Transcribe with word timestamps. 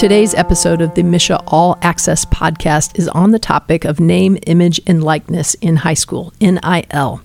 Today's 0.00 0.32
episode 0.32 0.80
of 0.80 0.94
the 0.94 1.02
MSHSAA 1.02 1.44
All 1.48 1.76
Access 1.82 2.24
podcast 2.24 2.98
is 2.98 3.06
on 3.08 3.32
the 3.32 3.38
topic 3.38 3.84
of 3.84 4.00
name, 4.00 4.38
image, 4.46 4.80
and 4.86 5.04
likeness 5.04 5.52
in 5.56 5.76
high 5.76 5.92
school, 5.92 6.32
NIL. 6.40 7.20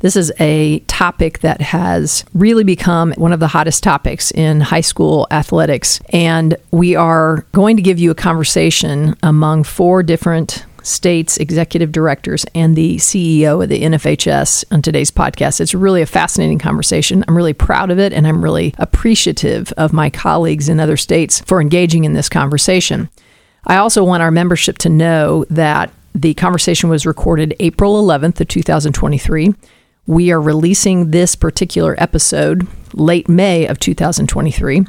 This 0.00 0.16
is 0.16 0.32
a 0.40 0.80
topic 0.88 1.38
that 1.38 1.60
has 1.60 2.24
really 2.34 2.64
become 2.64 3.12
one 3.12 3.32
of 3.32 3.38
the 3.38 3.46
hottest 3.46 3.84
topics 3.84 4.32
in 4.32 4.60
high 4.60 4.80
school 4.80 5.28
athletics. 5.30 6.00
And 6.12 6.56
we 6.72 6.96
are 6.96 7.46
going 7.52 7.76
to 7.76 7.82
give 7.82 8.00
you 8.00 8.10
a 8.10 8.16
conversation 8.16 9.14
among 9.22 9.62
four 9.62 10.02
different 10.02 10.66
states, 10.82 11.36
executive 11.38 11.92
directors, 11.92 12.44
and 12.54 12.76
the 12.76 12.96
CEO 12.96 13.62
of 13.62 13.68
the 13.68 13.82
NFHS 13.82 14.64
on 14.70 14.82
today's 14.82 15.10
podcast. 15.10 15.60
It's 15.60 15.74
really 15.74 16.02
a 16.02 16.06
fascinating 16.06 16.58
conversation. 16.58 17.24
I'm 17.26 17.36
really 17.36 17.52
proud 17.52 17.90
of 17.90 17.98
it, 17.98 18.12
and 18.12 18.26
I'm 18.26 18.42
really 18.42 18.74
appreciative 18.78 19.72
of 19.76 19.92
my 19.92 20.10
colleagues 20.10 20.68
in 20.68 20.80
other 20.80 20.96
states 20.96 21.40
for 21.40 21.60
engaging 21.60 22.04
in 22.04 22.12
this 22.12 22.28
conversation. 22.28 23.08
I 23.66 23.76
also 23.76 24.02
want 24.04 24.22
our 24.22 24.30
membership 24.30 24.78
to 24.78 24.88
know 24.88 25.44
that 25.50 25.92
the 26.14 26.34
conversation 26.34 26.88
was 26.90 27.06
recorded 27.06 27.54
April 27.60 28.02
11th 28.02 28.40
of 28.40 28.48
2023. 28.48 29.54
We 30.06 30.32
are 30.32 30.40
releasing 30.40 31.10
this 31.10 31.34
particular 31.34 31.94
episode 31.98 32.66
late 32.94 33.28
May 33.28 33.66
of 33.66 33.78
2023, 33.78 34.86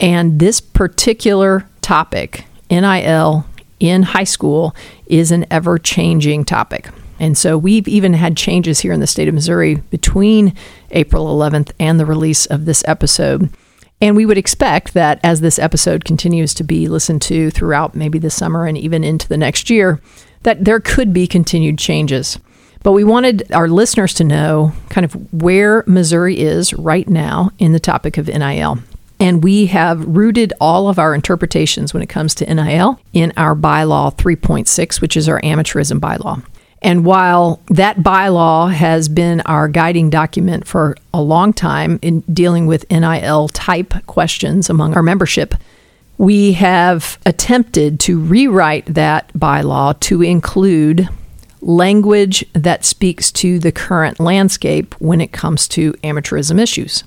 and 0.00 0.38
this 0.38 0.60
particular 0.60 1.68
topic, 1.82 2.46
NIL 2.70 3.46
in 3.82 4.04
high 4.04 4.24
school 4.24 4.74
is 5.06 5.32
an 5.32 5.44
ever 5.50 5.76
changing 5.76 6.44
topic. 6.44 6.88
And 7.18 7.36
so 7.36 7.58
we've 7.58 7.88
even 7.88 8.14
had 8.14 8.36
changes 8.36 8.80
here 8.80 8.92
in 8.92 9.00
the 9.00 9.06
state 9.06 9.28
of 9.28 9.34
Missouri 9.34 9.74
between 9.74 10.54
April 10.92 11.26
11th 11.26 11.72
and 11.80 11.98
the 11.98 12.06
release 12.06 12.46
of 12.46 12.64
this 12.64 12.84
episode. 12.86 13.50
And 14.00 14.16
we 14.16 14.24
would 14.24 14.38
expect 14.38 14.94
that 14.94 15.20
as 15.24 15.40
this 15.40 15.58
episode 15.58 16.04
continues 16.04 16.54
to 16.54 16.64
be 16.64 16.88
listened 16.88 17.22
to 17.22 17.50
throughout 17.50 17.94
maybe 17.94 18.18
the 18.18 18.30
summer 18.30 18.66
and 18.66 18.78
even 18.78 19.04
into 19.04 19.28
the 19.28 19.36
next 19.36 19.68
year, 19.68 20.00
that 20.44 20.64
there 20.64 20.80
could 20.80 21.12
be 21.12 21.26
continued 21.26 21.78
changes. 21.78 22.38
But 22.84 22.92
we 22.92 23.04
wanted 23.04 23.50
our 23.52 23.68
listeners 23.68 24.14
to 24.14 24.24
know 24.24 24.72
kind 24.90 25.04
of 25.04 25.14
where 25.32 25.84
Missouri 25.86 26.38
is 26.38 26.72
right 26.74 27.08
now 27.08 27.50
in 27.58 27.72
the 27.72 27.80
topic 27.80 28.16
of 28.16 28.28
NIL. 28.28 28.78
And 29.22 29.44
we 29.44 29.66
have 29.66 30.04
rooted 30.04 30.52
all 30.60 30.88
of 30.88 30.98
our 30.98 31.14
interpretations 31.14 31.94
when 31.94 32.02
it 32.02 32.08
comes 32.08 32.34
to 32.34 32.54
NIL 32.54 32.98
in 33.12 33.32
our 33.36 33.54
bylaw 33.54 34.12
3.6, 34.16 35.00
which 35.00 35.16
is 35.16 35.28
our 35.28 35.40
amateurism 35.42 36.00
bylaw. 36.00 36.44
And 36.82 37.04
while 37.04 37.60
that 37.68 37.98
bylaw 37.98 38.72
has 38.72 39.08
been 39.08 39.40
our 39.42 39.68
guiding 39.68 40.10
document 40.10 40.66
for 40.66 40.96
a 41.14 41.22
long 41.22 41.52
time 41.52 42.00
in 42.02 42.22
dealing 42.22 42.66
with 42.66 42.90
NIL 42.90 43.46
type 43.50 43.94
questions 44.06 44.68
among 44.68 44.94
our 44.94 45.04
membership, 45.04 45.54
we 46.18 46.54
have 46.54 47.16
attempted 47.24 48.00
to 48.00 48.18
rewrite 48.18 48.86
that 48.86 49.32
bylaw 49.34 50.00
to 50.00 50.22
include 50.22 51.08
language 51.60 52.44
that 52.54 52.84
speaks 52.84 53.30
to 53.30 53.60
the 53.60 53.70
current 53.70 54.18
landscape 54.18 54.96
when 54.98 55.20
it 55.20 55.30
comes 55.30 55.68
to 55.68 55.92
amateurism 56.02 56.60
issues. 56.60 57.04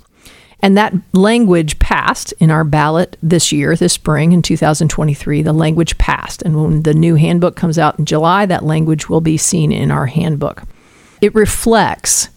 And 0.61 0.77
that 0.77 0.93
language 1.13 1.79
passed 1.79 2.33
in 2.39 2.49
our 2.49 2.63
ballot 2.63 3.17
this 3.21 3.51
year, 3.51 3.75
this 3.75 3.93
spring 3.93 4.31
in 4.31 4.41
2023. 4.41 5.41
The 5.41 5.53
language 5.53 5.97
passed. 5.97 6.41
And 6.41 6.61
when 6.61 6.83
the 6.83 6.93
new 6.93 7.15
handbook 7.15 7.55
comes 7.55 7.77
out 7.77 7.99
in 7.99 8.05
July, 8.05 8.45
that 8.45 8.63
language 8.63 9.09
will 9.09 9.21
be 9.21 9.37
seen 9.37 9.71
in 9.71 9.91
our 9.91 10.07
handbook. 10.07 10.63
It 11.21 11.35
reflects 11.35 12.29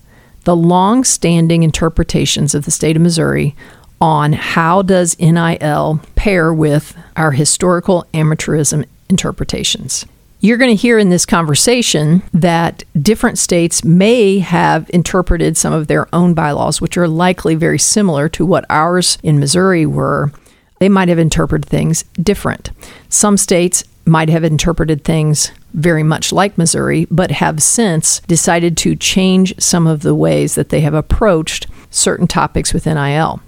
the 0.45 0.57
long 0.57 1.05
standing 1.05 1.63
interpretations 1.63 2.55
of 2.55 2.65
the 2.65 2.71
state 2.71 2.97
of 2.97 3.03
Missouri 3.03 3.55
on 4.01 4.33
how 4.33 4.83
does 4.83 5.19
NIL 5.19 6.01
pair 6.15 6.53
with 6.55 6.97
our 7.17 7.33
historical 7.33 8.07
amateurism 8.15 8.85
interpretations. 9.09 10.07
You're 10.41 10.57
going 10.57 10.71
to 10.71 10.81
hear 10.81 10.99
in 10.99 11.09
this 11.09 11.27
conversation 11.27 12.23
that 12.33 12.85
different 13.01 13.39
states 13.39 13.83
may 13.83 14.39
have 14.39 14.89
interpreted 14.91 15.57
some 15.57 15.73
of 15.73 15.89
their 15.89 16.07
own 16.15 16.33
bylaws, 16.33 16.81
which 16.81 16.97
are 16.97 17.09
likely 17.09 17.57
very 17.57 17.79
similar 17.79 18.29
to 18.31 18.47
what 18.47 18.65
ours 18.71 19.19
in 19.25 19.41
Missouri 19.41 19.85
were. 19.85 20.31
They 20.79 20.89
might 20.89 21.09
have 21.09 21.19
interpreted 21.19 21.69
things 21.69 22.05
different. 22.23 22.71
Some 23.09 23.37
states 23.37 23.83
might 24.05 24.29
have 24.29 24.45
interpreted 24.45 25.03
things 25.03 25.51
very 25.75 26.05
much 26.05 26.33
like 26.33 26.57
Missouri, 26.57 27.09
but 27.11 27.33
have 27.33 27.61
since 27.61 28.21
decided 28.21 28.77
to 28.79 28.95
change 28.95 29.59
some 29.59 29.89
of 29.89 30.03
the 30.03 30.15
ways 30.15 30.55
that 30.55 30.69
they 30.69 30.83
have 30.83 30.95
approached 30.95 31.67
certain 31.91 32.29
topics 32.29 32.73
with 32.73 32.87
NIL. 32.87 33.41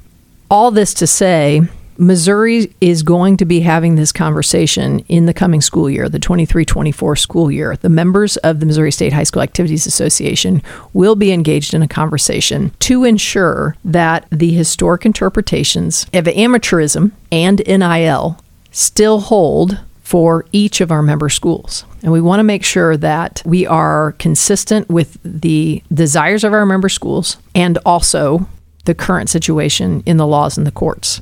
All 0.50 0.72
this 0.72 0.92
to 0.94 1.06
say, 1.06 1.62
Missouri 2.00 2.74
is 2.80 3.02
going 3.02 3.36
to 3.36 3.44
be 3.44 3.60
having 3.60 3.94
this 3.94 4.10
conversation 4.10 5.00
in 5.00 5.26
the 5.26 5.34
coming 5.34 5.60
school 5.60 5.90
year, 5.90 6.08
the 6.08 6.18
23 6.18 6.64
24 6.64 7.14
school 7.14 7.50
year. 7.50 7.76
The 7.76 7.90
members 7.90 8.38
of 8.38 8.58
the 8.58 8.64
Missouri 8.64 8.90
State 8.90 9.12
High 9.12 9.24
School 9.24 9.42
Activities 9.42 9.86
Association 9.86 10.62
will 10.94 11.14
be 11.14 11.30
engaged 11.30 11.74
in 11.74 11.82
a 11.82 11.88
conversation 11.88 12.72
to 12.80 13.04
ensure 13.04 13.76
that 13.84 14.26
the 14.32 14.50
historic 14.54 15.04
interpretations 15.04 16.04
of 16.14 16.24
amateurism 16.24 17.12
and 17.30 17.62
NIL 17.66 18.42
still 18.72 19.20
hold 19.20 19.78
for 20.02 20.46
each 20.52 20.80
of 20.80 20.90
our 20.90 21.02
member 21.02 21.28
schools. 21.28 21.84
And 22.02 22.12
we 22.12 22.22
want 22.22 22.40
to 22.40 22.44
make 22.44 22.64
sure 22.64 22.96
that 22.96 23.42
we 23.44 23.66
are 23.66 24.12
consistent 24.12 24.88
with 24.88 25.18
the 25.22 25.82
desires 25.92 26.44
of 26.44 26.54
our 26.54 26.64
member 26.64 26.88
schools 26.88 27.36
and 27.54 27.76
also 27.84 28.48
the 28.86 28.94
current 28.94 29.28
situation 29.28 30.02
in 30.06 30.16
the 30.16 30.26
laws 30.26 30.56
and 30.56 30.66
the 30.66 30.72
courts. 30.72 31.20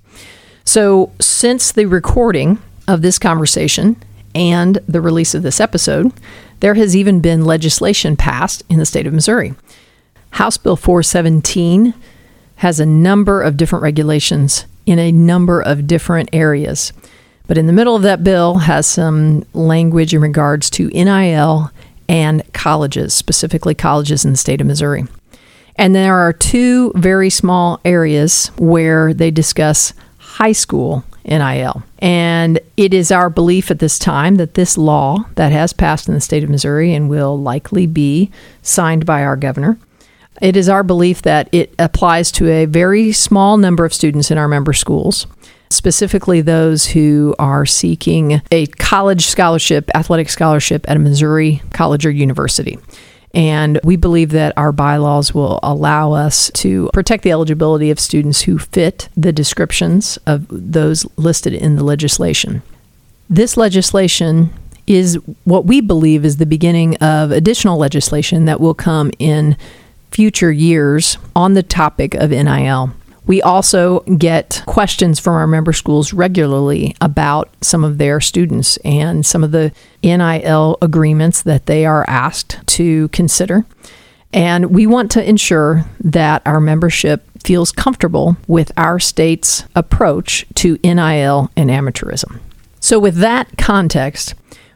So, 0.68 1.12
since 1.18 1.72
the 1.72 1.86
recording 1.86 2.58
of 2.86 3.00
this 3.00 3.18
conversation 3.18 3.96
and 4.34 4.78
the 4.86 5.00
release 5.00 5.34
of 5.34 5.42
this 5.42 5.60
episode, 5.60 6.12
there 6.60 6.74
has 6.74 6.94
even 6.94 7.20
been 7.20 7.46
legislation 7.46 8.18
passed 8.18 8.62
in 8.68 8.78
the 8.78 8.84
state 8.84 9.06
of 9.06 9.14
Missouri. 9.14 9.54
House 10.32 10.58
Bill 10.58 10.76
417 10.76 11.94
has 12.56 12.80
a 12.80 12.84
number 12.84 13.40
of 13.40 13.56
different 13.56 13.82
regulations 13.82 14.66
in 14.84 14.98
a 14.98 15.10
number 15.10 15.62
of 15.62 15.86
different 15.86 16.28
areas. 16.34 16.92
But 17.46 17.56
in 17.56 17.66
the 17.66 17.72
middle 17.72 17.96
of 17.96 18.02
that 18.02 18.22
bill 18.22 18.56
has 18.58 18.86
some 18.86 19.46
language 19.54 20.12
in 20.12 20.20
regards 20.20 20.68
to 20.72 20.88
NIL 20.88 21.70
and 22.10 22.42
colleges, 22.52 23.14
specifically 23.14 23.74
colleges 23.74 24.22
in 24.22 24.32
the 24.32 24.36
state 24.36 24.60
of 24.60 24.66
Missouri. 24.66 25.06
And 25.76 25.94
there 25.94 26.18
are 26.18 26.34
two 26.34 26.92
very 26.94 27.30
small 27.30 27.80
areas 27.86 28.48
where 28.58 29.14
they 29.14 29.30
discuss 29.30 29.94
high 30.38 30.52
school 30.52 31.02
NIL. 31.24 31.82
And 31.98 32.60
it 32.76 32.94
is 32.94 33.10
our 33.10 33.28
belief 33.28 33.72
at 33.72 33.80
this 33.80 33.98
time 33.98 34.36
that 34.36 34.54
this 34.54 34.78
law 34.78 35.24
that 35.34 35.50
has 35.50 35.72
passed 35.72 36.06
in 36.06 36.14
the 36.14 36.20
state 36.20 36.44
of 36.44 36.48
Missouri 36.48 36.94
and 36.94 37.10
will 37.10 37.36
likely 37.36 37.88
be 37.88 38.30
signed 38.62 39.04
by 39.04 39.24
our 39.24 39.36
governor. 39.36 39.78
It 40.40 40.56
is 40.56 40.68
our 40.68 40.84
belief 40.84 41.22
that 41.22 41.48
it 41.50 41.74
applies 41.76 42.30
to 42.32 42.48
a 42.48 42.66
very 42.66 43.10
small 43.10 43.56
number 43.56 43.84
of 43.84 43.92
students 43.92 44.30
in 44.30 44.38
our 44.38 44.46
member 44.46 44.72
schools, 44.72 45.26
specifically 45.70 46.40
those 46.40 46.86
who 46.86 47.34
are 47.40 47.66
seeking 47.66 48.40
a 48.52 48.66
college 48.66 49.26
scholarship, 49.26 49.90
athletic 49.96 50.28
scholarship 50.28 50.88
at 50.88 50.96
a 50.96 51.00
Missouri 51.00 51.62
college 51.72 52.06
or 52.06 52.12
university. 52.12 52.78
And 53.34 53.78
we 53.84 53.96
believe 53.96 54.30
that 54.30 54.56
our 54.56 54.72
bylaws 54.72 55.34
will 55.34 55.60
allow 55.62 56.12
us 56.12 56.50
to 56.54 56.90
protect 56.92 57.24
the 57.24 57.30
eligibility 57.30 57.90
of 57.90 58.00
students 58.00 58.42
who 58.42 58.58
fit 58.58 59.08
the 59.16 59.32
descriptions 59.32 60.18
of 60.26 60.46
those 60.50 61.06
listed 61.16 61.52
in 61.52 61.76
the 61.76 61.84
legislation. 61.84 62.62
This 63.28 63.56
legislation 63.56 64.50
is 64.86 65.18
what 65.44 65.66
we 65.66 65.82
believe 65.82 66.24
is 66.24 66.38
the 66.38 66.46
beginning 66.46 66.96
of 66.96 67.30
additional 67.30 67.76
legislation 67.76 68.46
that 68.46 68.60
will 68.60 68.74
come 68.74 69.10
in 69.18 69.56
future 70.10 70.50
years 70.50 71.18
on 71.36 71.52
the 71.52 71.62
topic 71.62 72.14
of 72.14 72.30
NIL. 72.30 72.94
We 73.28 73.42
also 73.42 74.00
get 74.00 74.62
questions 74.64 75.20
from 75.20 75.34
our 75.34 75.46
member 75.46 75.74
schools 75.74 76.14
regularly 76.14 76.96
about 77.02 77.54
some 77.60 77.84
of 77.84 77.98
their 77.98 78.20
students 78.22 78.78
and 78.78 79.24
some 79.24 79.44
of 79.44 79.52
the 79.52 79.70
NIL 80.02 80.78
agreements 80.80 81.42
that 81.42 81.66
they 81.66 81.84
are 81.84 82.06
asked 82.08 82.58
to 82.68 83.08
consider. 83.08 83.66
And 84.32 84.74
we 84.74 84.86
want 84.86 85.10
to 85.12 85.28
ensure 85.28 85.84
that 86.00 86.40
our 86.46 86.58
membership 86.58 87.22
feels 87.44 87.70
comfortable 87.70 88.38
with 88.46 88.72
our 88.78 88.98
state's 88.98 89.64
approach 89.74 90.46
to 90.54 90.78
NIL 90.82 91.50
and 91.54 91.68
amateurism. 91.68 92.40
So, 92.80 92.98
with 92.98 93.16
that 93.16 93.58
context, 93.58 94.34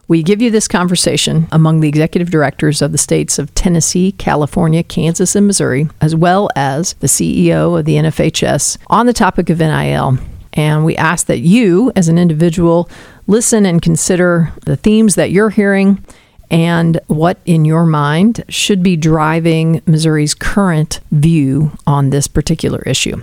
we 0.08 0.22
give 0.22 0.43
you 0.43 0.50
this 0.50 0.69
conversation 0.69 1.49
among 1.52 1.81
the 1.81 1.88
executive 1.88 2.31
directors 2.31 2.82
of 2.82 2.93
the 2.93 2.99
states 2.99 3.38
of 3.38 3.54
Tennessee, 3.54 4.12
California, 4.12 4.82
Kansas, 4.82 5.37
and 5.37 5.46
Missouri, 5.46 5.88
as 6.00 6.14
well 6.14 6.50
as 6.56 6.94
the 6.94 7.06
CEO 7.06 7.78
of 7.78 7.84
the 7.84 7.94
NFHS 7.94 8.78
on 8.88 9.06
the 9.06 9.12
topic 9.12 9.49
of 9.49 9.58
NIL. 9.58 10.19
And 10.54 10.84
we 10.84 10.96
ask 10.96 11.26
that 11.26 11.38
you, 11.38 11.93
as 11.96 12.08
an 12.08 12.19
individual, 12.19 12.90
listen 13.26 13.64
and 13.64 13.81
consider 13.81 14.52
the 14.66 14.76
themes 14.76 15.14
that 15.14 15.31
you're 15.31 15.50
hearing 15.50 16.04
and 16.50 17.00
what, 17.06 17.38
in 17.46 17.64
your 17.64 17.87
mind, 17.87 18.44
should 18.50 18.82
be 18.82 18.96
driving 18.96 19.81
Missouri's 19.87 20.34
current 20.34 21.00
view 21.10 21.72
on 21.87 22.10
this 22.10 22.28
particular 22.28 22.82
issue. 22.82 23.22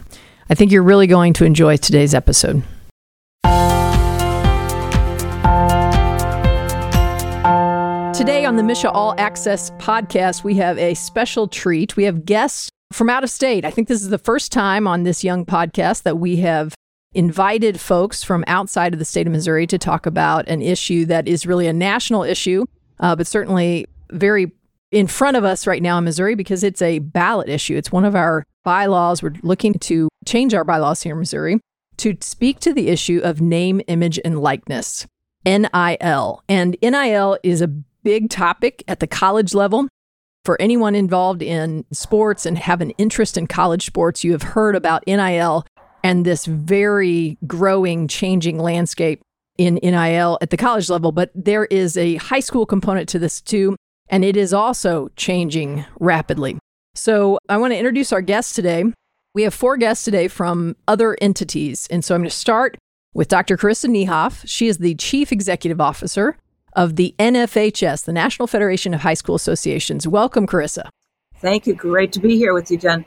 I 0.50 0.56
think 0.56 0.72
you're 0.72 0.82
really 0.82 1.06
going 1.06 1.34
to 1.34 1.46
enjoy 1.46 1.78
today's 1.78 2.16
episode. 2.16 2.64
Today 8.20 8.44
on 8.44 8.58
the 8.58 8.64
MSHSAA 8.64 8.92
All 8.94 9.16
Access 9.18 9.72
podcast, 9.78 10.44
we 10.44 10.56
have 10.56 10.78
a 10.78 10.94
special 10.94 11.48
treat. 11.48 11.96
We 11.96 12.04
have 12.04 12.26
guests 12.26 12.70
from 12.92 13.10
out 13.10 13.24
of 13.24 13.30
state. 13.30 13.64
I 13.64 13.72
think 13.72 13.88
this 13.88 14.02
is 14.02 14.10
the 14.10 14.18
first 14.18 14.52
time 14.52 14.88
on 14.88 15.04
this 15.04 15.24
young 15.24 15.46
podcast 15.46 16.04
that 16.04 16.18
we 16.18 16.36
have 16.36 16.76
invited 17.14 17.80
folks 17.80 18.22
from 18.22 18.44
outside 18.46 18.92
of 18.92 19.00
the 19.00 19.06
state 19.06 19.26
of 19.26 19.32
Missouri 19.32 19.66
to 19.68 19.78
talk 19.78 20.06
about 20.06 20.50
an 20.50 20.62
issue 20.62 21.06
that 21.06 21.30
is 21.30 21.46
really 21.46 21.66
a 21.66 21.72
national 21.72 22.24
issue, 22.24 22.66
uh, 23.00 23.16
but 23.16 23.26
certainly 23.26 23.86
very 24.12 24.52
in 24.92 25.08
front 25.08 25.38
of 25.38 25.46
us 25.46 25.66
right 25.66 25.82
now 25.82 25.98
in 25.98 26.04
Missouri 26.04 26.36
because 26.36 26.62
it's 26.62 26.82
a 26.82 27.00
ballot 27.00 27.48
issue. 27.48 27.78
It's 27.78 27.90
one 27.90 28.04
of 28.04 28.16
our 28.16 28.44
bylaws. 28.66 29.24
We're 29.24 29.36
looking 29.44 29.76
to 29.76 30.10
change 30.26 30.54
our 30.54 30.66
bylaws 30.66 31.04
here 31.04 31.14
in 31.14 31.20
Missouri 31.20 31.62
to 31.96 32.18
speak 32.20 32.60
to 32.60 32.74
the 32.74 32.90
issue 32.90 33.22
of 33.24 33.40
name, 33.40 33.80
image, 33.88 34.20
and 34.26 34.42
likeness, 34.42 35.08
NIL. 35.46 36.44
And 36.50 36.76
NIL 36.82 37.38
is 37.44 37.62
a 37.62 37.72
big 38.10 38.28
topic 38.28 38.84
at 38.88 39.00
the 39.00 39.06
college 39.06 39.54
level. 39.54 39.88
For 40.44 40.60
anyone 40.60 40.96
involved 40.96 41.44
in 41.44 41.86
sports 41.92 42.48
and 42.48 42.58
have 42.58 42.82
an 42.82 42.90
interest 42.92 43.38
in 43.38 43.46
college 43.46 43.86
sports, 43.86 44.24
you 44.24 44.32
have 44.32 44.42
heard 44.42 44.76
about 44.76 45.04
NIL 45.06 45.64
and 46.04 46.26
this 46.26 46.48
very 46.48 47.38
growing, 47.46 48.08
changing 48.08 48.58
landscape 48.58 49.22
in 49.60 49.76
NIL 49.84 50.40
at 50.42 50.50
the 50.50 50.58
college 50.58 50.90
level. 50.90 51.12
But 51.12 51.30
there 51.36 51.66
is 51.66 51.98
a 51.98 52.16
high 52.16 52.40
school 52.40 52.66
component 52.66 53.08
to 53.10 53.20
this 53.20 53.42
too, 53.42 53.76
and 54.10 54.26
it 54.26 54.36
is 54.36 54.56
also 54.56 55.10
changing 55.16 55.86
rapidly. 56.00 56.58
So 56.96 57.38
I 57.48 57.58
want 57.58 57.74
to 57.74 57.78
introduce 57.78 58.12
our 58.12 58.22
guests 58.24 58.56
today. 58.56 58.86
We 59.36 59.44
have 59.44 59.54
four 59.54 59.78
guests 59.78 60.04
today 60.04 60.28
from 60.28 60.76
other 60.88 61.16
entities. 61.22 61.86
And 61.92 62.04
so 62.04 62.16
I'm 62.16 62.22
going 62.22 62.30
to 62.32 62.36
start 62.36 62.76
with 63.14 63.28
Dr. 63.28 63.56
Carissa 63.56 63.88
Niehoff. 63.88 64.42
She 64.48 64.68
is 64.68 64.80
the 64.80 64.96
Chief 64.96 65.32
Executive 65.32 65.80
Officer 65.80 66.38
of 66.80 66.96
the 66.96 67.14
NFHS, 67.20 68.06
the 68.06 68.14
National 68.14 68.48
Federation 68.48 68.94
of 68.94 69.02
High 69.02 69.14
School 69.14 69.36
Associations. 69.36 70.08
Welcome, 70.08 70.48
Carissa. 70.48 70.88
Thank 71.36 71.68
you. 71.68 71.76
Great 71.76 72.14
to 72.14 72.22
be 72.22 72.38
here 72.38 72.54
with 72.54 72.72
you, 72.72 72.78
Jen. 72.78 73.06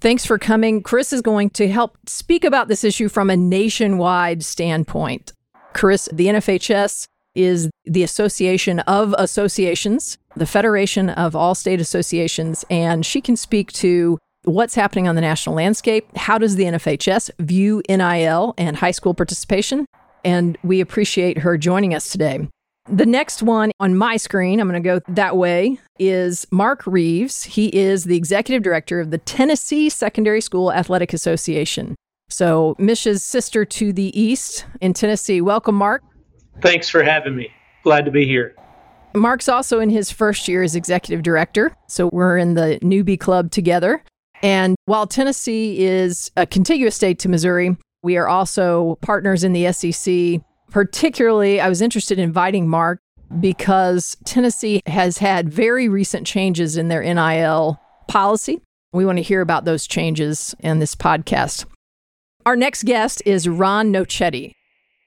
Thanks 0.00 0.26
for 0.26 0.36
coming. 0.36 0.82
Chris 0.82 1.12
is 1.12 1.22
going 1.22 1.50
to 1.50 1.68
help 1.68 1.96
speak 2.08 2.42
about 2.42 2.66
this 2.66 2.82
issue 2.82 3.08
from 3.08 3.30
a 3.30 3.36
nationwide 3.36 4.42
standpoint. 4.44 5.32
Chris, 5.74 6.08
the 6.12 6.26
NFHS 6.26 7.06
is 7.36 7.70
the 7.84 8.02
Association 8.02 8.80
of 8.80 9.14
Associations, 9.16 10.18
the 10.34 10.46
Federation 10.46 11.08
of 11.08 11.36
All 11.36 11.54
State 11.54 11.80
Associations, 11.80 12.64
and 12.68 13.06
she 13.06 13.20
can 13.20 13.36
speak 13.36 13.70
to 13.74 14.18
what's 14.42 14.74
happening 14.74 15.06
on 15.06 15.14
the 15.14 15.20
national 15.20 15.54
landscape. 15.54 16.04
How 16.16 16.36
does 16.36 16.56
the 16.56 16.64
NFHS 16.64 17.30
view 17.38 17.80
NIL 17.88 18.54
and 18.58 18.76
high 18.76 18.90
school 18.90 19.14
participation? 19.14 19.86
And 20.24 20.58
we 20.64 20.80
appreciate 20.80 21.38
her 21.38 21.56
joining 21.56 21.94
us 21.94 22.10
today. 22.10 22.48
The 22.90 23.04
next 23.04 23.42
one 23.42 23.70
on 23.80 23.96
my 23.96 24.16
screen, 24.16 24.60
I'm 24.60 24.68
going 24.68 24.82
to 24.82 24.86
go 24.86 25.00
that 25.12 25.36
way, 25.36 25.78
is 25.98 26.46
Mark 26.50 26.86
Reeves. 26.86 27.44
He 27.44 27.68
is 27.68 28.04
the 28.04 28.16
executive 28.16 28.62
director 28.62 28.98
of 28.98 29.10
the 29.10 29.18
Tennessee 29.18 29.90
Secondary 29.90 30.40
School 30.40 30.72
Athletic 30.72 31.12
Association. 31.12 31.94
So, 32.30 32.76
MSHSAA's 32.78 33.22
sister 33.22 33.66
to 33.66 33.92
the 33.92 34.18
east 34.18 34.64
in 34.80 34.94
Tennessee. 34.94 35.42
Welcome, 35.42 35.74
Mark. 35.74 36.02
Thanks 36.62 36.88
for 36.88 37.02
having 37.02 37.36
me. 37.36 37.50
Glad 37.82 38.06
to 38.06 38.10
be 38.10 38.26
here. 38.26 38.54
Mark's 39.14 39.48
also 39.50 39.80
in 39.80 39.90
his 39.90 40.10
first 40.10 40.48
year 40.48 40.62
as 40.62 40.74
executive 40.74 41.22
director. 41.22 41.76
So, 41.88 42.08
we're 42.10 42.38
in 42.38 42.54
the 42.54 42.78
newbie 42.82 43.20
club 43.20 43.50
together. 43.50 44.02
And 44.42 44.76
while 44.86 45.06
Tennessee 45.06 45.84
is 45.84 46.30
a 46.38 46.46
contiguous 46.46 46.96
state 46.96 47.18
to 47.20 47.28
Missouri, 47.28 47.76
we 48.02 48.16
are 48.16 48.28
also 48.28 48.96
partners 49.02 49.44
in 49.44 49.52
the 49.52 49.72
SEC 49.72 50.40
Particularly, 50.70 51.60
I 51.60 51.68
was 51.68 51.80
interested 51.80 52.18
in 52.18 52.24
inviting 52.24 52.68
Mark 52.68 53.00
because 53.40 54.16
Tennessee 54.24 54.82
has 54.86 55.18
had 55.18 55.48
very 55.48 55.88
recent 55.88 56.26
changes 56.26 56.76
in 56.76 56.88
their 56.88 57.02
NIL 57.02 57.80
policy. 58.06 58.60
We 58.92 59.04
want 59.04 59.18
to 59.18 59.22
hear 59.22 59.40
about 59.40 59.64
those 59.64 59.86
changes 59.86 60.54
in 60.60 60.78
this 60.78 60.94
podcast. 60.94 61.64
Our 62.46 62.56
next 62.56 62.84
guest 62.84 63.22
is 63.26 63.48
Ron 63.48 63.92
Nocetti. 63.92 64.52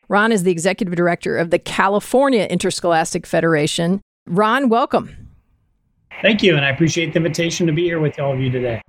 Ron 0.08 0.32
is 0.32 0.44
the 0.44 0.52
executive 0.52 0.96
director 0.96 1.38
of 1.38 1.50
the 1.50 1.60
California 1.60 2.44
Interscholastic 2.46 3.26
Federation. 3.26 4.02
Ron, 4.28 4.70
welcome. 4.70 5.16
Thank 6.22 6.44
you, 6.44 6.56
and 6.56 6.66
I 6.66 6.70
appreciate 6.70 7.14
the 7.14 7.18
invitation 7.18 7.66
to 7.68 7.74
be 7.74 7.84
here 7.84 8.00
with 8.00 8.20
all 8.20 8.34
of 8.34 8.40
you 8.40 8.52
today. 8.52 8.82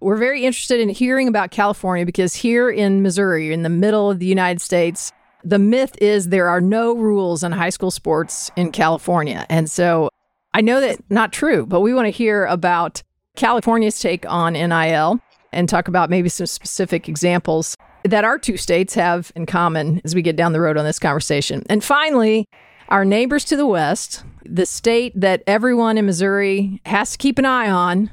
We're 0.00 0.18
very 0.18 0.44
interested 0.44 0.80
in 0.80 0.90
hearing 0.90 1.28
about 1.28 1.50
California 1.50 2.04
because 2.04 2.34
here 2.34 2.68
in 2.68 3.00
Missouri, 3.02 3.52
in 3.52 3.62
the 3.62 3.70
middle 3.70 4.10
of 4.10 4.18
the 4.18 4.26
United 4.26 4.60
States, 4.60 5.12
the 5.46 5.58
myth 5.60 5.96
is 6.00 6.28
there 6.28 6.48
are 6.48 6.60
no 6.60 6.92
rules 6.92 7.44
in 7.44 7.52
high 7.52 7.70
school 7.70 7.92
sports 7.92 8.50
in 8.56 8.72
California. 8.72 9.46
And 9.48 9.70
so 9.70 10.10
I 10.52 10.60
know 10.60 10.80
that 10.80 10.98
not 11.08 11.32
true, 11.32 11.64
but 11.64 11.80
we 11.80 11.94
want 11.94 12.06
to 12.06 12.10
hear 12.10 12.46
about 12.46 13.02
California's 13.36 14.00
take 14.00 14.28
on 14.28 14.54
NIL 14.54 15.20
and 15.52 15.68
talk 15.68 15.86
about 15.86 16.10
maybe 16.10 16.28
some 16.28 16.46
specific 16.46 17.08
examples 17.08 17.76
that 18.02 18.24
our 18.24 18.38
two 18.38 18.56
states 18.56 18.94
have 18.94 19.30
in 19.36 19.46
common 19.46 20.00
as 20.04 20.16
we 20.16 20.22
get 20.22 20.34
down 20.34 20.52
the 20.52 20.60
road 20.60 20.76
on 20.76 20.84
this 20.84 20.98
conversation. 20.98 21.62
And 21.68 21.82
finally, 21.82 22.46
our 22.88 23.04
neighbors 23.04 23.44
to 23.44 23.56
the 23.56 23.66
west, 23.66 24.24
the 24.44 24.66
state 24.66 25.12
that 25.20 25.44
everyone 25.46 25.96
in 25.96 26.06
Missouri 26.06 26.80
has 26.86 27.12
to 27.12 27.18
keep 27.18 27.38
an 27.38 27.44
eye 27.44 27.70
on, 27.70 28.10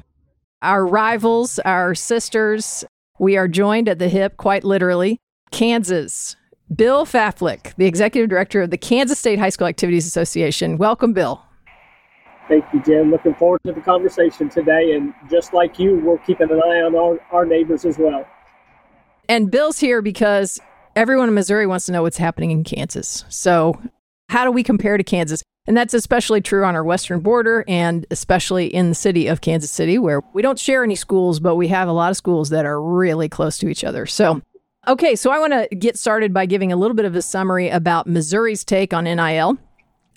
our 0.61 0.85
rivals, 0.85 1.57
our 1.59 1.95
sisters, 1.95 2.85
we 3.17 3.37
are 3.37 3.47
joined 3.47 3.89
at 3.89 3.97
the 3.97 4.09
hip, 4.09 4.37
quite 4.37 4.63
literally, 4.63 5.19
Kansas. 5.51 6.35
Bill 6.75 7.05
Faflick, 7.05 7.75
the 7.75 7.85
executive 7.85 8.29
director 8.29 8.61
of 8.61 8.71
the 8.71 8.77
Kansas 8.77 9.19
State 9.19 9.39
High 9.39 9.49
School 9.49 9.67
Activities 9.67 10.07
Association. 10.07 10.77
Welcome, 10.77 11.13
Bill. 11.13 11.41
Thank 12.47 12.65
you, 12.73 12.81
Jim. 12.83 13.11
Looking 13.11 13.35
forward 13.35 13.61
to 13.65 13.73
the 13.73 13.81
conversation 13.81 14.49
today. 14.49 14.93
And 14.93 15.13
just 15.29 15.53
like 15.53 15.79
you, 15.79 16.01
we're 16.03 16.17
keeping 16.19 16.49
an 16.51 16.61
eye 16.61 16.81
on 16.81 16.95
our, 16.95 17.19
our 17.31 17.45
neighbors 17.45 17.85
as 17.85 17.97
well. 17.97 18.25
And 19.29 19.49
Bill's 19.49 19.79
here 19.79 20.01
because 20.01 20.59
everyone 20.95 21.29
in 21.29 21.33
Missouri 21.33 21.65
wants 21.65 21.85
to 21.85 21.91
know 21.91 22.01
what's 22.01 22.17
happening 22.17 22.51
in 22.51 22.63
Kansas. 22.63 23.23
So, 23.29 23.79
how 24.29 24.43
do 24.43 24.51
we 24.51 24.63
compare 24.63 24.97
to 24.97 25.03
Kansas? 25.03 25.43
And 25.65 25.77
that's 25.77 25.93
especially 25.93 26.41
true 26.41 26.65
on 26.65 26.75
our 26.75 26.83
western 26.83 27.21
border 27.21 27.63
and 27.67 28.05
especially 28.11 28.67
in 28.67 28.89
the 28.89 28.95
city 28.95 29.27
of 29.27 29.39
Kansas 29.39 29.71
City, 29.71 29.97
where 29.97 30.21
we 30.33 30.41
don't 30.41 30.59
share 30.59 30.83
any 30.83 30.95
schools, 30.95 31.39
but 31.39 31.55
we 31.55 31.69
have 31.69 31.87
a 31.87 31.93
lot 31.93 32.11
of 32.11 32.17
schools 32.17 32.49
that 32.49 32.65
are 32.65 32.81
really 32.81 33.29
close 33.29 33.57
to 33.59 33.69
each 33.69 33.83
other. 33.83 34.05
So, 34.05 34.41
Okay, 34.85 35.15
so 35.15 35.31
I 35.31 35.39
want 35.39 35.53
to 35.53 35.73
get 35.77 35.97
started 35.97 36.33
by 36.33 36.45
giving 36.45 36.73
a 36.73 36.75
little 36.75 36.93
bit 36.93 37.05
of 37.05 37.15
a 37.15 37.21
summary 37.21 37.69
about 37.69 38.05
Missouri's 38.05 38.65
take 38.65 38.93
on 38.93 39.05
NIL. 39.05 39.57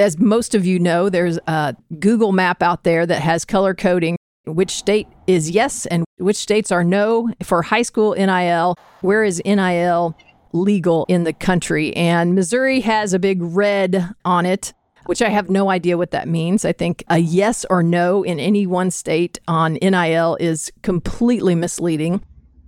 As 0.01 0.19
most 0.19 0.57
of 0.57 0.67
you 0.67 0.81
know, 0.81 1.09
there's 1.09 1.39
a 1.47 1.77
Google 2.01 2.33
map 2.33 2.65
out 2.65 2.83
there 2.83 3.07
that 3.07 3.23
has 3.23 3.45
color 3.45 3.75
coding 3.75 4.17
which 4.45 4.71
state 4.71 5.07
is 5.27 5.51
yes 5.51 5.87
and 5.87 6.05
which 6.19 6.37
states 6.37 6.73
are 6.73 6.83
no 6.83 7.31
for 7.45 7.63
high 7.63 7.83
school 7.83 8.15
NIL. 8.15 8.77
Where 9.03 9.23
is 9.23 9.41
NIL 9.45 10.17
legal 10.53 11.07
in 11.09 11.23
the 11.23 11.33
country? 11.33 11.95
And 11.95 12.35
Missouri 12.35 12.81
has 12.81 13.15
a 13.15 13.21
big 13.21 13.39
red 13.43 14.15
on 14.25 14.47
it, 14.47 14.75
which 15.07 15.23
I 15.23 15.29
have 15.29 15.49
no 15.49 15.71
idea 15.71 15.97
what 15.97 16.11
that 16.11 16.27
means. 16.27 16.65
I 16.65 16.73
think 16.73 17.05
a 17.09 17.19
yes 17.19 17.65
or 17.71 17.85
no 17.85 18.25
in 18.25 18.41
any 18.41 18.67
one 18.67 18.91
state 18.91 19.39
on 19.47 19.75
NIL 19.75 20.37
is 20.41 20.73
completely 20.83 21.55
misleading. 21.55 22.21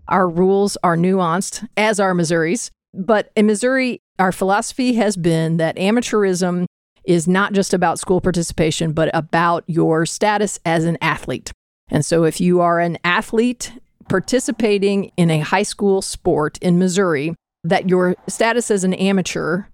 Our 0.09 0.29
rules 0.29 0.77
are 0.83 0.97
nuanced, 0.97 1.67
as 1.77 2.00
are 2.00 2.15
Missouri's. 2.15 2.71
But 2.95 3.31
in 3.37 3.47
Missouri, 3.47 4.00
our 4.19 4.33
philosophy 4.33 4.95
has 4.95 5.17
been 5.17 5.59
that 5.59 5.77
amateurism 5.77 6.67
is 7.05 7.29
not 7.29 7.53
just 7.53 7.73
about 7.73 7.99
school 7.99 8.21
participation, 8.21 8.93
but 8.93 9.11
about 9.15 9.65
your 9.67 10.05
status 10.07 10.59
as 10.65 10.85
an 10.85 10.99
athlete. 11.00 11.53
And 11.91 12.05
so 12.05 12.25
if 12.25 12.41
you 12.41 12.61
are 12.61 12.81
an 12.81 12.99
athlete 13.05 13.73
participating 14.09 15.12
in 15.17 15.31
a 15.31 15.41
high 15.41 15.62
school 15.62 16.03
sport 16.03 16.59
in 16.59 16.79
Missouri, 16.79 17.35
that 17.65 17.88
your 17.88 18.17
status 18.27 18.71
as 18.71 18.85
an 18.85 18.95
amateur 18.95 19.65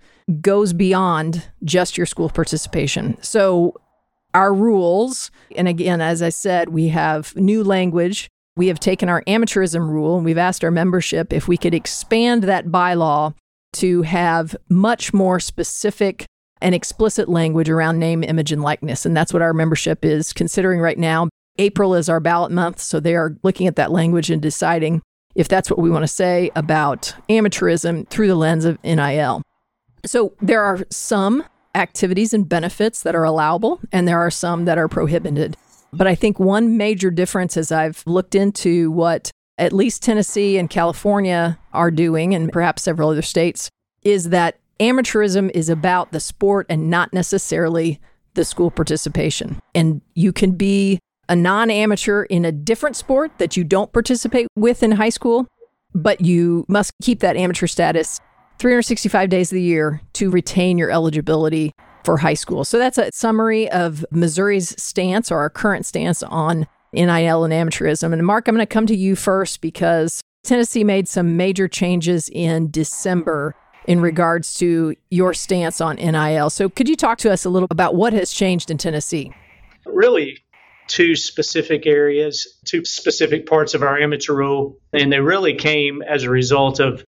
goes 0.40 0.72
beyond 0.72 1.48
just 1.64 1.96
your 1.96 2.06
school 2.06 2.28
participation. 2.28 3.16
So 3.20 3.74
our 4.32 4.52
rules, 4.52 5.30
and 5.54 5.68
again, 5.68 6.00
as 6.00 6.22
I 6.22 6.30
said, 6.30 6.70
we 6.70 6.88
have 6.88 7.34
new 7.36 7.62
language 7.62 8.28
we 8.56 8.68
have 8.68 8.78
taken 8.78 9.08
our 9.08 9.22
amateurism 9.22 9.88
rule 9.88 10.16
and 10.16 10.24
we've 10.24 10.38
asked 10.38 10.64
our 10.64 10.70
membership 10.70 11.32
if 11.32 11.48
we 11.48 11.56
could 11.56 11.74
expand 11.74 12.44
that 12.44 12.66
bylaw 12.66 13.34
to 13.74 14.02
have 14.02 14.54
much 14.68 15.12
more 15.12 15.40
specific 15.40 16.26
and 16.60 16.74
explicit 16.74 17.28
language 17.28 17.68
around 17.68 17.98
name, 17.98 18.22
image, 18.22 18.52
and 18.52 18.62
likeness. 18.62 19.04
And 19.04 19.16
that's 19.16 19.32
what 19.32 19.42
our 19.42 19.52
membership 19.52 20.04
is 20.04 20.32
considering 20.32 20.80
right 20.80 20.98
now. 20.98 21.28
April 21.58 21.94
is 21.94 22.08
our 22.08 22.20
ballot 22.20 22.52
month, 22.52 22.80
so 22.80 23.00
they 23.00 23.14
are 23.14 23.36
looking 23.42 23.66
at 23.66 23.76
that 23.76 23.90
language 23.90 24.30
and 24.30 24.40
deciding 24.40 25.02
if 25.34 25.48
that's 25.48 25.68
what 25.68 25.80
we 25.80 25.90
want 25.90 26.04
to 26.04 26.08
say 26.08 26.50
about 26.54 27.14
amateurism 27.28 28.08
through 28.08 28.28
the 28.28 28.34
lens 28.34 28.64
of 28.64 28.82
NIL. 28.84 29.42
So 30.06 30.34
there 30.40 30.62
are 30.62 30.84
some 30.90 31.44
activities 31.74 32.32
and 32.32 32.48
benefits 32.48 33.02
that 33.02 33.16
are 33.16 33.24
allowable, 33.24 33.80
and 33.90 34.06
there 34.06 34.20
are 34.20 34.30
some 34.30 34.64
that 34.64 34.78
are 34.78 34.88
prohibited. 34.88 35.56
But 35.96 36.06
I 36.06 36.14
think 36.14 36.38
one 36.38 36.76
major 36.76 37.10
difference 37.10 37.56
as 37.56 37.70
I've 37.70 38.02
looked 38.06 38.34
into 38.34 38.90
what 38.90 39.30
at 39.58 39.72
least 39.72 40.02
Tennessee 40.02 40.58
and 40.58 40.68
California 40.68 41.58
are 41.72 41.90
doing, 41.90 42.34
and 42.34 42.52
perhaps 42.52 42.82
several 42.82 43.10
other 43.10 43.22
states, 43.22 43.70
is 44.02 44.30
that 44.30 44.58
amateurism 44.80 45.50
is 45.52 45.68
about 45.68 46.12
the 46.12 46.20
sport 46.20 46.66
and 46.68 46.90
not 46.90 47.12
necessarily 47.12 48.00
the 48.34 48.44
school 48.44 48.70
participation. 48.70 49.60
And 49.74 50.00
you 50.14 50.32
can 50.32 50.52
be 50.52 50.98
a 51.28 51.36
non 51.36 51.70
amateur 51.70 52.24
in 52.24 52.44
a 52.44 52.52
different 52.52 52.96
sport 52.96 53.38
that 53.38 53.56
you 53.56 53.64
don't 53.64 53.92
participate 53.92 54.48
with 54.56 54.82
in 54.82 54.92
high 54.92 55.08
school, 55.08 55.46
but 55.94 56.20
you 56.20 56.64
must 56.68 56.92
keep 57.02 57.20
that 57.20 57.36
amateur 57.36 57.66
status 57.66 58.20
365 58.58 59.28
days 59.28 59.50
of 59.50 59.56
the 59.56 59.62
year 59.62 60.00
to 60.14 60.30
retain 60.30 60.78
your 60.78 60.90
eligibility 60.90 61.72
for 62.04 62.18
high 62.18 62.34
school. 62.34 62.64
So 62.64 62.78
that's 62.78 62.98
a 62.98 63.10
summary 63.12 63.70
of 63.70 64.04
Missouri's 64.10 64.80
stance 64.82 65.30
or 65.30 65.38
our 65.38 65.50
current 65.50 65.86
stance 65.86 66.22
on 66.22 66.66
NIL 66.92 67.44
and 67.44 67.52
amateurism. 67.52 68.12
And 68.12 68.24
Mark, 68.24 68.46
I'm 68.46 68.54
going 68.54 68.66
to 68.66 68.72
come 68.72 68.86
to 68.86 68.96
you 68.96 69.16
first 69.16 69.60
because 69.60 70.20
Tennessee 70.44 70.84
made 70.84 71.08
some 71.08 71.36
major 71.36 71.66
changes 71.66 72.28
in 72.28 72.70
December 72.70 73.54
in 73.86 74.00
regards 74.00 74.54
to 74.54 74.94
your 75.10 75.34
stance 75.34 75.80
on 75.80 75.96
NIL. 75.96 76.50
So 76.50 76.68
could 76.68 76.88
you 76.88 76.96
talk 76.96 77.18
to 77.18 77.32
us 77.32 77.44
a 77.44 77.50
little 77.50 77.68
about 77.70 77.94
what 77.94 78.12
has 78.12 78.32
changed 78.32 78.70
in 78.70 78.78
Tennessee? 78.78 79.32
Really, 79.86 80.38
two 80.86 81.16
specific 81.16 81.86
areas, 81.86 82.58
two 82.64 82.84
specific 82.84 83.46
parts 83.46 83.74
of 83.74 83.82
our 83.82 83.98
amateur 83.98 84.34
rule, 84.34 84.78
and 84.92 85.12
they 85.12 85.20
really 85.20 85.54
came 85.54 86.02
as 86.02 86.22
a 86.22 86.30
result 86.30 86.80
of 86.80 87.04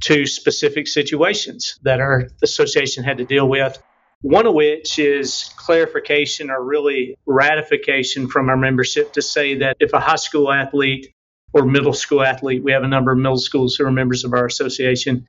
two 0.00 0.26
specific 0.26 0.86
situations 0.86 1.78
that 1.82 2.00
our 2.00 2.28
association 2.42 3.04
had 3.04 3.18
to 3.18 3.24
deal 3.24 3.48
with. 3.48 3.80
One 4.20 4.46
of 4.46 4.54
which 4.54 4.98
is 4.98 5.50
clarification 5.56 6.50
or 6.50 6.62
really 6.62 7.16
ratification 7.26 8.28
from 8.28 8.48
our 8.48 8.56
membership 8.56 9.12
to 9.14 9.22
say 9.22 9.56
that 9.58 9.76
if 9.80 9.92
a 9.92 10.00
high 10.00 10.16
school 10.16 10.50
athlete 10.50 11.12
or 11.52 11.64
middle 11.64 11.92
school 11.92 12.22
athlete, 12.22 12.64
we 12.64 12.72
have 12.72 12.82
a 12.82 12.88
number 12.88 13.12
of 13.12 13.18
middle 13.18 13.38
schools 13.38 13.76
who 13.76 13.84
are 13.86 13.92
members 13.92 14.24
of 14.24 14.32
our 14.32 14.46
association, 14.46 15.26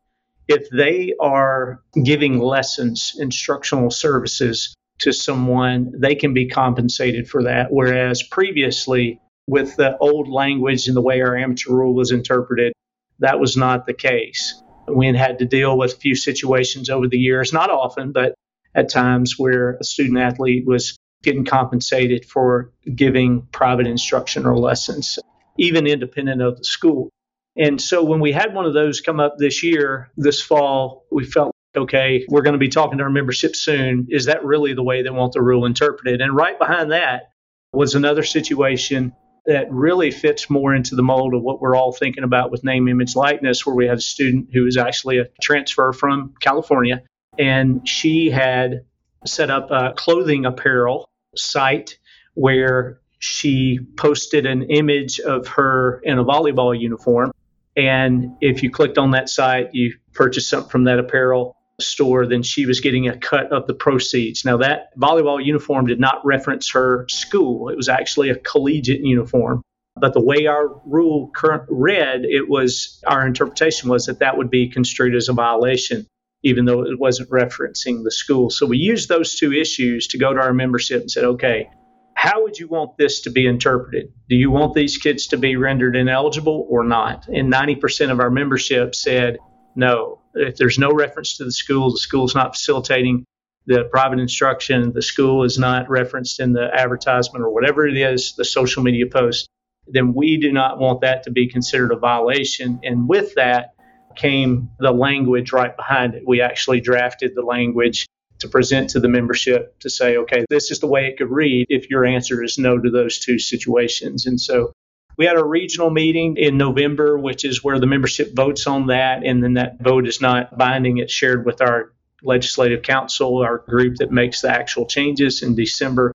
if 0.47 0.69
they 0.69 1.13
are 1.19 1.81
giving 2.03 2.39
lessons, 2.39 3.15
instructional 3.19 3.89
services 3.89 4.75
to 4.99 5.11
someone, 5.11 5.91
they 5.97 6.15
can 6.15 6.33
be 6.33 6.47
compensated 6.47 7.27
for 7.27 7.43
that. 7.43 7.67
Whereas 7.71 8.23
previously, 8.23 9.19
with 9.47 9.75
the 9.75 9.97
old 9.97 10.29
language 10.29 10.87
and 10.87 10.95
the 10.95 11.01
way 11.01 11.21
our 11.21 11.35
amateur 11.35 11.73
rule 11.73 11.93
was 11.93 12.11
interpreted, 12.11 12.73
that 13.19 13.39
was 13.39 13.57
not 13.57 13.85
the 13.85 13.93
case. 13.93 14.61
We 14.87 15.07
had 15.15 15.39
to 15.39 15.45
deal 15.45 15.77
with 15.77 15.93
a 15.93 15.97
few 15.97 16.15
situations 16.15 16.89
over 16.89 17.07
the 17.07 17.17
years, 17.17 17.53
not 17.53 17.69
often, 17.69 18.11
but 18.11 18.35
at 18.75 18.89
times 18.89 19.35
where 19.37 19.77
a 19.79 19.83
student 19.83 20.19
athlete 20.19 20.65
was 20.65 20.97
getting 21.23 21.45
compensated 21.45 22.25
for 22.25 22.71
giving 22.93 23.41
private 23.51 23.87
instruction 23.87 24.45
or 24.45 24.57
lessons, 24.57 25.17
even 25.57 25.87
independent 25.87 26.41
of 26.41 26.57
the 26.57 26.63
school. 26.63 27.09
And 27.57 27.81
so 27.81 28.03
when 28.03 28.19
we 28.19 28.31
had 28.31 28.53
one 28.53 28.65
of 28.65 28.73
those 28.73 29.01
come 29.01 29.19
up 29.19 29.37
this 29.37 29.63
year, 29.63 30.11
this 30.17 30.41
fall, 30.41 31.05
we 31.11 31.23
felt 31.23 31.51
okay, 31.75 32.25
we're 32.29 32.41
going 32.41 32.53
to 32.53 32.59
be 32.59 32.69
talking 32.69 32.99
to 32.99 33.03
our 33.03 33.09
membership 33.09 33.55
soon. 33.55 34.07
Is 34.09 34.25
that 34.25 34.45
really 34.45 34.73
the 34.73 34.83
way 34.83 35.03
they 35.03 35.09
want 35.09 35.33
the 35.33 35.41
rule 35.41 35.65
interpreted? 35.65 36.21
And 36.21 36.33
right 36.33 36.57
behind 36.57 36.91
that 36.91 37.31
was 37.73 37.95
another 37.95 38.23
situation 38.23 39.13
that 39.45 39.71
really 39.71 40.09
fits 40.09 40.49
more 40.49 40.73
into 40.73 40.95
the 40.95 41.03
mold 41.03 41.33
of 41.33 41.41
what 41.41 41.61
we're 41.61 41.75
all 41.75 41.91
thinking 41.91 42.23
about 42.23 42.49
with 42.49 42.63
name, 42.63 42.87
image, 42.87 43.15
likeness, 43.15 43.65
where 43.65 43.75
we 43.75 43.87
have 43.87 43.97
a 43.97 44.01
student 44.01 44.49
who 44.53 44.65
is 44.65 44.77
actually 44.77 45.19
a 45.19 45.25
transfer 45.41 45.91
from 45.93 46.33
California, 46.39 47.03
and 47.39 47.87
she 47.87 48.29
had 48.29 48.85
set 49.25 49.49
up 49.49 49.71
a 49.71 49.93
clothing 49.95 50.45
apparel 50.45 51.09
site 51.35 51.97
where 52.33 52.99
she 53.19 53.79
posted 53.97 54.45
an 54.45 54.63
image 54.63 55.19
of 55.19 55.47
her 55.47 55.99
in 56.03 56.19
a 56.19 56.23
volleyball 56.23 56.79
uniform. 56.79 57.31
And 57.75 58.35
if 58.41 58.63
you 58.63 58.69
clicked 58.69 58.97
on 58.97 59.11
that 59.11 59.29
site, 59.29 59.73
you 59.73 59.95
purchased 60.13 60.49
something 60.49 60.69
from 60.69 60.83
that 60.85 60.99
apparel 60.99 61.57
store, 61.79 62.25
then 62.25 62.43
she 62.43 62.65
was 62.65 62.79
getting 62.79 63.07
a 63.07 63.17
cut 63.17 63.51
of 63.51 63.67
the 63.67 63.73
proceeds. 63.73 64.45
Now, 64.45 64.57
that 64.57 64.97
volleyball 64.97 65.43
uniform 65.43 65.87
did 65.87 65.99
not 65.99 66.25
reference 66.25 66.71
her 66.71 67.05
school, 67.09 67.69
it 67.69 67.75
was 67.75 67.89
actually 67.89 68.29
a 68.29 68.35
collegiate 68.35 69.01
uniform. 69.01 69.61
But 69.97 70.13
the 70.13 70.21
way 70.21 70.45
our 70.47 70.67
rule 70.85 71.31
current 71.33 71.63
read, 71.69 72.25
it 72.25 72.49
was 72.49 73.01
our 73.07 73.25
interpretation 73.25 73.89
was 73.89 74.07
that 74.07 74.19
that 74.19 74.37
would 74.37 74.49
be 74.49 74.69
construed 74.69 75.15
as 75.15 75.29
a 75.29 75.33
violation, 75.33 76.05
even 76.45 76.65
though 76.65 76.83
it 76.83 76.99
wasn't 76.99 77.29
referencing 77.31 78.03
the 78.03 78.11
school. 78.11 78.51
So 78.51 78.67
we 78.67 78.77
used 78.77 79.09
those 79.09 79.33
two 79.35 79.51
issues 79.51 80.07
to 80.09 80.19
go 80.19 80.31
to 80.31 80.39
our 80.39 80.53
membership 80.53 81.01
and 81.01 81.09
said, 81.09 81.23
okay, 81.23 81.69
how 82.13 82.43
would 82.43 82.57
you 82.59 82.67
want 82.67 82.97
this 82.97 83.21
to 83.21 83.31
be 83.31 83.47
interpreted? 83.47 84.13
Do 84.29 84.35
you 84.35 84.51
want 84.51 84.75
these 84.75 84.97
kids 84.97 85.27
to 85.27 85.37
be 85.37 85.55
rendered 85.55 85.95
ineligible 85.95 86.67
or 86.69 86.83
not? 86.83 87.27
And 87.27 87.51
90% 87.51 88.11
of 88.11 88.19
our 88.19 88.29
membership 88.29 88.93
said 88.93 89.37
no. 89.75 90.21
If 90.35 90.57
there's 90.57 90.77
no 90.77 90.91
reference 90.91 91.37
to 91.37 91.45
the 91.45 91.51
school, 91.51 91.91
the 91.91 91.97
school 91.97 92.25
is 92.25 92.35
not 92.35 92.55
facilitating 92.55 93.25
the 93.65 93.85
private 93.91 94.19
instruction, 94.19 94.93
the 94.93 95.01
school 95.01 95.43
is 95.43 95.57
not 95.57 95.89
referenced 95.89 96.39
in 96.39 96.53
the 96.53 96.69
advertisement 96.71 97.43
or 97.43 97.49
whatever 97.49 97.87
it 97.87 97.97
is, 97.97 98.35
the 98.37 98.45
social 98.45 98.83
media 98.83 99.07
post, 99.07 99.49
then 99.87 100.13
we 100.13 100.37
do 100.37 100.51
not 100.51 100.79
want 100.79 101.01
that 101.01 101.23
to 101.23 101.31
be 101.31 101.47
considered 101.47 101.91
a 101.91 101.97
violation. 101.97 102.79
And 102.83 103.09
with 103.09 103.33
that 103.35 103.74
came 104.15 104.69
the 104.79 104.91
language 104.91 105.51
right 105.51 105.75
behind 105.75 106.15
it. 106.15 106.23
We 106.25 106.41
actually 106.41 106.81
drafted 106.81 107.33
the 107.35 107.41
language 107.41 108.05
to 108.39 108.47
present 108.47 108.89
to 108.91 108.99
the 108.99 109.07
membership 109.07 109.79
to 109.79 109.89
say, 109.89 110.17
okay, 110.17 110.45
this 110.49 110.71
is 110.71 110.79
the 110.79 110.87
way 110.87 111.07
it 111.07 111.17
could 111.17 111.31
read 111.31 111.67
if 111.69 111.89
your 111.89 112.05
answer 112.05 112.43
is 112.43 112.57
no 112.57 112.77
to 112.77 112.89
those 112.89 113.19
two 113.19 113.39
situations. 113.39 114.25
And 114.25 114.39
so 114.39 114.73
we 115.17 115.25
had 115.25 115.37
a 115.37 115.43
regional 115.43 115.89
meeting 115.89 116.35
in 116.37 116.57
November, 116.57 117.17
which 117.17 117.45
is 117.45 117.63
where 117.63 117.79
the 117.79 117.87
membership 117.87 118.35
votes 118.35 118.67
on 118.67 118.87
that. 118.87 119.23
And 119.23 119.41
then 119.41 119.53
that 119.53 119.79
vote 119.81 120.07
is 120.07 120.19
not 120.19 120.57
binding, 120.57 120.97
it's 120.97 121.13
shared 121.13 121.45
with 121.45 121.61
our 121.61 121.93
legislative 122.21 122.81
council, 122.81 123.37
our 123.37 123.59
group 123.59 123.97
that 123.97 124.11
makes 124.11 124.41
the 124.41 124.49
actual 124.49 124.85
changes 124.85 125.41
in 125.41 125.55
December. 125.55 126.11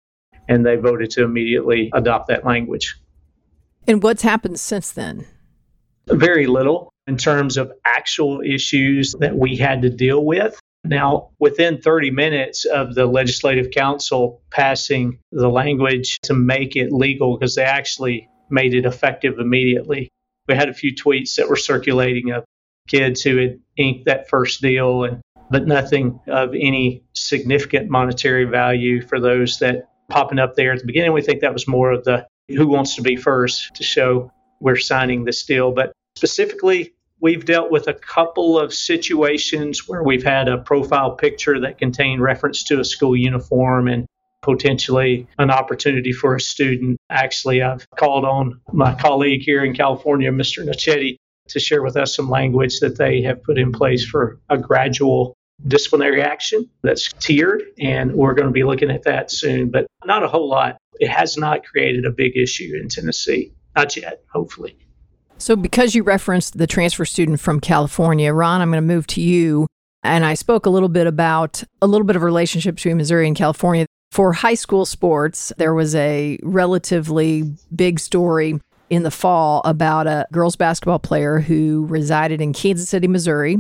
And 0.49 0.67
they 0.67 0.77
voted 0.77 1.11
to 1.13 1.25
immediately 1.25 1.91
adopt 1.95 2.29
that 2.29 2.45
language. 2.45 2.99
And 3.87 4.03
what's 4.03 4.23
happened 4.23 4.61
since 4.61 4.91
then? 4.91 5.27
Very 6.07 6.47
little 6.47 6.93
in 7.11 7.17
terms 7.17 7.57
of 7.57 7.73
actual 7.85 8.41
issues 8.41 9.17
that 9.19 9.37
we 9.37 9.57
had 9.57 9.83
to 9.83 9.91
deal 9.91 10.25
with. 10.25 10.57
Now, 10.85 11.31
within 11.41 11.83
30 11.83 12.13
minutes 12.13 12.65
of 12.65 12.95
the 12.95 13.05
legislative 13.05 13.73
council 13.73 14.43
passing 14.53 15.19
the 15.33 15.49
language 15.49 16.21
to 16.23 16.35
make 16.35 16.77
it 16.77 16.93
legal, 16.93 17.37
because 17.37 17.57
they 17.57 17.65
actually 17.65 18.29
made 18.49 18.75
it 18.75 18.87
effective 18.87 19.41
immediately. 19.41 20.09
We 20.47 20.55
had 20.55 20.69
a 20.69 20.75
few 20.75 20.95
tweets 20.95 21.35
that 21.35 21.49
were 21.49 21.57
circulating 21.57 22.31
of 22.31 22.45
kids 22.87 23.23
who 23.23 23.39
had 23.39 23.59
inked 23.77 24.05
that 24.05 24.29
first 24.29 24.63
deal 24.63 25.03
and 25.03 25.21
but 25.51 25.67
nothing 25.67 26.21
of 26.29 26.55
any 26.55 27.03
significant 27.13 27.91
monetary 27.91 28.45
value 28.45 29.03
for 29.03 29.19
those 29.19 29.59
that 29.59 29.89
popping 30.09 30.39
up 30.39 30.55
there 30.55 30.73
at 30.73 30.79
the 30.79 30.87
beginning. 30.87 31.13
We 31.13 31.23
think 31.23 31.41
that 31.41 31.53
was 31.53 31.67
more 31.67 31.91
of 31.91 32.05
the 32.05 32.25
who 32.49 32.69
wants 32.69 32.95
to 32.95 33.03
be 33.03 33.17
first 33.17 33.75
to 33.75 33.83
show 33.83 34.31
we're 34.61 34.77
signing 34.77 35.25
this 35.25 35.45
deal. 35.45 35.73
But 35.73 35.93
specifically, 36.17 36.95
we've 37.21 37.45
dealt 37.45 37.71
with 37.71 37.87
a 37.87 37.95
couple 37.95 38.59
of 38.59 38.73
situations 38.73 39.87
where 39.87 40.03
we've 40.03 40.25
had 40.25 40.49
a 40.49 40.59
profile 40.59 41.13
picture 41.13 41.61
that 41.61 41.79
contained 41.79 42.23
reference 42.23 42.65
to 42.65 42.81
a 42.81 42.85
school 42.85 43.17
uniform 43.17 43.89
and 43.89 44.07
potentially 44.43 45.27
an 45.39 45.51
opportunity 45.51 46.13
for 46.13 46.35
a 46.35 46.41
student. 46.41 46.97
Actually, 47.11 47.63
I've 47.63 47.87
called 47.97 48.25
on 48.25 48.61
my 48.73 48.95
colleague 48.95 49.43
here 49.43 49.65
in 49.65 49.75
California, 49.75 50.31
Mr. 50.31 50.65
Nocetti, 50.67 51.17
to 51.49 51.61
share 51.61 51.83
with 51.83 51.97
us 51.97 52.15
some 52.15 52.31
language 52.31 52.81
that 52.81 52.97
they 52.97 53.23
have 53.23 53.43
put 53.43 53.59
in 53.59 53.73
place 53.73 54.05
for 54.05 54.41
a 54.49 54.57
gradual 54.57 55.35
disciplinary 55.67 56.23
action 56.23 56.71
that's 56.83 57.13
tiered, 57.15 57.63
and 57.79 58.15
we're 58.15 58.33
going 58.33 58.47
to 58.47 58.53
be 58.53 58.65
looking 58.65 58.91
at 58.91 59.03
that 59.05 59.31
soon, 59.31 59.71
but 59.71 59.87
not 60.07 60.23
a 60.23 60.29
whole 60.29 60.49
lot. 60.49 60.79
It 60.99 61.09
has 61.09 61.37
not 61.37 61.65
created 61.65 62.07
a 62.07 62.11
big 62.11 62.37
issue 62.37 62.73
in 62.81 62.89
Tennessee. 62.89 63.53
Not 63.77 63.97
yet, 63.97 64.23
hopefully. 64.33 64.79
So, 65.41 65.57
because 65.57 65.95
you 65.95 66.03
referenced 66.03 66.59
the 66.59 66.67
transfer 66.67 67.07
student 67.07 67.41
from 67.41 67.61
California, 67.61 68.31
Ron, 68.31 68.61
I'm 68.61 68.71
going 68.71 68.83
to 68.83 68.87
move 68.87 69.07
to 69.09 69.23
you. 69.23 69.67
And 70.03 70.25
I 70.25 70.35
spoke 70.35 70.67
a 70.67 70.71
little 70.71 70.91
bit 70.91 71.07
about 71.07 71.65
a 71.81 71.87
little 71.87 72.07
bit 72.07 72.15
of 72.15 72.23
relationship 72.23 72.75
between 72.75 72.99
Missouri 72.99 73.27
and 73.27 73.35
California. 73.35 73.87
For 74.13 74.35
high 74.35 74.55
school 74.55 74.85
sports, 74.85 75.51
there 75.57 75.73
was 75.73 75.95
a 75.95 76.39
relatively 76.43 77.55
big 77.75 78.01
story 78.01 78.61
in 78.91 79.03
the 79.03 79.11
fall 79.11 79.63
about 79.65 80.07
a 80.07 80.27
girls 80.31 80.57
basketball 80.57 80.99
player 80.99 81.39
who 81.39 81.87
resided 81.87 82.43
in 82.43 82.53
Kansas 82.53 82.91
City, 82.91 83.09
Missouri, 83.09 83.57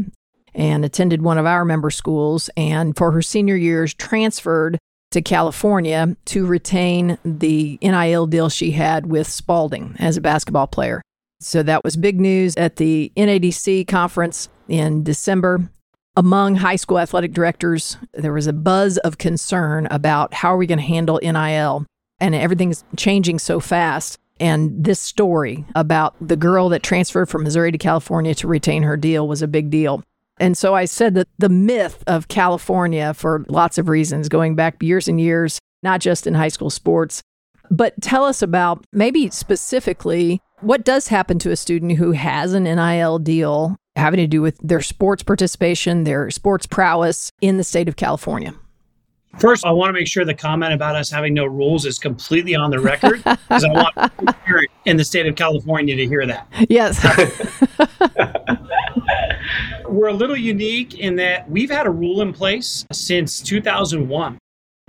and 0.54 0.84
attended 0.84 1.22
one 1.22 1.38
of 1.38 1.46
our 1.46 1.64
member 1.64 1.90
schools. 1.90 2.50
And 2.58 2.94
for 2.94 3.10
her 3.12 3.22
senior 3.22 3.56
years, 3.56 3.94
transferred 3.94 4.76
to 5.12 5.22
California 5.22 6.14
to 6.26 6.44
retain 6.44 7.16
the 7.25 7.78
NIL 7.80 8.26
deal 8.26 8.50
she 8.50 8.72
had 8.72 9.06
with 9.06 9.26
Spalding 9.26 9.96
as 9.99 10.18
a 10.18 10.20
basketball 10.20 10.66
player. 10.66 11.00
So 11.40 11.62
that 11.62 11.82
was 11.82 11.97
big 11.97 12.20
news 12.20 12.56
at 12.56 12.76
the 12.76 13.12
NADC 13.16 13.88
conference 13.88 14.49
in 14.68 15.02
December 15.02 15.70
among 16.16 16.56
high 16.56 16.76
school 16.76 16.99
athletic 16.99 17.32
directors, 17.32 17.97
there 18.12 18.32
was 18.32 18.47
a 18.47 18.52
buzz 18.52 18.99
of 18.99 19.18
concern 19.18 19.87
about 19.90 20.35
how 20.35 20.52
are 20.52 20.56
we 20.56 20.66
going 20.66 20.78
to 20.78 20.85
handle 20.85 21.20
NIL? 21.23 21.87
And 22.20 22.35
everything's 22.35 22.85
changing 22.97 23.38
so 23.38 23.61
fast. 23.61 24.18
And 24.38 24.85
this 24.85 25.00
story 25.00 25.64
about 25.75 26.14
the 26.20 26.37
girl 26.37 26.68
that 26.70 26.82
transferred 26.82 27.28
from 27.28 27.44
Missouri 27.44 27.73
to 27.73 27.78
California 27.78 28.35
to 28.37 28.49
retain 28.49 28.82
her 28.82 28.97
deal 28.97 29.28
was 29.28 29.42
a 29.42 29.49
big 29.49 29.70
deal. 29.70 30.02
And 30.38 30.56
so 30.56 30.75
I 30.75 30.87
said 30.87 31.14
that 31.14 31.28
the 31.38 31.50
myth 31.50 32.02
of 32.06 32.28
California, 32.28 33.12
for 33.14 33.44
lots 33.49 33.76
of 33.76 33.88
reasons, 33.88 34.28
going 34.28 34.54
back 34.54 34.82
years 34.82 35.09
and 35.09 35.20
years, 35.20 35.59
not 35.82 36.00
just 36.00 36.26
in 36.26 36.35
high 36.35 36.49
school 36.49 36.70
sports. 36.70 37.23
But 37.70 38.00
tell 38.00 38.25
us 38.25 38.42
about 38.42 38.85
maybe 38.92 39.30
specifically 39.30 40.40
what 40.61 40.85
does 40.85 41.09
happen 41.09 41.38
to 41.40 41.50
a 41.50 41.57
student 41.57 41.97
who 41.97 42.12
has 42.12 42.55
an 42.55 42.64
NIL 42.64 43.19
deal 43.19 43.76
having 43.97 44.19
to 44.19 44.26
do 44.26 44.40
with 44.40 44.57
their 44.59 44.81
sports 44.81 45.23
participation, 45.23 46.05
their 46.05 46.31
sports 46.31 46.67
prowess 46.67 47.33
in 47.40 47.57
the 47.57 47.64
state 47.64 47.88
of 47.88 47.97
California. 47.97 48.55
First, 49.38 49.64
I 49.64 49.71
want 49.71 49.90
to 49.90 49.93
make 49.93 50.09
sure 50.09 50.25
the 50.25 50.35
comment 50.35 50.73
about 50.73 50.97
us 50.97 51.09
having 51.09 51.35
no 51.35 51.47
rules 51.47 51.87
is 51.87 51.99
completely 51.99 52.57
on 52.57 52.71
the 52.71 52.81
record 52.81 53.23
because 53.23 53.64
I 53.64 53.69
want 53.69 54.67
in 54.85 54.97
the 54.97 55.05
state 55.05 55.26
of 55.26 55.37
California 55.37 55.95
to 55.95 56.07
hear 56.07 56.26
that. 56.26 56.49
Yes. 56.69 57.00
We're 59.88 60.09
a 60.09 60.12
little 60.12 60.37
unique 60.37 60.99
in 60.99 61.17
that 61.17 61.49
we've 61.49 61.71
had 61.71 61.87
a 61.87 61.90
rule 61.90 62.23
in 62.23 62.33
place 62.33 62.85
since 62.90 63.40
2001 63.40 64.38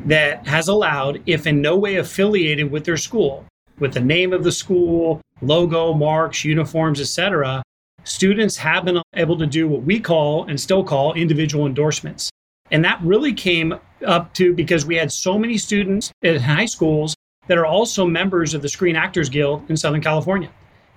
that 0.05 0.47
has 0.47 0.67
allowed, 0.67 1.21
if 1.27 1.45
in 1.45 1.61
no 1.61 1.77
way 1.77 1.97
affiliated 1.97 2.71
with 2.71 2.85
their 2.85 2.97
school, 2.97 3.45
with 3.81 3.93
the 3.93 3.99
name 3.99 4.31
of 4.31 4.43
the 4.45 4.51
school, 4.51 5.19
logo, 5.41 5.91
marks, 5.91 6.45
uniforms, 6.45 7.01
etc., 7.01 7.61
students 8.03 8.55
have 8.55 8.85
been 8.85 9.01
able 9.15 9.37
to 9.37 9.47
do 9.47 9.67
what 9.67 9.81
we 9.83 9.99
call 9.99 10.45
and 10.45 10.59
still 10.59 10.83
call 10.83 11.13
individual 11.13 11.65
endorsements. 11.65 12.29
And 12.69 12.85
that 12.85 13.01
really 13.01 13.33
came 13.33 13.73
up 14.05 14.33
to 14.35 14.53
because 14.53 14.85
we 14.85 14.95
had 14.95 15.11
so 15.11 15.37
many 15.37 15.57
students 15.57 16.11
at 16.23 16.39
high 16.39 16.65
schools 16.65 17.15
that 17.47 17.57
are 17.57 17.65
also 17.65 18.05
members 18.05 18.53
of 18.53 18.61
the 18.61 18.69
Screen 18.69 18.95
Actors 18.95 19.29
Guild 19.29 19.69
in 19.69 19.75
Southern 19.75 20.01
California. 20.01 20.49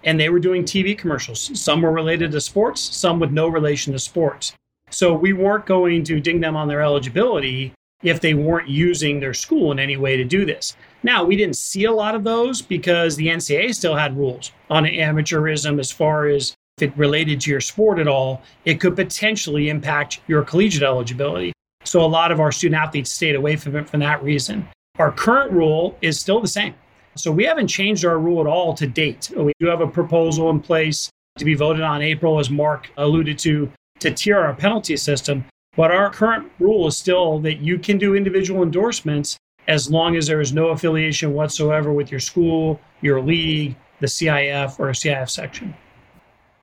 And 0.05 0.21
they 0.21 0.29
were 0.29 0.39
doing 0.39 0.63
TV 0.63 0.97
commercials. 0.97 1.51
Some 1.59 1.81
were 1.81 1.91
related 1.91 2.31
to 2.33 2.41
sports, 2.41 2.81
some 2.81 3.19
with 3.19 3.33
no 3.33 3.49
relation 3.49 3.93
to 3.95 3.99
sports. 3.99 4.53
So 4.91 5.15
we 5.15 5.33
weren't 5.33 5.67
going 5.67 6.05
to 6.05 6.21
ding 6.21 6.41
them 6.41 6.55
on 6.55 6.69
their 6.69 6.83
eligibility 6.83 7.73
if 8.03 8.21
they 8.21 8.35
weren't 8.35 8.69
using 8.69 9.19
their 9.19 9.33
school 9.35 9.73
in 9.73 9.79
any 9.79 9.97
way 9.97 10.17
to 10.19 10.25
do 10.25 10.45
this. 10.45 10.77
Now, 11.05 11.23
we 11.23 11.37
didn't 11.37 11.57
see 11.57 11.85
a 11.85 11.93
lot 11.93 12.15
of 12.15 12.25
those 12.25 12.63
because 12.63 13.15
the 13.15 13.27
NCAA 13.27 13.75
still 13.75 13.95
had 13.95 14.17
rules 14.17 14.53
on 14.71 14.85
amateurism 14.85 15.79
as 15.79 15.93
far 15.93 16.27
as 16.29 16.55
if 16.79 16.91
it 16.91 16.97
related 16.97 17.43
to 17.43 17.51
your 17.51 17.61
sport 17.61 17.99
at 17.99 18.09
all, 18.09 18.43
it 18.65 18.81
could 18.81 18.97
potentially 18.97 19.69
impact 19.69 20.23
your 20.27 20.43
collegiate 20.43 20.83
eligibility. 20.83 21.53
So 21.85 22.01
a 22.01 22.07
lot 22.07 22.33
of 22.33 22.41
our 22.41 22.51
student 22.51 22.81
athletes 22.81 23.13
stayed 23.13 23.37
away 23.37 23.57
from 23.57 23.77
it 23.77 23.89
for 23.89 23.99
that 23.99 24.23
reason. 24.25 24.67
Our 24.99 25.13
current 25.13 25.53
rule 25.53 25.97
is 26.01 26.19
still 26.19 26.41
the 26.41 26.49
same. 26.49 26.75
So 27.17 27.31
we 27.31 27.45
haven't 27.45 27.69
changed 27.69 28.07
our 28.07 28.19
rule 28.19 28.41
at 28.41 28.47
all 28.47 28.73
to 28.75 28.87
date. 28.87 29.31
We 29.37 29.53
do 29.61 29.67
have 29.67 29.83
a 29.83 29.87
proposal 29.87 30.49
in 30.49 30.59
place 30.59 31.11
to 31.37 31.45
be 31.45 31.55
voted 31.55 31.83
on 31.83 32.01
April, 32.01 32.39
as 32.39 32.49
Mark 32.49 32.91
alluded 32.97 33.39
to, 33.41 33.71
to 34.01 34.11
tier 34.11 34.39
our 34.39 34.55
penalty 34.55 34.97
system. 34.97 35.45
But 35.77 35.91
our 35.91 36.11
current 36.11 36.51
rule 36.59 36.87
is 36.89 36.97
still 36.97 37.41
that 37.41 37.59
you 37.59 37.79
can 37.79 37.99
do 37.99 38.17
individual 38.17 38.63
endorsements 38.63 39.37
as 39.69 39.91
long 39.91 40.17
as 40.17 40.27
there 40.27 40.41
is 40.41 40.53
no 40.53 40.69
affiliation 40.69 41.33
whatsoever 41.33 41.93
with 41.93 42.11
your 42.11 42.21
school, 42.21 42.81
your 43.01 43.21
league, 43.21 43.77
the 44.01 44.07
CIF, 44.07 44.79
or 44.79 44.91
a 44.91 44.93
CIF 44.93 45.31
section. 45.31 45.75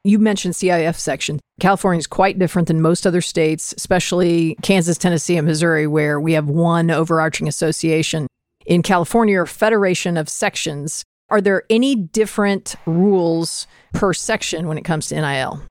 You 0.04 0.18
mentioned 0.18 0.56
CIF 0.56 0.96
section. 0.96 1.40
California 1.60 2.00
is 2.00 2.08
quite 2.08 2.40
different 2.40 2.68
than 2.68 2.82
most 2.82 3.06
other 3.06 3.22
states, 3.22 3.74
especially 3.78 4.56
Kansas, 4.64 4.98
Tennessee, 4.98 5.38
and 5.38 5.48
Missouri, 5.48 5.86
where 5.86 6.20
we 6.20 6.34
have 6.34 6.48
one 6.48 6.90
overarching 6.90 7.48
association. 7.48 8.28
In 8.66 8.84
California, 8.84 9.40
or 9.40 9.46
federation 9.46 10.18
of 10.18 10.30
sections. 10.30 11.04
Are 11.30 11.42
there 11.42 11.64
any 11.70 11.96
different 11.96 12.76
rules 12.86 13.66
per 13.94 14.14
section 14.14 14.68
when 14.68 14.78
it 14.78 14.84
comes 14.84 15.08
to 15.08 15.16
NIL? 15.16 15.62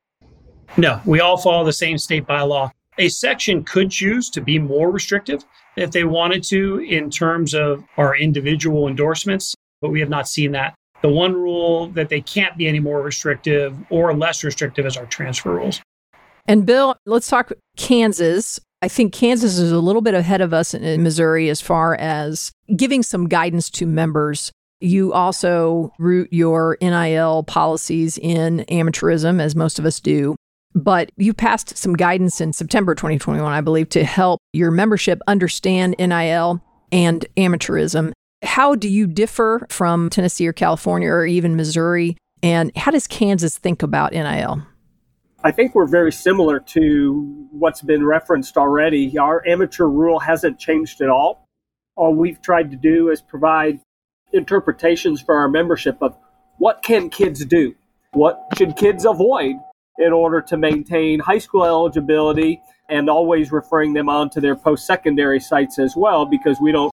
No, 0.77 1.01
we 1.05 1.21
all 1.21 1.37
follow 1.37 1.65
the 1.65 1.73
same 1.73 1.99
state 1.99 2.27
bylaw. 2.27 2.71
A 2.99 3.09
section 3.09 3.65
could 3.65 3.91
choose 3.91 4.29
to 4.31 4.41
be 4.41 4.59
more 4.59 4.91
restrictive 4.91 5.45
if 5.77 5.91
they 5.91 6.05
wanted 6.05 6.43
to 6.45 6.79
in 6.81 7.11
terms 7.11 7.55
of 7.55 7.85
our 7.97 8.17
individual 8.17 8.89
endorsements, 8.89 9.55
but 9.81 9.91
we 9.91 10.01
have 10.01 10.09
not 10.09 10.29
seen 10.29 10.53
that. 10.53 10.75
The 11.03 11.09
one 11.09 11.33
rule 11.33 11.89
that 11.91 12.09
they 12.11 12.21
can't 12.21 12.57
be 12.59 12.67
any 12.69 12.81
more 12.81 13.01
restrictive 13.01 13.77
or 13.91 14.15
less 14.15 14.45
restrictive 14.45 14.85
is 14.85 14.97
our 14.97 15.07
transfer 15.07 15.55
rules. 15.55 15.81
And 16.47 16.67
Bill, 16.67 16.95
let's 17.07 17.29
talk 17.29 17.53
Kansas. 17.77 18.61
I 18.83 18.89
think 18.89 19.13
Kansas 19.13 19.59
is 19.59 19.73
a 19.73 19.79
little 19.79 20.03
bit 20.03 20.15
ahead 20.15 20.41
of 20.41 20.53
us 20.53 20.75
in 20.75 21.03
Missouri 21.03 21.49
as 21.49 21.61
far 21.61 21.95
as 21.95 22.51
giving 22.77 23.03
some 23.03 23.29
guidance 23.29 23.71
to 23.71 23.87
members. 23.87 24.51
You 24.81 25.13
also 25.13 25.93
root 25.99 26.29
your 26.33 26.77
NIL 26.81 27.45
policies 27.45 28.19
in 28.19 28.65
amateurism, 28.71 29.41
as 29.41 29.55
most 29.55 29.79
of 29.79 29.85
us 29.85 30.01
do. 30.01 30.35
But 30.75 31.11
you 31.17 31.35
passed 31.35 31.77
some 31.77 31.95
guidance 31.95 32.41
in 32.41 32.53
September 32.53 32.95
2021, 32.95 33.53
I 33.53 33.61
believe, 33.61 33.89
to 33.91 34.05
help 34.05 34.41
your 34.53 34.71
membership 34.71 35.21
understand 35.27 35.97
NIL 35.99 36.63
and 36.93 37.27
amateurism. 37.37 38.13
How 38.43 38.75
do 38.75 38.89
you 38.89 39.07
differ 39.07 39.67
from 39.69 40.11
Tennessee 40.11 40.47
or 40.47 40.53
California 40.53 41.09
or 41.09 41.27
even 41.27 41.57
Missouri? 41.57 42.17
And 42.43 42.75
how 42.77 42.91
does 42.91 43.07
Kansas 43.07 43.59
think 43.59 43.83
about 43.83 44.13
NIL? 44.13 44.63
I 45.43 45.51
think 45.51 45.75
we're 45.75 45.87
very 45.87 46.13
similar 46.13 46.61
to 46.61 47.49
what's 47.51 47.83
been 47.83 48.05
referenced 48.05 48.57
already. 48.57 49.19
Our 49.19 49.47
amateur 49.47 49.87
rule 49.87 50.19
hasn't 50.19 50.59
changed 50.59 51.01
at 51.01 51.09
all. 51.09 51.47
All 51.97 52.15
we've 52.15 52.41
tried 52.41 52.71
to 52.71 52.77
do 52.77 53.11
is 53.11 53.21
provide 53.21 53.81
interpretations 54.33 55.21
for 55.21 55.35
our 55.35 55.49
membership 55.49 55.99
of 56.03 56.17
what 56.59 56.83
can 56.83 57.11
kids 57.11 57.45
do? 57.45 57.75
What 58.13 58.41
should 58.57 58.77
kids 58.77 59.05
avoid 59.05 59.57
in 60.01 60.13
order 60.13 60.41
to 60.41 60.57
maintain 60.57 61.21
high 61.21 61.39
school 61.39 61.65
eligibility 61.65 62.61
and 62.89 63.09
always 63.09 63.53
referring 63.53 63.93
them 63.93 64.09
on 64.09 64.29
to 64.31 64.41
their 64.41 64.57
post 64.57 64.87
secondary 64.87 65.39
sites 65.39 65.79
as 65.79 65.95
well 65.95 66.27
because 66.27 66.61
we 66.61 66.73
don't 66.73 66.91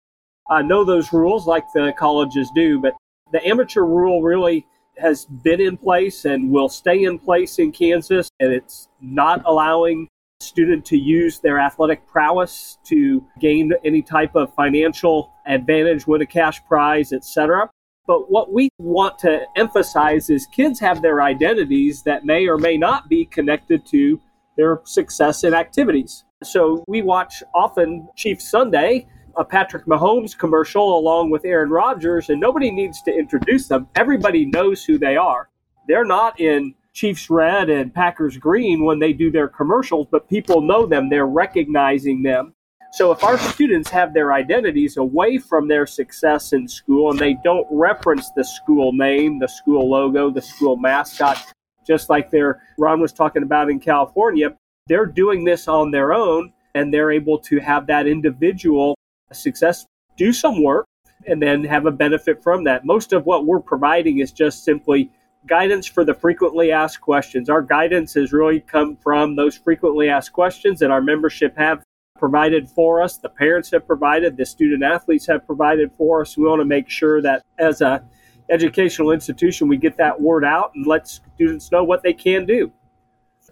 uh, 0.50 0.62
know 0.62 0.84
those 0.84 1.12
rules 1.12 1.48
like 1.48 1.64
the 1.74 1.94
colleges 1.98 2.50
do, 2.54 2.80
but 2.80 2.94
the 3.32 3.46
amateur 3.46 3.82
rule 3.82 4.22
really 4.22 4.66
has 4.98 5.26
been 5.26 5.62
in 5.62 5.78
place 5.78 6.26
and 6.26 6.52
will 6.52 6.70
stay 6.70 7.04
in 7.04 7.20
place 7.20 7.60
in 7.60 7.72
Kansas, 7.72 8.30
and 8.40 8.52
it's 8.52 8.88
not 9.02 9.42
allowing 9.46 10.08
student 10.40 10.86
to 10.86 10.98
use 10.98 11.40
their 11.40 11.60
athletic 11.60 12.08
prowess 12.08 12.78
to 12.86 13.26
gain 13.40 13.74
any 13.84 14.02
type 14.02 14.36
of 14.36 14.54
financial 14.54 15.32
advantage, 15.46 16.08
win 16.08 16.22
a 16.22 16.26
cash 16.26 16.64
prize, 16.66 17.12
etc. 17.12 17.70
But 18.08 18.32
what 18.32 18.54
we 18.54 18.70
want 18.80 19.20
to 19.20 19.46
emphasize 19.58 20.30
is 20.30 20.48
kids 20.48 20.80
have 20.80 21.02
their 21.02 21.22
identities 21.22 22.04
that 22.04 22.26
may 22.26 22.48
or 22.48 22.58
may 22.58 22.78
not 22.78 23.10
be 23.10 23.26
connected 23.26 23.86
to 23.88 24.20
their 24.56 24.82
success 24.86 25.44
in 25.44 25.54
activities. 25.54 26.24
So 26.44 26.84
we 26.88 27.02
watch 27.02 27.44
often 27.54 28.08
Chief 28.16 28.42
Sunday 28.42 29.08
a 29.38 29.46
Patrick 29.46 29.86
Mahomes 29.86 30.36
commercial 30.36 30.98
along 30.98 31.30
with 31.30 31.46
Aaron 31.46 31.70
Rodgers, 31.70 32.30
and 32.30 32.42
nobody 32.42 32.72
needs 32.72 33.04
to 33.04 33.14
introduce 33.14 33.68
them. 33.68 33.88
Everybody 33.96 34.46
knows 34.46 34.84
who 34.84 34.98
they 34.98 35.16
are. 35.16 35.50
They're 35.88 36.06
not 36.06 36.40
in 36.40 36.74
Chiefs 36.94 37.30
red 37.30 37.70
and 37.70 37.94
Packers 37.94 38.38
green 38.38 38.84
when 38.84 38.98
they 38.98 39.14
do 39.14 39.30
their 39.30 39.48
commercials, 39.48 40.08
but 40.10 40.28
people 40.28 40.62
know 40.62 40.88
them. 40.88 41.10
They're 41.10 41.28
recognizing 41.28 42.24
them. 42.24 42.56
So 42.98 43.12
if 43.12 43.24
our 43.24 43.38
students 43.38 43.92
have 43.92 44.12
their 44.12 44.34
identities 44.34 44.98
away 44.98 45.38
from 45.38 45.68
their 45.68 45.86
success 45.86 46.52
in 46.52 46.68
school 46.68 47.12
and 47.12 47.20
they 47.20 47.38
don't 47.44 47.68
reference 47.70 48.32
the 48.32 48.44
school 48.44 48.92
name, 48.92 49.38
the 49.38 49.48
school 49.48 49.88
logo, 49.88 50.32
the 50.32 50.42
school 50.42 50.78
mascot, 50.78 51.38
just 51.86 52.10
like 52.10 52.32
their 52.32 52.60
Ron 52.80 53.00
was 53.00 53.14
talking 53.14 53.44
about 53.44 53.70
in 53.70 53.80
California, 53.80 54.58
they're 54.88 55.06
doing 55.06 55.44
this 55.44 55.68
on 55.68 55.92
their 55.92 56.12
own 56.12 56.52
and 56.74 56.92
they're 56.92 57.12
able 57.12 57.38
to 57.38 57.60
have 57.60 57.86
that 57.86 58.08
individual 58.08 58.98
success, 59.32 59.86
do 60.18 60.34
some 60.34 60.64
work, 60.64 60.88
and 61.28 61.40
then 61.40 61.64
have 61.66 61.86
a 61.86 61.92
benefit 61.92 62.42
from 62.42 62.64
that. 62.64 62.84
Most 62.84 63.14
of 63.14 63.28
what 63.28 63.46
we're 63.46 63.60
providing 63.60 64.22
is 64.22 64.32
just 64.32 64.64
simply 64.64 65.12
guidance 65.46 65.86
for 65.86 66.04
the 66.04 66.16
frequently 66.16 66.72
asked 66.72 67.02
questions. 67.02 67.48
Our 67.48 67.62
guidance 67.62 68.16
has 68.16 68.34
really 68.34 68.62
come 68.62 68.98
from 68.98 69.36
those 69.36 69.56
frequently 69.56 70.10
asked 70.10 70.34
questions 70.34 70.80
that 70.80 70.90
our 70.90 71.00
membership 71.00 71.56
have 71.58 71.84
provided 72.20 72.70
for 72.70 73.02
us, 73.02 73.18
the 73.18 73.30
parents 73.30 73.72
have 73.72 73.86
provided, 73.86 74.38
the 74.38 74.46
student 74.46 74.84
athletes 74.84 75.28
have 75.28 75.46
provided 75.46 75.92
for 75.98 76.22
us. 76.22 76.38
We 76.38 76.46
want 76.46 76.62
to 76.62 76.66
make 76.66 76.90
sure 76.90 77.22
that 77.22 77.44
as 77.58 77.82
a 77.82 78.04
educational 78.50 79.12
institution 79.12 79.68
we 79.68 79.78
get 79.78 79.98
that 79.98 80.22
word 80.22 80.46
out 80.46 80.72
and 80.74 80.88
let 80.88 81.08
students 81.08 81.72
know 81.72 81.84
what 81.84 82.02
they 82.04 82.14
can 82.14 82.46
do. 82.46 82.72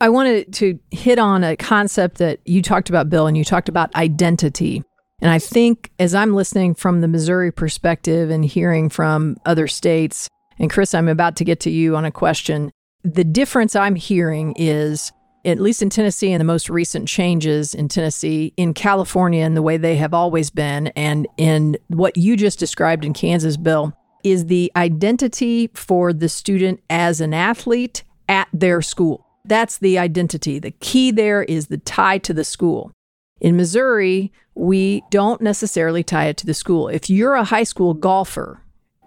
I 0.01 0.09
wanted 0.09 0.53
to 0.53 0.79
hit 0.91 1.19
on 1.19 1.43
a 1.43 1.55
concept 1.55 2.17
that 2.17 2.39
you 2.45 2.61
talked 2.61 2.89
about, 2.89 3.09
Bill, 3.09 3.27
and 3.27 3.37
you 3.37 3.43
talked 3.43 3.69
about 3.69 3.93
identity. 3.95 4.83
And 5.21 5.31
I 5.31 5.39
think 5.39 5.91
as 5.99 6.13
I'm 6.13 6.33
listening 6.33 6.75
from 6.75 7.01
the 7.01 7.07
Missouri 7.07 7.51
perspective 7.51 8.29
and 8.29 8.43
hearing 8.43 8.89
from 8.89 9.37
other 9.45 9.67
states, 9.67 10.27
and 10.59 10.69
Chris, 10.69 10.93
I'm 10.93 11.07
about 11.07 11.37
to 11.37 11.45
get 11.45 11.61
to 11.61 11.69
you 11.69 11.95
on 11.95 12.05
a 12.05 12.11
question. 12.11 12.71
The 13.03 13.23
difference 13.23 13.75
I'm 13.75 13.95
hearing 13.95 14.53
is, 14.57 15.11
at 15.45 15.59
least 15.59 15.81
in 15.81 15.89
Tennessee 15.89 16.31
and 16.31 16.41
the 16.41 16.45
most 16.45 16.69
recent 16.69 17.07
changes 17.07 17.73
in 17.73 17.87
Tennessee, 17.87 18.53
in 18.57 18.73
California 18.73 19.45
and 19.45 19.55
the 19.55 19.61
way 19.61 19.77
they 19.77 19.95
have 19.95 20.13
always 20.13 20.49
been, 20.49 20.87
and 20.87 21.27
in 21.37 21.77
what 21.87 22.17
you 22.17 22.35
just 22.35 22.57
described 22.57 23.05
in 23.05 23.13
Kansas, 23.13 23.55
Bill, 23.55 23.93
is 24.23 24.47
the 24.47 24.71
identity 24.75 25.69
for 25.73 26.11
the 26.11 26.27
student 26.27 26.81
as 26.89 27.21
an 27.21 27.33
athlete 27.33 28.03
at 28.27 28.47
their 28.51 28.81
school. 28.81 29.25
That's 29.45 29.77
the 29.77 29.99
identity. 29.99 30.57
The 30.57 30.71
key 30.71 31.11
there 31.11 31.43
is 31.43 31.67
the 31.67 31.77
tie 31.77 32.17
to 32.19 32.33
the 32.33 32.43
school. 32.43 32.91
In 33.39 33.55
Missouri, 33.55 34.33
we 34.55 35.03
don't 35.11 35.41
necessarily 35.41 36.03
tie 36.03 36.25
it 36.25 36.37
to 36.37 36.47
the 36.47 36.55
school. 36.55 36.87
If 36.87 37.09
you're 37.09 37.35
a 37.35 37.43
high 37.43 37.63
school 37.63 37.93
golfer 37.93 38.61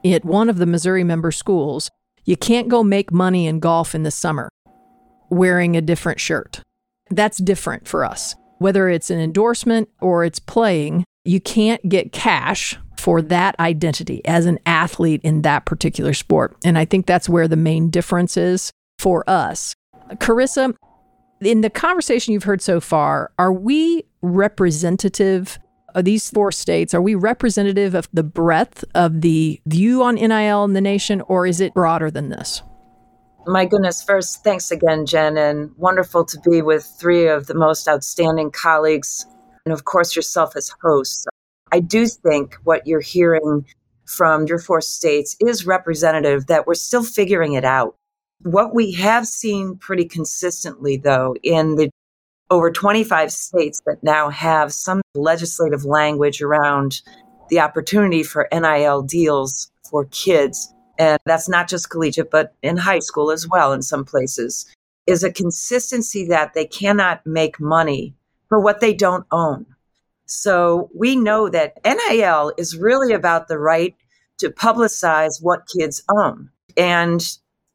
at 0.05 0.25
one 0.25 0.49
of 0.49 0.59
the 0.59 0.67
Missouri 0.67 1.03
member 1.03 1.33
schools, 1.33 1.91
you 2.25 2.37
can't 2.37 2.69
go 2.69 2.85
make 2.85 3.11
money 3.11 3.49
in 3.49 3.59
golf 3.59 3.95
in 3.95 4.05
the 4.05 4.13
summer 4.13 4.49
wearing 5.31 5.77
a 5.77 5.81
different 5.81 6.21
shirt. 6.21 6.63
That's 7.11 7.39
different 7.39 7.89
for 7.89 8.05
us. 8.05 8.35
Whether 8.59 8.89
it's 8.89 9.11
an 9.11 9.21
endorsement 9.21 9.89
or 10.01 10.25
it's 10.25 10.39
playing, 10.39 11.05
you 11.25 11.41
can't 11.41 11.89
get 11.89 12.13
cash 12.13 12.77
for 12.99 13.23
that 13.23 13.59
identity 13.61 14.25
as 14.25 14.47
an 14.47 14.59
athlete 14.67 15.21
in 15.23 15.43
that 15.43 15.65
particular 15.65 16.13
sport. 16.13 16.57
And 16.65 16.77
I 16.77 16.85
think 16.85 17.07
that's 17.07 17.29
where 17.29 17.47
the 17.47 17.57
main 17.57 17.91
difference 17.91 18.37
is 18.37 18.73
for 18.99 19.29
us. 19.31 19.75
Carissa, 20.15 20.75
in 21.41 21.61
the 21.61 21.71
conversation 21.71 22.33
you've 22.33 22.45
heard 22.45 22.61
so 22.61 22.81
far, 22.81 23.31
are 23.39 23.53
we 23.53 24.05
representative 24.23 25.59
of 25.95 26.05
these 26.05 26.29
four 26.31 26.51
states? 26.51 26.93
Are 26.95 27.03
we 27.03 27.15
representative 27.15 27.95
of 27.95 28.09
the 28.13 28.23
breadth 28.23 28.85
of 28.95 29.21
the 29.21 29.61
view 29.67 30.03
on 30.03 30.17
NIL 30.17 30.65
in 30.65 30.73
the 30.73 30.81
nation, 30.81 31.21
or 31.23 31.47
is 31.47 31.61
it 31.61 31.75
broader 31.75 32.11
than 32.11 32.29
this? 32.29 32.63
My 33.49 33.65
goodness, 33.65 34.03
first, 34.03 34.45
thanks 34.45 34.71
again, 34.71 35.07
Jen, 35.07 35.39
and 35.39 35.75
wonderful 35.79 36.23
to 36.23 36.39
be 36.51 36.61
with 36.61 36.85
three 37.01 37.29
of 37.29 37.47
the 37.47 37.55
most 37.55 37.89
outstanding 37.89 38.51
colleagues, 38.51 39.25
and 39.65 39.73
of 39.73 39.87
course, 39.87 40.15
yourself 40.15 40.55
as 40.55 40.71
host. 40.83 41.27
I 41.73 41.81
do 41.81 42.05
think 42.05 42.57
what 42.65 42.87
you're 42.87 43.01
hearing 43.01 43.65
from 44.05 44.45
your 44.45 44.59
four 44.59 44.83
states 44.83 45.35
is 45.41 45.65
representative 45.65 46.49
that 46.49 46.67
we're 46.67 46.75
still 46.75 47.03
figuring 47.03 47.55
it 47.55 47.65
out. 47.65 47.95
What 48.43 48.75
we 48.75 48.93
have 48.93 49.27
seen 49.27 49.79
pretty 49.79 50.05
consistently, 50.05 50.99
though, 50.99 51.35
in 51.43 51.77
the 51.77 51.89
over 52.51 52.71
25 52.71 53.33
states 53.33 53.81
that 53.87 54.03
now 54.03 54.29
have 54.29 54.75
some 54.75 55.01
legislative 55.15 55.87
language 55.87 56.43
around 56.43 57.01
the 57.49 57.61
opportunity 57.61 58.23
for 58.23 58.47
NIL 58.53 59.01
deals 59.01 59.71
for 59.89 60.05
kids, 60.05 60.75
and 60.99 61.19
that's 61.25 61.49
not 61.49 61.69
just 61.69 61.91
collegiate, 61.91 62.31
but 62.31 62.55
in 62.63 62.77
high 62.77 62.99
school 62.99 63.31
as 63.31 63.47
well, 63.49 63.73
in 63.73 63.83
some 63.83 64.05
places, 64.05 64.67
is 65.07 65.23
a 65.23 65.33
consistency 65.33 66.27
that 66.27 66.55
they 66.55 66.67
cannot 66.67 67.25
make 67.25 67.61
money 67.61 68.15
for 68.49 68.61
what 68.61 68.81
they 68.81 68.93
don't 68.93 69.27
own. 69.31 69.65
So 70.27 70.91
we 70.95 71.17
know 71.17 71.49
that 71.49 71.79
NIL 71.85 72.53
is 72.59 72.77
really 72.77 73.15
about 73.15 73.49
the 73.49 73.59
right 73.59 73.95
to 74.39 74.51
publicize 74.51 75.43
what 75.43 75.69
kids 75.75 76.03
own. 76.15 76.51
And 76.77 77.25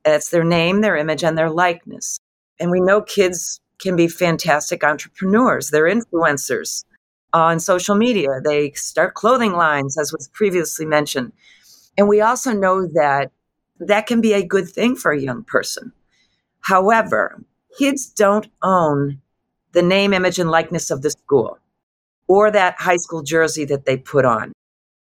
it's 0.05 0.29
their 0.29 0.43
name, 0.43 0.81
their 0.81 0.95
image, 0.95 1.23
and 1.23 1.37
their 1.37 1.49
likeness. 1.49 2.19
And 2.59 2.69
we 2.69 2.79
know 2.79 3.01
kids 3.01 3.59
can 3.79 3.95
be 3.95 4.07
fantastic 4.07 4.83
entrepreneurs. 4.83 5.69
They're 5.69 5.89
influencers 5.89 6.85
on 7.33 7.59
social 7.59 7.95
media. 7.95 8.29
They 8.43 8.71
start 8.71 9.15
clothing 9.15 9.53
lines, 9.53 9.97
as 9.97 10.13
was 10.13 10.29
previously 10.29 10.85
mentioned. 10.85 11.31
And 11.97 12.07
we 12.07 12.21
also 12.21 12.53
know 12.53 12.87
that 12.93 13.31
that 13.79 14.07
can 14.07 14.21
be 14.21 14.33
a 14.33 14.45
good 14.45 14.67
thing 14.67 14.95
for 14.95 15.11
a 15.11 15.19
young 15.19 15.43
person. 15.43 15.91
However, 16.61 17.43
kids 17.77 18.07
don't 18.07 18.47
own 18.61 19.21
the 19.73 19.81
name, 19.81 20.13
image, 20.13 20.39
and 20.39 20.49
likeness 20.49 20.89
of 20.91 21.01
the 21.01 21.11
school 21.11 21.59
or 22.27 22.51
that 22.51 22.79
high 22.79 22.97
school 22.97 23.21
jersey 23.21 23.65
that 23.65 23.85
they 23.85 23.97
put 23.97 24.25
on. 24.25 24.53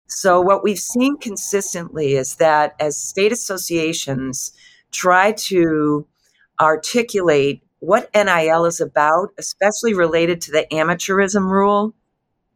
So, 0.07 0.41
what 0.41 0.63
we've 0.63 0.79
seen 0.79 1.17
consistently 1.17 2.13
is 2.13 2.35
that 2.35 2.75
as 2.79 2.97
state 2.97 3.31
associations 3.31 4.51
try 4.91 5.31
to 5.31 6.05
articulate 6.59 7.63
what 7.79 8.09
NIL 8.13 8.65
is 8.65 8.79
about, 8.79 9.29
especially 9.37 9.93
related 9.93 10.41
to 10.41 10.51
the 10.51 10.67
amateurism 10.71 11.49
rule, 11.49 11.93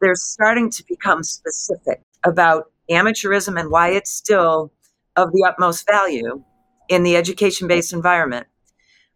they're 0.01 0.15
starting 0.15 0.69
to 0.69 0.83
become 0.87 1.23
specific 1.23 2.01
about 2.23 2.71
amateurism 2.89 3.59
and 3.59 3.71
why 3.71 3.89
it's 3.89 4.11
still 4.11 4.71
of 5.15 5.31
the 5.31 5.45
utmost 5.47 5.87
value 5.89 6.43
in 6.87 7.03
the 7.03 7.15
education 7.15 7.67
based 7.67 7.93
environment, 7.93 8.47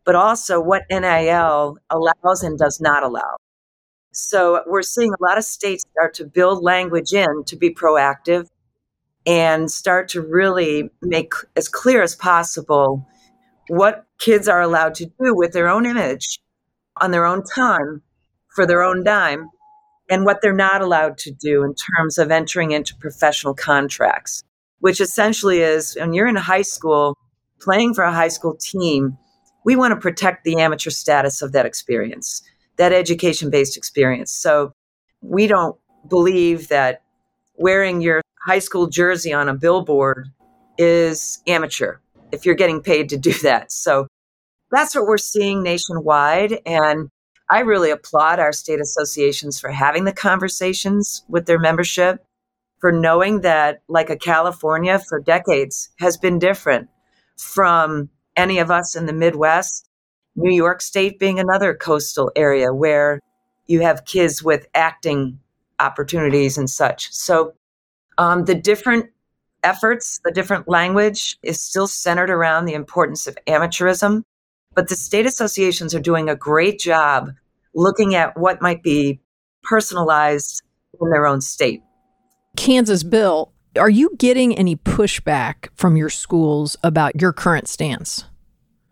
but 0.06 0.16
also 0.16 0.62
what 0.62 0.84
NIL 0.90 1.78
allows 1.90 2.44
and 2.44 2.58
does 2.58 2.80
not 2.80 3.04
allow. 3.04 3.36
So 4.12 4.62
we're 4.68 4.84
seeing 4.84 5.12
a 5.12 5.24
lot 5.24 5.38
of 5.38 5.44
states 5.44 5.86
start 5.92 6.14
to 6.16 6.26
build 6.26 6.64
language 6.64 7.14
in 7.14 7.44
to 7.48 7.56
be 7.56 7.74
proactive 7.74 8.48
and 9.26 9.72
start 9.72 10.10
to 10.10 10.22
really 10.22 10.90
make 11.02 11.34
as 11.56 11.68
clear 11.68 12.04
as 12.04 12.16
possible 12.16 13.08
what 13.70 14.06
kids 14.20 14.48
are 14.48 14.62
allowed 14.62 14.94
to 14.96 15.06
do 15.06 15.34
with 15.34 15.54
their 15.54 15.68
own 15.68 15.86
image 15.86 16.40
on 17.02 17.12
their 17.12 17.26
own 17.26 17.44
time 17.44 18.02
for 18.54 18.66
their 18.66 18.84
own 18.84 19.04
dime 19.04 19.50
and 20.10 20.26
what 20.26 20.42
they're 20.42 20.54
not 20.54 20.82
allowed 20.82 21.18
to 21.20 21.32
do 21.32 21.64
in 21.64 21.74
terms 21.74 22.18
of 22.18 22.32
entering 22.32 22.72
into 22.72 22.96
professional 22.98 23.54
contracts, 23.54 24.44
which 24.80 25.00
essentially 25.00 25.62
is 25.62 25.96
when 26.00 26.14
you're 26.14 26.28
in 26.28 26.36
high 26.36 26.62
school 26.62 27.18
playing 27.60 27.94
for 27.94 28.04
a 28.04 28.12
high 28.12 28.28
school 28.28 28.56
team, 28.60 29.18
we 29.66 29.76
want 29.76 29.94
to 29.94 30.00
protect 30.00 30.44
the 30.44 30.58
amateur 30.58 30.90
status 30.90 31.42
of 31.42 31.54
that 31.54 31.66
experience 31.66 32.44
that 32.78 32.94
education 32.94 33.50
based 33.50 33.78
experience. 33.78 34.32
So 34.32 34.74
we 35.22 35.48
don't 35.48 35.78
believe 36.10 36.68
that 36.70 37.02
wearing 37.56 38.02
your 38.02 38.22
high 38.46 38.60
school 38.60 38.88
jersey 38.88 39.34
on 39.34 39.48
a 39.48 39.54
billboard 39.54 40.30
is 40.78 41.42
amateur 41.48 41.98
if 42.32 42.46
you're 42.46 42.56
getting 42.56 42.82
paid 42.82 43.10
to 43.10 43.18
do 43.18 43.34
that. 43.44 43.72
So 43.72 44.08
that's 44.72 44.96
what 44.96 45.06
we're 45.06 45.18
seeing 45.18 45.62
nationwide. 45.62 46.60
And 46.66 47.10
I 47.50 47.60
really 47.60 47.92
applaud 47.92 48.40
our 48.40 48.52
state 48.52 48.80
associations 48.80 49.60
for 49.60 49.70
having 49.70 50.06
the 50.06 50.14
conversations 50.14 51.24
with 51.28 51.46
their 51.46 51.60
membership, 51.60 52.26
for 52.80 52.92
knowing 52.92 53.42
that, 53.42 53.82
like 53.88 54.10
a 54.10 54.18
California 54.18 55.00
for 55.00 55.20
decades, 55.20 55.90
has 56.00 56.18
been 56.18 56.40
different 56.40 56.90
from 57.38 58.10
any 58.36 58.60
of 58.60 58.72
us 58.72 58.96
in 58.96 59.06
the 59.06 59.14
Midwest 59.14 59.90
New 60.36 60.56
York 60.56 60.82
State 60.82 61.20
being 61.20 61.40
another 61.40 61.74
coastal 61.74 62.32
area 62.36 62.74
where 62.74 63.20
you 63.68 63.82
have 63.82 64.06
kids 64.06 64.44
with 64.44 64.68
acting 64.74 65.40
opportunities 65.80 66.58
and 66.58 66.70
such. 66.70 67.12
So 67.12 67.54
um, 68.18 68.46
the 68.46 68.56
different 68.56 69.10
efforts, 69.64 70.20
the 70.24 70.32
different 70.32 70.68
language 70.68 71.38
is 71.42 71.62
still 71.62 71.88
centered 71.88 72.30
around 72.30 72.66
the 72.66 72.74
importance 72.74 73.28
of 73.28 73.38
amateurism. 73.48 74.24
But 74.76 74.90
the 74.90 74.96
state 74.96 75.26
associations 75.26 75.94
are 75.94 76.00
doing 76.00 76.30
a 76.30 76.36
great 76.36 76.80
job 76.80 77.30
looking 77.76 78.16
at 78.16 78.38
what 78.38 78.62
might 78.62 78.84
be 78.84 79.20
personalized 79.64 80.62
in 81.02 81.10
their 81.10 81.28
own 81.28 81.42
state. 81.42 81.82
Kansas 82.56 83.04
Bill, 83.04 83.52
are 83.78 83.90
you 83.90 84.12
getting 84.18 84.56
any 84.56 84.76
pushback 84.76 85.70
from 85.76 85.98
your 85.98 86.10
schools 86.10 86.78
about 86.84 87.20
your 87.20 87.34
current 87.34 87.68
stance? 87.68 88.26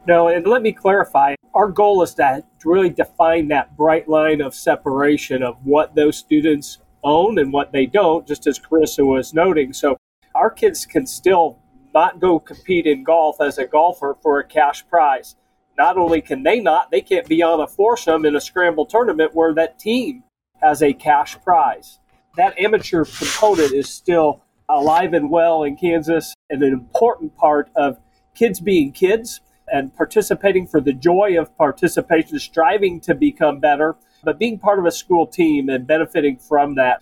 No, 0.08 0.28
and 0.28 0.48
let 0.48 0.64
me 0.64 0.72
clarify. 0.72 1.36
Our 1.54 1.68
goal 1.68 2.02
is 2.02 2.16
to 2.16 2.44
really 2.66 2.90
define 2.90 3.50
that 3.50 3.78
bright 3.78 4.10
line 4.10 4.42
of 4.42 4.56
separation 4.56 5.44
of 5.44 5.58
what 5.64 5.94
those 5.94 6.18
students 6.18 6.80
own 7.04 7.38
and 7.38 7.54
what 7.54 7.72
they 7.72 7.86
don't, 7.86 8.28
just 8.28 8.48
as 8.48 8.58
Carissa 8.58 9.06
was 9.06 9.34
noting. 9.34 9.74
So 9.74 9.98
our 10.34 10.50
kids 10.50 10.86
can 10.86 11.06
still 11.06 11.60
not 11.94 12.20
go 12.20 12.40
compete 12.40 12.88
in 12.88 13.04
golf 13.04 13.42
as 13.42 13.58
a 13.58 13.68
golfer 13.68 14.18
for 14.24 14.40
a 14.40 14.48
cash 14.48 14.88
prize. 14.88 15.36
Not 15.82 15.98
only 15.98 16.22
can 16.22 16.44
they 16.44 16.60
not, 16.60 16.92
they 16.92 17.02
can't 17.02 17.28
be 17.28 17.42
on 17.42 17.60
a 17.60 17.66
foursome 17.66 18.24
in 18.24 18.36
a 18.36 18.40
scramble 18.40 18.86
tournament 18.86 19.34
where 19.34 19.52
that 19.56 19.80
team 19.80 20.22
has 20.62 20.84
a 20.84 20.94
cash 20.94 21.42
prize. 21.42 21.98
That 22.38 22.56
amateur 22.60 23.04
component 23.04 23.74
is 23.74 23.90
still 23.90 24.44
alive 24.70 25.16
and 25.16 25.32
well 25.32 25.64
in 25.64 25.76
Kansas 25.76 26.36
and 26.52 26.62
an 26.62 26.72
important 26.72 27.36
part 27.36 27.72
of 27.76 27.98
kids 28.36 28.60
being 28.60 28.92
kids 28.92 29.42
and 29.74 29.92
participating 29.96 30.68
for 30.68 30.82
the 30.82 30.94
joy 30.94 31.36
of 31.40 31.58
participation, 31.58 32.38
striving 32.38 33.02
to 33.02 33.16
become 33.16 33.60
better, 33.60 33.96
but 34.24 34.38
being 34.38 34.60
part 34.60 34.78
of 34.78 34.86
a 34.86 34.92
school 34.92 35.26
team 35.26 35.68
and 35.68 35.88
benefiting 35.88 36.38
from 36.38 36.76
that. 36.76 37.02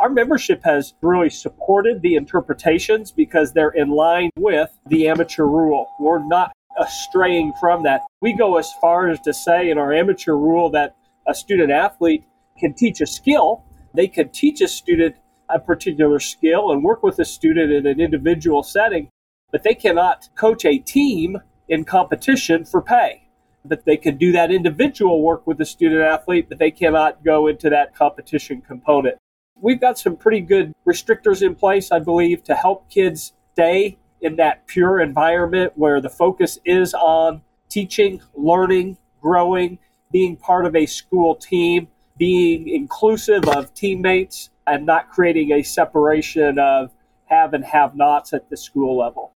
Our 0.00 0.08
membership 0.08 0.64
has 0.64 0.94
really 1.00 1.30
supported 1.30 2.02
the 2.02 2.16
interpretations 2.16 3.12
because 3.12 3.52
they're 3.52 3.70
in 3.70 3.90
line 3.90 4.30
with 4.36 4.76
the 4.88 5.06
amateur 5.06 5.44
rule. 5.44 5.86
We're 6.00 6.26
not 6.26 6.55
straying 6.88 7.52
from 7.60 7.82
that. 7.84 8.02
We 8.20 8.32
go 8.32 8.56
as 8.56 8.72
far 8.80 9.08
as 9.08 9.20
to 9.20 9.32
say 9.32 9.70
in 9.70 9.78
our 9.78 9.92
amateur 9.92 10.34
rule 10.34 10.70
that 10.70 10.96
a 11.26 11.34
student 11.34 11.70
athlete 11.70 12.24
can 12.58 12.74
teach 12.74 13.00
a 13.00 13.06
skill. 13.06 13.64
They 13.94 14.08
can 14.08 14.28
teach 14.28 14.60
a 14.60 14.68
student 14.68 15.16
a 15.48 15.58
particular 15.58 16.18
skill 16.20 16.72
and 16.72 16.82
work 16.82 17.02
with 17.02 17.18
a 17.18 17.24
student 17.24 17.72
in 17.72 17.86
an 17.86 18.00
individual 18.00 18.62
setting, 18.62 19.08
but 19.52 19.62
they 19.62 19.74
cannot 19.74 20.28
coach 20.34 20.64
a 20.64 20.78
team 20.78 21.38
in 21.68 21.84
competition 21.84 22.64
for 22.64 22.82
pay. 22.82 23.22
That 23.64 23.84
they 23.84 23.96
can 23.96 24.16
do 24.16 24.32
that 24.32 24.52
individual 24.52 25.22
work 25.22 25.46
with 25.46 25.58
the 25.58 25.64
student 25.64 26.02
athlete, 26.02 26.48
but 26.48 26.58
they 26.58 26.70
cannot 26.70 27.24
go 27.24 27.46
into 27.46 27.68
that 27.70 27.96
competition 27.96 28.60
component. 28.60 29.16
We've 29.60 29.80
got 29.80 29.98
some 29.98 30.16
pretty 30.16 30.40
good 30.40 30.72
restrictors 30.86 31.42
in 31.42 31.54
place, 31.54 31.90
I 31.90 31.98
believe, 31.98 32.44
to 32.44 32.54
help 32.54 32.90
kids 32.90 33.32
stay 33.54 33.98
in 34.26 34.36
that 34.36 34.66
pure 34.66 35.00
environment 35.00 35.72
where 35.76 36.00
the 36.00 36.10
focus 36.10 36.58
is 36.64 36.92
on 36.94 37.40
teaching, 37.68 38.20
learning, 38.34 38.96
growing, 39.22 39.78
being 40.10 40.36
part 40.36 40.66
of 40.66 40.74
a 40.74 40.84
school 40.84 41.36
team, 41.36 41.86
being 42.18 42.68
inclusive 42.68 43.48
of 43.48 43.72
teammates, 43.72 44.50
and 44.66 44.84
not 44.84 45.10
creating 45.10 45.52
a 45.52 45.62
separation 45.62 46.58
of 46.58 46.90
have 47.26 47.54
and 47.54 47.64
have 47.64 47.94
nots 47.94 48.32
at 48.32 48.50
the 48.50 48.56
school 48.56 48.98
level. 48.98 49.32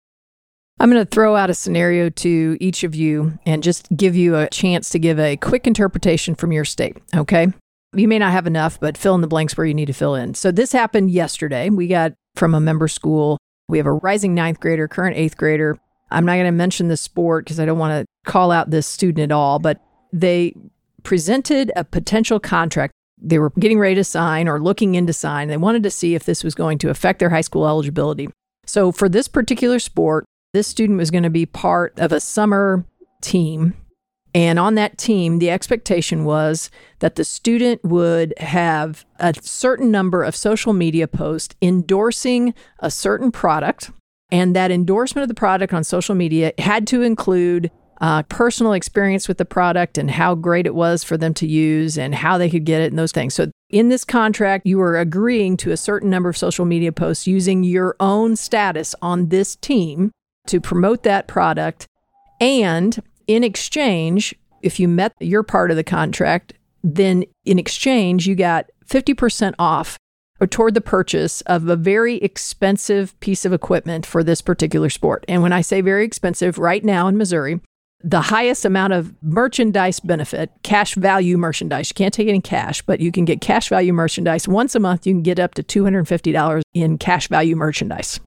I'm 0.78 0.90
going 0.90 1.04
to 1.04 1.10
throw 1.10 1.34
out 1.34 1.50
a 1.50 1.54
scenario 1.54 2.10
to 2.10 2.56
each 2.60 2.84
of 2.84 2.94
you 2.94 3.38
and 3.44 3.62
just 3.62 3.88
give 3.96 4.14
you 4.14 4.36
a 4.36 4.48
chance 4.50 4.90
to 4.90 5.00
give 5.00 5.18
a 5.18 5.36
quick 5.36 5.66
interpretation 5.66 6.36
from 6.36 6.52
your 6.52 6.64
state. 6.64 6.96
Okay. 7.14 7.48
You 7.94 8.06
may 8.06 8.18
not 8.18 8.32
have 8.32 8.46
enough, 8.46 8.78
but 8.78 8.96
fill 8.96 9.14
in 9.14 9.20
the 9.20 9.26
blanks 9.26 9.56
where 9.56 9.66
you 9.66 9.74
need 9.74 9.86
to 9.86 9.94
fill 9.94 10.14
in. 10.14 10.34
So 10.34 10.52
this 10.52 10.70
happened 10.70 11.10
yesterday. 11.10 11.70
We 11.70 11.88
got 11.88 12.12
from 12.36 12.54
a 12.54 12.60
member 12.60 12.88
school. 12.88 13.38
We 13.68 13.78
have 13.78 13.86
a 13.86 13.92
rising 13.92 14.34
ninth 14.34 14.60
grader, 14.60 14.88
current 14.88 15.16
eighth 15.16 15.36
grader. 15.36 15.78
I'm 16.10 16.24
not 16.24 16.34
going 16.34 16.46
to 16.46 16.52
mention 16.52 16.88
the 16.88 16.96
sport 16.96 17.44
because 17.44 17.58
I 17.58 17.64
don't 17.64 17.78
want 17.78 18.00
to 18.00 18.30
call 18.30 18.52
out 18.52 18.70
this 18.70 18.86
student 18.86 19.18
at 19.18 19.32
all, 19.32 19.58
but 19.58 19.80
they 20.12 20.54
presented 21.02 21.72
a 21.74 21.84
potential 21.84 22.38
contract 22.38 22.92
they 23.18 23.38
were 23.38 23.50
getting 23.58 23.78
ready 23.78 23.94
to 23.94 24.04
sign 24.04 24.48
or 24.48 24.60
looking 24.60 24.94
into 24.94 25.12
sign. 25.12 25.48
They 25.48 25.56
wanted 25.56 25.82
to 25.84 25.90
see 25.90 26.14
if 26.14 26.24
this 26.24 26.44
was 26.44 26.54
going 26.54 26.78
to 26.78 26.90
affect 26.90 27.18
their 27.18 27.30
high 27.30 27.40
school 27.40 27.66
eligibility. 27.66 28.28
So 28.66 28.92
for 28.92 29.08
this 29.08 29.28
particular 29.28 29.78
sport, 29.78 30.26
this 30.52 30.66
student 30.66 30.98
was 30.98 31.10
going 31.10 31.22
to 31.22 31.30
be 31.30 31.46
part 31.46 31.98
of 31.98 32.12
a 32.12 32.20
summer 32.20 32.84
team. 33.22 33.74
And 34.36 34.58
on 34.58 34.74
that 34.74 34.98
team, 34.98 35.38
the 35.38 35.48
expectation 35.48 36.26
was 36.26 36.70
that 36.98 37.14
the 37.14 37.24
student 37.24 37.82
would 37.82 38.34
have 38.36 39.06
a 39.18 39.32
certain 39.40 39.90
number 39.90 40.22
of 40.22 40.36
social 40.36 40.74
media 40.74 41.08
posts 41.08 41.56
endorsing 41.62 42.52
a 42.80 42.90
certain 42.90 43.32
product. 43.32 43.90
And 44.30 44.54
that 44.54 44.70
endorsement 44.70 45.22
of 45.22 45.28
the 45.28 45.34
product 45.34 45.72
on 45.72 45.84
social 45.84 46.14
media 46.14 46.52
had 46.58 46.86
to 46.88 47.00
include 47.00 47.70
uh, 48.02 48.24
personal 48.24 48.74
experience 48.74 49.26
with 49.26 49.38
the 49.38 49.46
product 49.46 49.96
and 49.96 50.10
how 50.10 50.34
great 50.34 50.66
it 50.66 50.74
was 50.74 51.02
for 51.02 51.16
them 51.16 51.32
to 51.32 51.46
use 51.46 51.96
and 51.96 52.14
how 52.14 52.36
they 52.36 52.50
could 52.50 52.66
get 52.66 52.82
it 52.82 52.92
and 52.92 52.98
those 52.98 53.12
things. 53.12 53.32
So, 53.32 53.50
in 53.70 53.88
this 53.88 54.04
contract, 54.04 54.66
you 54.66 54.82
are 54.82 54.98
agreeing 54.98 55.56
to 55.58 55.72
a 55.72 55.78
certain 55.78 56.10
number 56.10 56.28
of 56.28 56.36
social 56.36 56.66
media 56.66 56.92
posts 56.92 57.26
using 57.26 57.64
your 57.64 57.96
own 58.00 58.36
status 58.36 58.94
on 59.00 59.30
this 59.30 59.56
team 59.56 60.12
to 60.48 60.60
promote 60.60 61.04
that 61.04 61.26
product. 61.26 61.86
And 62.38 63.02
in 63.26 63.44
exchange, 63.44 64.34
if 64.62 64.80
you 64.80 64.88
met 64.88 65.12
your 65.20 65.42
part 65.42 65.70
of 65.70 65.76
the 65.76 65.84
contract, 65.84 66.54
then 66.82 67.24
in 67.44 67.58
exchange, 67.58 68.26
you 68.26 68.34
got 68.34 68.70
50% 68.86 69.54
off 69.58 69.96
or 70.40 70.46
toward 70.46 70.74
the 70.74 70.80
purchase 70.80 71.40
of 71.42 71.68
a 71.68 71.76
very 71.76 72.16
expensive 72.16 73.18
piece 73.20 73.44
of 73.44 73.52
equipment 73.52 74.04
for 74.04 74.22
this 74.22 74.40
particular 74.40 74.90
sport. 74.90 75.24
And 75.28 75.42
when 75.42 75.52
I 75.52 75.62
say 75.62 75.80
very 75.80 76.04
expensive, 76.04 76.58
right 76.58 76.84
now 76.84 77.08
in 77.08 77.16
Missouri, 77.16 77.60
the 78.04 78.20
highest 78.20 78.64
amount 78.64 78.92
of 78.92 79.14
merchandise 79.22 80.00
benefit, 80.00 80.50
cash 80.62 80.94
value 80.94 81.38
merchandise. 81.38 81.90
You 81.90 81.94
can't 81.94 82.12
take 82.12 82.28
it 82.28 82.34
in 82.34 82.42
cash, 82.42 82.82
but 82.82 83.00
you 83.00 83.10
can 83.10 83.24
get 83.24 83.40
cash 83.40 83.68
value 83.68 83.92
merchandise. 83.92 84.46
Once 84.46 84.74
a 84.74 84.80
month, 84.80 85.06
you 85.06 85.14
can 85.14 85.22
get 85.22 85.40
up 85.40 85.54
to 85.54 85.62
$250 85.62 86.62
in 86.74 86.98
cash 86.98 87.28
value 87.28 87.56
merchandise. 87.56 88.20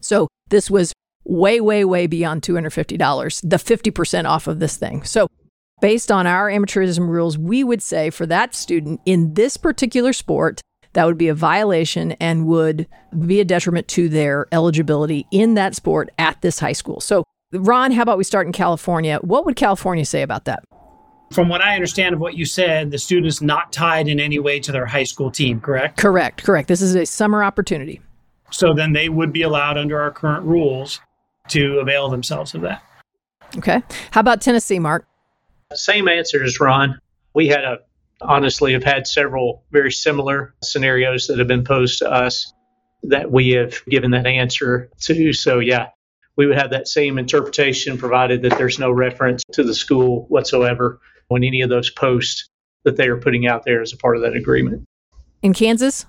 So 0.00 0.28
this 0.48 0.70
was 0.70 0.91
way, 1.24 1.60
way, 1.60 1.84
way 1.84 2.06
beyond 2.06 2.42
$250, 2.42 3.40
the 3.42 3.56
50% 3.56 4.24
off 4.28 4.46
of 4.46 4.58
this 4.58 4.76
thing. 4.76 5.02
So 5.04 5.28
based 5.80 6.10
on 6.10 6.26
our 6.26 6.48
amateurism 6.48 7.08
rules, 7.08 7.36
we 7.36 7.64
would 7.64 7.82
say 7.82 8.10
for 8.10 8.26
that 8.26 8.54
student 8.54 9.00
in 9.04 9.34
this 9.34 9.56
particular 9.56 10.12
sport, 10.12 10.60
that 10.94 11.06
would 11.06 11.18
be 11.18 11.28
a 11.28 11.34
violation 11.34 12.12
and 12.12 12.46
would 12.46 12.86
be 13.26 13.40
a 13.40 13.44
detriment 13.44 13.88
to 13.88 14.08
their 14.08 14.46
eligibility 14.52 15.26
in 15.30 15.54
that 15.54 15.74
sport 15.74 16.10
at 16.18 16.40
this 16.42 16.58
high 16.58 16.72
school. 16.72 17.00
So 17.00 17.24
Ron, 17.52 17.92
how 17.92 18.02
about 18.02 18.18
we 18.18 18.24
start 18.24 18.46
in 18.46 18.52
California? 18.52 19.18
What 19.22 19.44
would 19.44 19.56
California 19.56 20.04
say 20.04 20.22
about 20.22 20.44
that? 20.46 20.64
From 21.32 21.48
what 21.48 21.62
I 21.62 21.74
understand 21.74 22.14
of 22.14 22.20
what 22.20 22.34
you 22.34 22.44
said, 22.44 22.90
the 22.90 22.98
student 22.98 23.26
is 23.26 23.40
not 23.40 23.72
tied 23.72 24.06
in 24.06 24.20
any 24.20 24.38
way 24.38 24.60
to 24.60 24.70
their 24.72 24.84
high 24.84 25.04
school 25.04 25.30
team, 25.30 25.60
correct? 25.60 25.98
Correct, 25.98 26.44
correct. 26.44 26.68
This 26.68 26.82
is 26.82 26.94
a 26.94 27.06
summer 27.06 27.42
opportunity. 27.42 28.02
So 28.50 28.74
then 28.74 28.92
they 28.92 29.08
would 29.08 29.32
be 29.32 29.42
allowed 29.42 29.78
under 29.78 29.98
our 29.98 30.10
current 30.10 30.44
rules 30.44 31.00
to 31.48 31.78
avail 31.78 32.08
themselves 32.08 32.54
of 32.54 32.62
that. 32.62 32.82
Okay. 33.58 33.82
How 34.10 34.20
about 34.20 34.40
Tennessee, 34.40 34.78
Mark? 34.78 35.06
Same 35.74 36.08
answer 36.08 36.42
as 36.42 36.60
Ron. 36.60 36.98
We 37.34 37.48
had 37.48 37.64
a 37.64 37.78
honestly 38.20 38.72
have 38.72 38.84
had 38.84 39.06
several 39.06 39.64
very 39.72 39.90
similar 39.90 40.54
scenarios 40.62 41.26
that 41.26 41.38
have 41.38 41.48
been 41.48 41.64
posed 41.64 41.98
to 41.98 42.10
us 42.10 42.52
that 43.04 43.32
we 43.32 43.50
have 43.50 43.84
given 43.86 44.12
that 44.12 44.26
answer 44.26 44.88
to. 45.00 45.32
So 45.32 45.58
yeah, 45.58 45.88
we 46.36 46.46
would 46.46 46.56
have 46.56 46.70
that 46.70 46.88
same 46.88 47.18
interpretation 47.18 47.98
provided 47.98 48.42
that 48.42 48.56
there's 48.58 48.78
no 48.78 48.90
reference 48.90 49.42
to 49.52 49.64
the 49.64 49.74
school 49.74 50.26
whatsoever 50.28 51.00
on 51.30 51.42
any 51.42 51.62
of 51.62 51.70
those 51.70 51.90
posts 51.90 52.48
that 52.84 52.96
they 52.96 53.08
are 53.08 53.16
putting 53.16 53.46
out 53.46 53.64
there 53.64 53.82
as 53.82 53.92
a 53.92 53.96
part 53.96 54.16
of 54.16 54.22
that 54.22 54.34
agreement. 54.34 54.84
In 55.42 55.52
Kansas? 55.52 56.06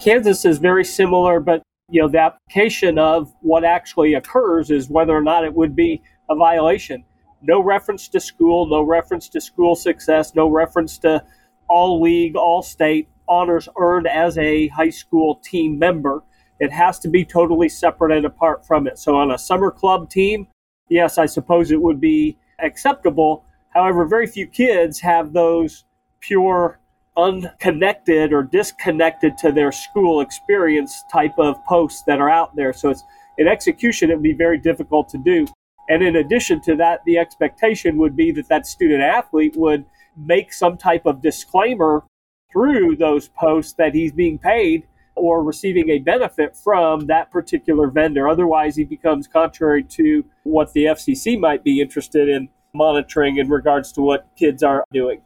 Kansas 0.00 0.44
is 0.44 0.58
very 0.58 0.84
similar, 0.84 1.40
but 1.40 1.62
you 1.88 2.02
know 2.02 2.08
the 2.08 2.18
application 2.18 2.98
of 2.98 3.32
what 3.40 3.64
actually 3.64 4.14
occurs 4.14 4.70
is 4.70 4.90
whether 4.90 5.16
or 5.16 5.22
not 5.22 5.44
it 5.44 5.54
would 5.54 5.76
be 5.76 6.02
a 6.28 6.34
violation. 6.34 7.04
No 7.42 7.62
reference 7.62 8.08
to 8.08 8.20
school, 8.20 8.66
no 8.66 8.82
reference 8.82 9.28
to 9.30 9.40
school 9.40 9.76
success, 9.76 10.34
no 10.34 10.48
reference 10.48 10.98
to 10.98 11.22
all 11.68 12.00
league, 12.00 12.36
all 12.36 12.62
state 12.62 13.08
honors 13.28 13.68
earned 13.78 14.06
as 14.06 14.36
a 14.38 14.68
high 14.68 14.90
school 14.90 15.36
team 15.44 15.78
member. 15.78 16.22
It 16.58 16.72
has 16.72 16.98
to 17.00 17.08
be 17.08 17.24
totally 17.24 17.68
separate 17.68 18.16
and 18.16 18.26
apart 18.26 18.66
from 18.66 18.86
it. 18.86 18.98
So 18.98 19.16
on 19.16 19.30
a 19.30 19.38
summer 19.38 19.70
club 19.70 20.10
team, 20.10 20.48
yes, 20.88 21.18
I 21.18 21.26
suppose 21.26 21.70
it 21.70 21.80
would 21.80 22.00
be 22.00 22.36
acceptable. 22.60 23.44
However, 23.74 24.06
very 24.06 24.26
few 24.26 24.46
kids 24.46 24.98
have 25.00 25.32
those 25.32 25.84
pure, 26.20 26.80
unconnected 27.16 28.32
or 28.32 28.42
disconnected 28.42 29.38
to 29.38 29.52
their 29.52 29.72
school 29.72 30.20
experience 30.20 31.02
type 31.10 31.38
of 31.38 31.56
posts 31.64 32.02
that 32.06 32.20
are 32.20 32.30
out 32.30 32.54
there. 32.56 32.72
So 32.72 32.90
it's 32.90 33.02
in 33.38 33.48
execution, 33.48 34.10
it 34.10 34.14
would 34.14 34.22
be 34.22 34.32
very 34.32 34.58
difficult 34.58 35.08
to 35.10 35.18
do. 35.18 35.46
And 35.88 36.02
in 36.02 36.16
addition 36.16 36.60
to 36.62 36.76
that, 36.76 37.00
the 37.06 37.18
expectation 37.18 37.96
would 37.98 38.16
be 38.16 38.32
that 38.32 38.48
that 38.48 38.66
student 38.66 39.02
athlete 39.02 39.54
would 39.56 39.84
make 40.16 40.52
some 40.52 40.76
type 40.76 41.06
of 41.06 41.22
disclaimer 41.22 42.04
through 42.52 42.96
those 42.96 43.28
posts 43.28 43.74
that 43.74 43.94
he's 43.94 44.12
being 44.12 44.38
paid 44.38 44.84
or 45.14 45.42
receiving 45.42 45.90
a 45.90 45.98
benefit 45.98 46.56
from 46.56 47.06
that 47.06 47.30
particular 47.30 47.88
vendor. 47.88 48.28
Otherwise, 48.28 48.76
he 48.76 48.84
becomes 48.84 49.26
contrary 49.26 49.82
to 49.82 50.24
what 50.44 50.72
the 50.72 50.84
FCC 50.84 51.38
might 51.38 51.64
be 51.64 51.80
interested 51.80 52.28
in 52.28 52.48
monitoring 52.74 53.38
in 53.38 53.48
regards 53.48 53.92
to 53.92 54.02
what 54.02 54.28
kids 54.36 54.62
are 54.62 54.84
doing. 54.92 55.20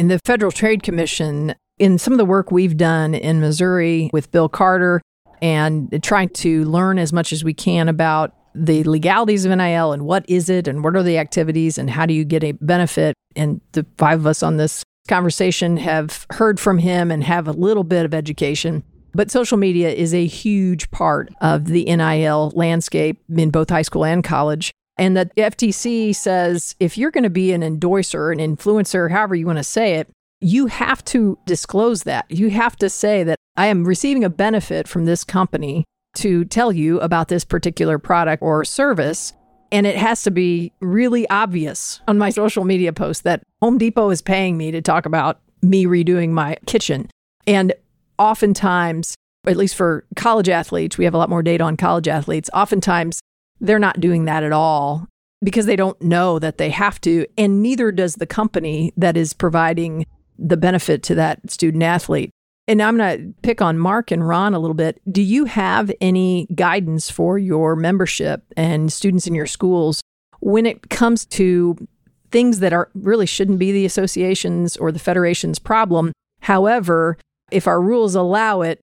In 0.00 0.08
the 0.08 0.18
Federal 0.20 0.50
Trade 0.50 0.82
Commission, 0.82 1.54
in 1.78 1.98
some 1.98 2.14
of 2.14 2.16
the 2.16 2.24
work 2.24 2.50
we've 2.50 2.78
done 2.78 3.14
in 3.14 3.38
Missouri 3.38 4.08
with 4.14 4.32
Bill 4.32 4.48
Carter 4.48 5.02
and 5.42 6.02
trying 6.02 6.30
to 6.30 6.64
learn 6.64 6.98
as 6.98 7.12
much 7.12 7.34
as 7.34 7.44
we 7.44 7.52
can 7.52 7.86
about 7.86 8.34
the 8.54 8.82
legalities 8.84 9.44
of 9.44 9.54
NIL 9.54 9.92
and 9.92 10.06
what 10.06 10.24
is 10.26 10.48
it 10.48 10.66
and 10.66 10.82
what 10.82 10.96
are 10.96 11.02
the 11.02 11.18
activities 11.18 11.76
and 11.76 11.90
how 11.90 12.06
do 12.06 12.14
you 12.14 12.24
get 12.24 12.42
a 12.42 12.52
benefit. 12.52 13.14
And 13.36 13.60
the 13.72 13.84
five 13.98 14.20
of 14.20 14.26
us 14.26 14.42
on 14.42 14.56
this 14.56 14.82
conversation 15.06 15.76
have 15.76 16.26
heard 16.30 16.58
from 16.58 16.78
him 16.78 17.10
and 17.10 17.22
have 17.22 17.46
a 17.46 17.52
little 17.52 17.84
bit 17.84 18.06
of 18.06 18.14
education. 18.14 18.82
But 19.12 19.30
social 19.30 19.58
media 19.58 19.90
is 19.90 20.14
a 20.14 20.24
huge 20.24 20.90
part 20.90 21.28
of 21.42 21.66
the 21.66 21.84
NIL 21.84 22.52
landscape 22.54 23.18
in 23.36 23.50
both 23.50 23.68
high 23.68 23.82
school 23.82 24.06
and 24.06 24.24
college. 24.24 24.72
And 25.00 25.16
the 25.16 25.30
FTC 25.38 26.14
says 26.14 26.76
if 26.78 26.98
you're 26.98 27.10
going 27.10 27.24
to 27.24 27.30
be 27.30 27.52
an 27.52 27.62
endorser, 27.62 28.30
an 28.30 28.38
influencer, 28.38 29.10
however 29.10 29.34
you 29.34 29.46
want 29.46 29.56
to 29.56 29.64
say 29.64 29.94
it, 29.94 30.10
you 30.42 30.66
have 30.66 31.02
to 31.06 31.38
disclose 31.46 32.02
that. 32.02 32.26
You 32.30 32.50
have 32.50 32.76
to 32.76 32.90
say 32.90 33.24
that 33.24 33.38
I 33.56 33.66
am 33.68 33.84
receiving 33.84 34.24
a 34.24 34.30
benefit 34.30 34.86
from 34.86 35.06
this 35.06 35.24
company 35.24 35.86
to 36.16 36.44
tell 36.44 36.70
you 36.70 37.00
about 37.00 37.28
this 37.28 37.46
particular 37.46 37.98
product 37.98 38.42
or 38.42 38.62
service. 38.62 39.32
And 39.72 39.86
it 39.86 39.96
has 39.96 40.22
to 40.24 40.30
be 40.30 40.70
really 40.80 41.28
obvious 41.30 42.02
on 42.06 42.18
my 42.18 42.28
social 42.28 42.64
media 42.64 42.92
post 42.92 43.24
that 43.24 43.42
Home 43.62 43.78
Depot 43.78 44.10
is 44.10 44.20
paying 44.20 44.58
me 44.58 44.70
to 44.70 44.82
talk 44.82 45.06
about 45.06 45.40
me 45.62 45.86
redoing 45.86 46.30
my 46.30 46.58
kitchen. 46.66 47.08
And 47.46 47.72
oftentimes, 48.18 49.14
at 49.46 49.56
least 49.56 49.76
for 49.76 50.04
college 50.16 50.50
athletes, 50.50 50.98
we 50.98 51.06
have 51.06 51.14
a 51.14 51.18
lot 51.18 51.30
more 51.30 51.42
data 51.42 51.64
on 51.64 51.78
college 51.78 52.08
athletes. 52.08 52.50
Oftentimes, 52.52 53.20
they're 53.60 53.78
not 53.78 54.00
doing 54.00 54.24
that 54.24 54.42
at 54.42 54.52
all 54.52 55.06
because 55.42 55.66
they 55.66 55.76
don't 55.76 56.00
know 56.02 56.38
that 56.38 56.58
they 56.58 56.70
have 56.70 57.00
to, 57.02 57.26
and 57.38 57.62
neither 57.62 57.90
does 57.92 58.16
the 58.16 58.26
company 58.26 58.92
that 58.96 59.16
is 59.16 59.32
providing 59.32 60.06
the 60.38 60.56
benefit 60.56 61.02
to 61.04 61.14
that 61.14 61.50
student 61.50 61.82
athlete. 61.82 62.30
And 62.68 62.80
I'm 62.82 62.96
going 62.96 63.18
to 63.18 63.34
pick 63.42 63.60
on 63.60 63.78
Mark 63.78 64.10
and 64.10 64.26
Ron 64.26 64.54
a 64.54 64.58
little 64.58 64.74
bit. 64.74 65.00
Do 65.10 65.22
you 65.22 65.46
have 65.46 65.90
any 66.00 66.46
guidance 66.54 67.10
for 67.10 67.38
your 67.38 67.74
membership 67.74 68.44
and 68.56 68.92
students 68.92 69.26
in 69.26 69.34
your 69.34 69.46
schools 69.46 70.02
when 70.40 70.66
it 70.66 70.88
comes 70.88 71.26
to 71.26 71.76
things 72.30 72.60
that 72.60 72.72
are 72.72 72.90
really 72.94 73.26
shouldn't 73.26 73.58
be 73.58 73.72
the 73.72 73.86
associations 73.86 74.76
or 74.76 74.92
the 74.92 74.98
federation's 74.98 75.58
problem? 75.58 76.12
However, 76.42 77.18
if 77.50 77.66
our 77.66 77.80
rules 77.80 78.14
allow 78.14 78.60
it, 78.60 78.80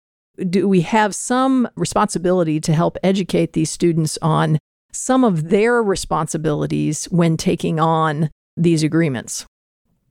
do 0.50 0.68
we 0.68 0.82
have 0.82 1.16
some 1.16 1.68
responsibility 1.76 2.60
to 2.60 2.74
help 2.74 2.98
educate 3.04 3.54
these 3.54 3.72
students 3.72 4.18
on 4.22 4.60
some 4.98 5.24
of 5.24 5.50
their 5.50 5.82
responsibilities 5.82 7.06
when 7.06 7.38
taking 7.38 7.80
on 7.80 8.30
these 8.56 8.84
agreements? 8.84 9.46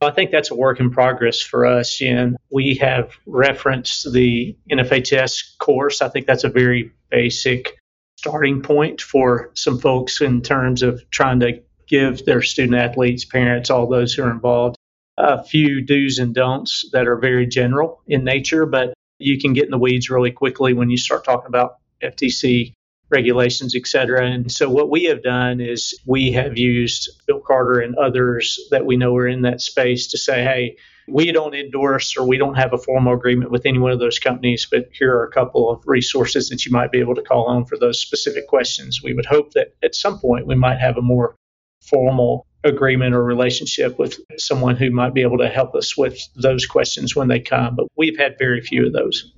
I 0.01 0.11
think 0.11 0.31
that's 0.31 0.51
a 0.51 0.55
work 0.55 0.79
in 0.79 0.91
progress 0.91 1.41
for 1.41 1.67
us, 1.67 1.99
Jen. 1.99 2.37
We 2.51 2.77
have 2.77 3.13
referenced 3.27 4.13
the 4.13 4.57
NFHS 4.71 5.59
course. 5.59 6.03
I 6.03 6.09
think 6.09 6.27
that's 6.27 6.45
a 6.45 6.51
very 6.51 6.93
basic 7.11 7.77
starting 8.17 8.63
point 8.63 9.01
for 9.01 9.51
some 9.55 9.79
folks 9.79 10.21
in 10.21 10.43
terms 10.43 10.83
of 10.83 11.03
trying 11.11 11.41
to 11.41 11.63
give 11.89 12.25
their 12.25 12.43
student 12.43 12.77
athletes, 12.77 13.25
parents, 13.25 13.71
all 13.71 13.89
those 13.89 14.15
who 14.15 14.23
are 14.23 14.31
involved, 14.31 14.77
a 15.17 15.43
few 15.43 15.81
do's 15.81 16.19
and 16.19 16.35
don'ts 16.35 16.89
that 16.93 17.09
are 17.09 17.17
very 17.17 17.47
general 17.47 18.03
in 18.07 18.23
nature, 18.23 18.67
but 18.67 18.93
you 19.19 19.39
can 19.41 19.53
get 19.53 19.65
in 19.65 19.71
the 19.71 19.79
weeds 19.79 20.11
really 20.11 20.31
quickly 20.31 20.75
when 20.75 20.91
you 20.91 20.99
start 20.99 21.25
talking 21.25 21.47
about 21.47 21.77
FTC 22.03 22.75
regulations, 23.11 23.75
et 23.77 23.87
cetera. 23.87 24.27
And 24.27 24.51
so 24.51 24.69
what 24.69 24.91
we 24.91 25.05
have 25.05 25.23
done 25.23 25.61
is 25.61 25.95
we 26.07 26.33
have 26.33 26.59
used 26.59 27.09
Bill 27.27 27.41
Carter 27.41 27.81
and 27.81 27.95
others 27.97 28.59
that 28.71 28.85
we 28.85 28.97
know 28.97 29.17
are 29.17 29.29
in 29.29 29.43
that 29.43 29.61
space 29.61 30.09
to 30.09 30.19
say, 30.19 30.43
hey, 30.43 30.77
we 31.09 31.31
don't 31.31 31.55
endorse 31.55 32.17
or 32.17 32.27
we 32.27 32.37
don't 32.37 32.57
have 32.57 32.73
a 32.73 32.79
formal 32.79 33.15
agreement 33.15 33.53
with 33.53 33.65
any 33.65 33.79
one 33.79 33.93
of 33.93 34.01
those 34.01 34.19
companies, 34.19 34.67
but 34.69 34.89
here 34.93 35.15
are 35.15 35.25
a 35.25 35.31
couple 35.31 35.71
of 35.71 35.85
resources 35.87 36.49
that 36.49 36.67
you 36.67 36.73
might 36.73 36.91
be 36.91 36.99
able 36.99 37.15
to 37.15 37.23
call 37.23 37.47
on 37.47 37.65
for 37.65 37.79
those 37.79 38.01
specific 38.01 38.49
questions. 38.49 39.01
We 39.05 39.15
would 39.15 39.27
hope 39.27 39.53
that 39.53 39.75
at 39.85 39.95
some 39.95 40.19
point 40.19 40.49
we 40.49 40.57
might 40.57 40.81
have 40.81 40.97
a 40.97 41.03
more 41.03 41.37
formal 41.81 42.45
agreement 42.65 43.15
or 43.15 43.23
relationship 43.23 44.01
with 44.01 44.19
someone 44.37 44.75
who 44.75 44.91
might 44.91 45.15
be 45.15 45.23
able 45.23 45.39
to 45.39 45.49
help 45.49 45.77
us 45.77 45.97
with 45.97 46.19
those 46.35 46.67
questions 46.67 47.15
when 47.15 47.29
they 47.29 47.39
come, 47.39 47.77
but 47.77 47.87
we've 47.97 48.19
had 48.19 48.35
very 48.37 48.61
few 48.61 48.87
of 48.87 48.93
those. 48.93 49.33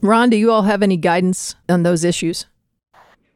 Ron, 0.00 0.30
do 0.30 0.36
you 0.36 0.52
all 0.52 0.62
have 0.62 0.82
any 0.82 0.96
guidance 0.96 1.56
on 1.68 1.82
those 1.82 2.04
issues? 2.04 2.46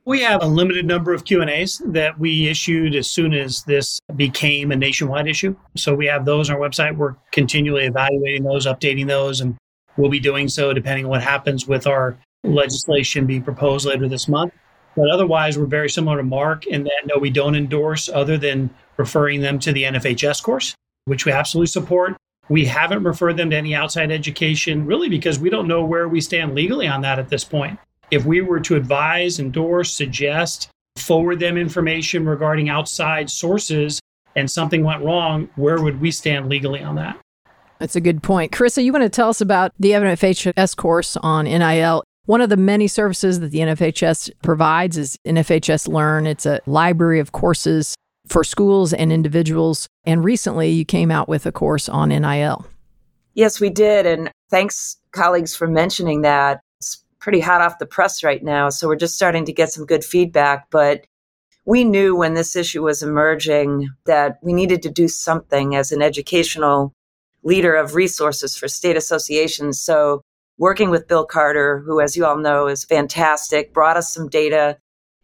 We 0.06 0.20
have 0.20 0.40
a 0.40 0.46
limited 0.46 0.86
number 0.86 1.12
of 1.12 1.24
Q&As 1.24 1.82
that 1.86 2.16
we 2.16 2.46
issued 2.46 2.94
as 2.94 3.10
soon 3.10 3.34
as 3.34 3.64
this 3.64 3.98
became 4.14 4.70
a 4.70 4.76
nationwide 4.76 5.26
issue. 5.26 5.56
So 5.76 5.96
we 5.96 6.06
have 6.06 6.24
those 6.24 6.48
on 6.48 6.54
our 6.54 6.62
website. 6.62 6.96
We're 6.96 7.16
continually 7.32 7.86
evaluating 7.86 8.44
those, 8.44 8.66
updating 8.66 9.08
those, 9.08 9.40
and 9.40 9.56
we'll 9.96 10.08
be 10.08 10.20
doing 10.20 10.46
so 10.46 10.72
depending 10.72 11.06
on 11.06 11.10
what 11.10 11.24
happens 11.24 11.66
with 11.66 11.88
our 11.88 12.16
legislation 12.44 13.26
being 13.26 13.42
proposed 13.42 13.84
later 13.84 14.08
this 14.08 14.28
month. 14.28 14.52
But 14.94 15.10
otherwise, 15.10 15.58
we're 15.58 15.66
very 15.66 15.90
similar 15.90 16.18
to 16.18 16.22
Mark 16.22 16.68
in 16.68 16.84
that 16.84 17.02
no, 17.06 17.18
we 17.18 17.30
don't 17.30 17.56
endorse 17.56 18.08
other 18.08 18.38
than 18.38 18.70
referring 18.98 19.40
them 19.40 19.58
to 19.58 19.72
the 19.72 19.82
NFHS 19.82 20.40
course, 20.40 20.72
which 21.06 21.26
we 21.26 21.32
absolutely 21.32 21.66
support. 21.66 22.16
We 22.48 22.64
haven't 22.66 23.02
referred 23.02 23.36
them 23.36 23.50
to 23.50 23.56
any 23.56 23.74
outside 23.74 24.12
education 24.12 24.86
really 24.86 25.08
because 25.08 25.40
we 25.40 25.50
don't 25.50 25.66
know 25.66 25.84
where 25.84 26.08
we 26.08 26.20
stand 26.20 26.54
legally 26.54 26.86
on 26.86 27.00
that 27.00 27.18
at 27.18 27.28
this 27.28 27.42
point. 27.42 27.80
If 28.10 28.24
we 28.24 28.40
were 28.40 28.60
to 28.60 28.76
advise, 28.76 29.38
endorse, 29.38 29.92
suggest, 29.92 30.68
forward 30.96 31.40
them 31.40 31.56
information 31.56 32.24
regarding 32.24 32.68
outside 32.68 33.30
sources 33.30 34.00
and 34.36 34.50
something 34.50 34.84
went 34.84 35.02
wrong, 35.02 35.48
where 35.56 35.82
would 35.82 36.00
we 36.00 36.10
stand 36.10 36.48
legally 36.48 36.82
on 36.82 36.94
that? 36.96 37.18
That's 37.78 37.96
a 37.96 38.00
good 38.00 38.22
point. 38.22 38.52
Carissa, 38.52 38.82
you 38.82 38.92
want 38.92 39.02
to 39.02 39.08
tell 39.08 39.28
us 39.28 39.40
about 39.40 39.72
the 39.78 39.90
NFHS 39.90 40.76
course 40.76 41.16
on 41.18 41.44
NIL? 41.44 42.02
One 42.24 42.40
of 42.40 42.48
the 42.48 42.56
many 42.56 42.88
services 42.88 43.40
that 43.40 43.50
the 43.50 43.58
NFHS 43.58 44.30
provides 44.42 44.96
is 44.96 45.16
NFHS 45.26 45.88
Learn. 45.88 46.26
It's 46.26 46.46
a 46.46 46.60
library 46.66 47.20
of 47.20 47.32
courses 47.32 47.94
for 48.28 48.42
schools 48.42 48.92
and 48.92 49.12
individuals. 49.12 49.86
And 50.04 50.24
recently 50.24 50.70
you 50.70 50.84
came 50.84 51.10
out 51.10 51.28
with 51.28 51.46
a 51.46 51.52
course 51.52 51.88
on 51.88 52.08
NIL. 52.08 52.66
Yes, 53.34 53.60
we 53.60 53.70
did. 53.70 54.06
And 54.06 54.30
thanks, 54.50 54.96
colleagues, 55.12 55.54
for 55.54 55.68
mentioning 55.68 56.22
that 56.22 56.60
pretty 57.26 57.40
hot 57.40 57.60
off 57.60 57.80
the 57.80 57.86
press 57.86 58.22
right 58.22 58.44
now. 58.44 58.68
So 58.68 58.86
we're 58.86 58.94
just 58.94 59.16
starting 59.16 59.44
to 59.46 59.52
get 59.52 59.72
some 59.72 59.84
good 59.84 60.04
feedback. 60.04 60.70
But 60.70 61.08
we 61.64 61.82
knew 61.82 62.14
when 62.14 62.34
this 62.34 62.54
issue 62.54 62.84
was 62.84 63.02
emerging 63.02 63.88
that 64.04 64.38
we 64.44 64.52
needed 64.52 64.80
to 64.82 64.90
do 64.90 65.08
something 65.08 65.74
as 65.74 65.90
an 65.90 66.02
educational 66.02 66.92
leader 67.42 67.74
of 67.74 67.96
resources 67.96 68.56
for 68.56 68.68
state 68.68 68.96
associations. 68.96 69.80
So 69.80 70.22
working 70.56 70.88
with 70.88 71.08
Bill 71.08 71.24
Carter, 71.24 71.80
who, 71.80 72.00
as 72.00 72.16
you 72.16 72.24
all 72.24 72.38
know, 72.38 72.68
is 72.68 72.84
fantastic, 72.84 73.74
brought 73.74 73.96
us 73.96 74.14
some 74.14 74.28
data, 74.28 74.78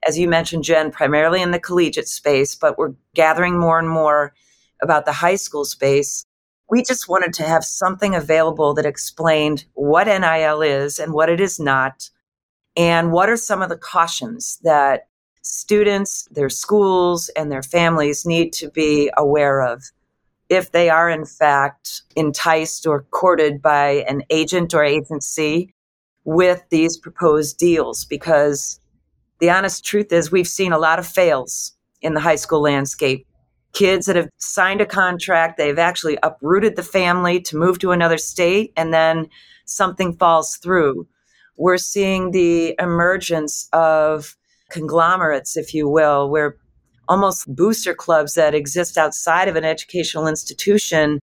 as 0.05 0.19
you 0.19 0.27
mentioned, 0.27 0.65
Jen, 0.65 0.91
primarily 0.91 1.41
in 1.41 1.53
the 1.53 1.61
collegiate 1.61 2.09
space, 2.09 2.57
but 2.57 2.77
we're 2.77 2.95
gathering 3.15 3.57
more 3.57 3.79
and 3.79 3.89
more 3.89 4.35
about 4.83 5.05
the 5.05 5.13
high 5.13 5.37
school 5.37 5.65
space 5.65 6.25
we 6.73 6.83
just 6.83 7.07
wanted 7.07 7.35
to 7.35 7.43
have 7.43 7.63
something 7.63 8.15
available 8.15 8.73
that 8.73 8.87
explained 8.87 9.67
what 9.75 10.07
NIL 10.07 10.63
is 10.63 10.99
and 10.99 11.13
what 11.13 11.29
it 11.29 11.39
is 11.39 11.61
not, 11.61 12.09
and 12.79 13.13
what 13.13 13.29
are 13.29 13.37
some 13.37 13.61
of 13.61 13.69
the 13.69 13.77
cautions 13.77 14.59
that 14.63 15.09
students, 15.43 16.27
their 16.31 16.49
schools, 16.49 17.29
and 17.37 17.53
their 17.53 17.63
families 17.63 18.25
need 18.25 18.55
to 18.55 18.71
be 18.71 19.11
aware 19.19 19.61
of 19.61 19.85
if 20.49 20.73
they 20.73 20.89
are, 20.89 21.11
in 21.11 21.27
fact, 21.27 22.05
enticed 22.17 22.87
or 22.87 23.03
courted 23.11 23.61
by 23.61 24.03
an 24.09 24.23
agent 24.31 24.73
or 24.73 24.83
agency 24.83 25.75
with 26.25 26.63
these 26.71 26.97
proposed 26.97 27.59
deals. 27.59 28.07
Because 28.07 28.81
the 29.41 29.51
honest 29.51 29.85
truth 29.85 30.11
is, 30.11 30.33
we've 30.33 30.49
seen 30.49 30.73
a 30.73 30.79
lot 30.79 30.99
of 30.99 31.07
fails 31.07 31.75
in 32.01 32.15
the 32.15 32.21
high 32.21 32.37
school 32.37 32.63
landscape 32.63 33.27
kids 33.73 34.07
that 34.07 34.17
have 34.17 34.29
signed 34.39 34.81
a 34.81 34.87
contract, 34.87 35.57
they've 35.57 35.79
actually 35.79 36.19
uprooted 36.23 36.77
the 36.77 36.83
family 36.83 37.41
to 37.41 37.57
move 37.57 37.79
to 37.81 37.91
another 37.91 38.19
state, 38.19 38.73
and 38.77 38.93
then 38.93 39.29
something 39.65 40.13
falls 40.17 40.57
through. 40.57 41.07
We're 41.57 41.79
seeing 41.79 42.31
the 42.31 42.75
emergence 42.79 43.69
of 43.73 44.37
conglomerates, 44.71 45.57
if 45.57 45.75
you 45.75 45.89
will, 45.89 46.31
where 46.31 46.57
almost 47.09 47.55
booster 47.55 47.95
clubs 47.95 48.35
that 48.35 48.55
exist 48.55 48.97
outside 48.97 49.49
of 49.49 49.57
an 49.57 49.65
educational 49.65 50.27
institution, 50.27 51.21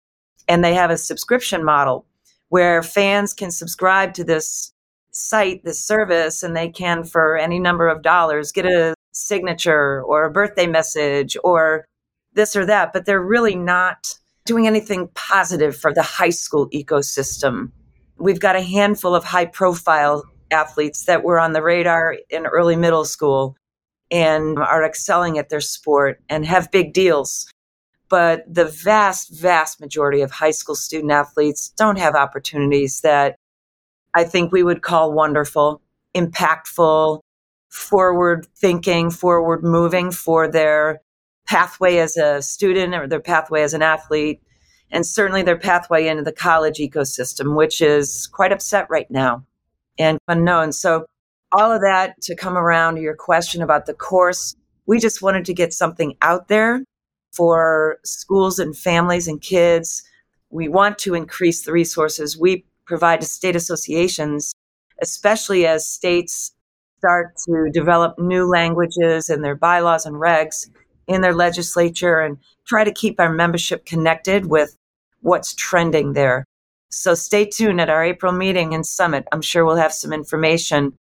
and 0.48 0.64
they 0.64 0.74
have 0.74 0.90
a 0.90 0.98
subscription 0.98 1.64
model 1.64 2.06
where 2.48 2.82
fans 2.82 3.34
can 3.34 3.50
subscribe 3.50 4.14
to 4.14 4.24
this 4.24 4.72
site, 5.10 5.64
this 5.64 5.82
service, 5.82 6.42
and 6.42 6.56
they 6.56 6.68
can, 6.68 7.02
for 7.04 7.36
any 7.36 7.58
number 7.58 7.88
of 7.88 8.02
dollars, 8.02 8.52
get 8.52 8.66
a 8.66 8.94
signature 9.12 10.02
or 10.02 10.24
a 10.24 10.30
birthday 10.30 10.66
message 10.66 11.36
or 11.42 11.86
this 12.36 12.54
or 12.54 12.64
that, 12.66 12.92
but 12.92 13.06
they're 13.06 13.20
really 13.20 13.56
not 13.56 14.14
doing 14.44 14.66
anything 14.66 15.08
positive 15.14 15.76
for 15.76 15.92
the 15.92 16.02
high 16.02 16.30
school 16.30 16.70
ecosystem. 16.70 17.72
We've 18.18 18.40
got 18.40 18.56
a 18.56 18.62
handful 18.62 19.14
of 19.14 19.24
high 19.24 19.46
profile 19.46 20.22
athletes 20.50 21.06
that 21.06 21.24
were 21.24 21.40
on 21.40 21.52
the 21.52 21.62
radar 21.62 22.16
in 22.30 22.46
early 22.46 22.76
middle 22.76 23.04
school 23.04 23.56
and 24.10 24.58
are 24.58 24.84
excelling 24.84 25.36
at 25.38 25.48
their 25.48 25.60
sport 25.60 26.20
and 26.28 26.46
have 26.46 26.70
big 26.70 26.92
deals. 26.92 27.50
But 28.08 28.44
the 28.46 28.66
vast, 28.66 29.34
vast 29.34 29.80
majority 29.80 30.20
of 30.20 30.30
high 30.30 30.52
school 30.52 30.76
student 30.76 31.10
athletes 31.10 31.72
don't 31.76 31.98
have 31.98 32.14
opportunities 32.14 33.00
that 33.00 33.36
I 34.14 34.22
think 34.22 34.52
we 34.52 34.62
would 34.62 34.82
call 34.82 35.12
wonderful, 35.12 35.82
impactful, 36.14 37.20
forward 37.68 38.46
thinking, 38.56 39.10
forward 39.10 39.64
moving 39.64 40.12
for 40.12 40.46
their 40.48 41.02
pathway 41.46 41.98
as 41.98 42.16
a 42.16 42.42
student 42.42 42.94
or 42.94 43.06
their 43.06 43.20
pathway 43.20 43.62
as 43.62 43.74
an 43.74 43.82
athlete, 43.82 44.42
and 44.90 45.06
certainly 45.06 45.42
their 45.42 45.58
pathway 45.58 46.06
into 46.06 46.22
the 46.22 46.32
college 46.32 46.78
ecosystem, 46.78 47.56
which 47.56 47.80
is 47.80 48.26
quite 48.28 48.52
upset 48.52 48.86
right 48.90 49.10
now 49.10 49.44
and 49.98 50.18
unknown. 50.28 50.72
So, 50.72 51.06
all 51.52 51.72
of 51.72 51.80
that 51.80 52.20
to 52.22 52.34
come 52.34 52.56
around 52.56 52.96
to 52.96 53.00
your 53.00 53.14
question 53.14 53.62
about 53.62 53.86
the 53.86 53.94
course, 53.94 54.56
we 54.86 54.98
just 54.98 55.22
wanted 55.22 55.44
to 55.44 55.54
get 55.54 55.72
something 55.72 56.16
out 56.20 56.48
there 56.48 56.82
for 57.32 57.98
schools 58.04 58.58
and 58.58 58.76
families 58.76 59.28
and 59.28 59.40
kids. 59.40 60.02
We 60.50 60.68
want 60.68 60.98
to 61.00 61.14
increase 61.14 61.64
the 61.64 61.72
resources 61.72 62.36
we 62.36 62.64
provide 62.84 63.20
to 63.20 63.26
state 63.26 63.56
associations, 63.56 64.54
especially 65.00 65.66
as 65.66 65.86
states 65.86 66.52
start 66.98 67.36
to 67.46 67.70
develop 67.72 68.18
new 68.18 68.44
languages 68.46 69.28
and 69.28 69.44
their 69.44 69.54
bylaws 69.54 70.06
and 70.06 70.16
regs 70.16 70.68
in 71.06 71.20
their 71.20 71.34
legislature 71.34 72.20
and 72.20 72.38
try 72.66 72.84
to 72.84 72.92
keep 72.92 73.20
our 73.20 73.32
membership 73.32 73.84
connected 73.86 74.46
with 74.46 74.76
what's 75.20 75.54
trending 75.54 76.12
there. 76.12 76.44
So 76.90 77.14
stay 77.14 77.44
tuned 77.44 77.80
at 77.80 77.90
our 77.90 78.04
April 78.04 78.32
meeting 78.32 78.74
and 78.74 78.86
summit. 78.86 79.26
I'm 79.32 79.42
sure 79.42 79.64
we'll 79.64 79.76
have 79.76 79.92
some 79.92 80.12
information 80.12 80.96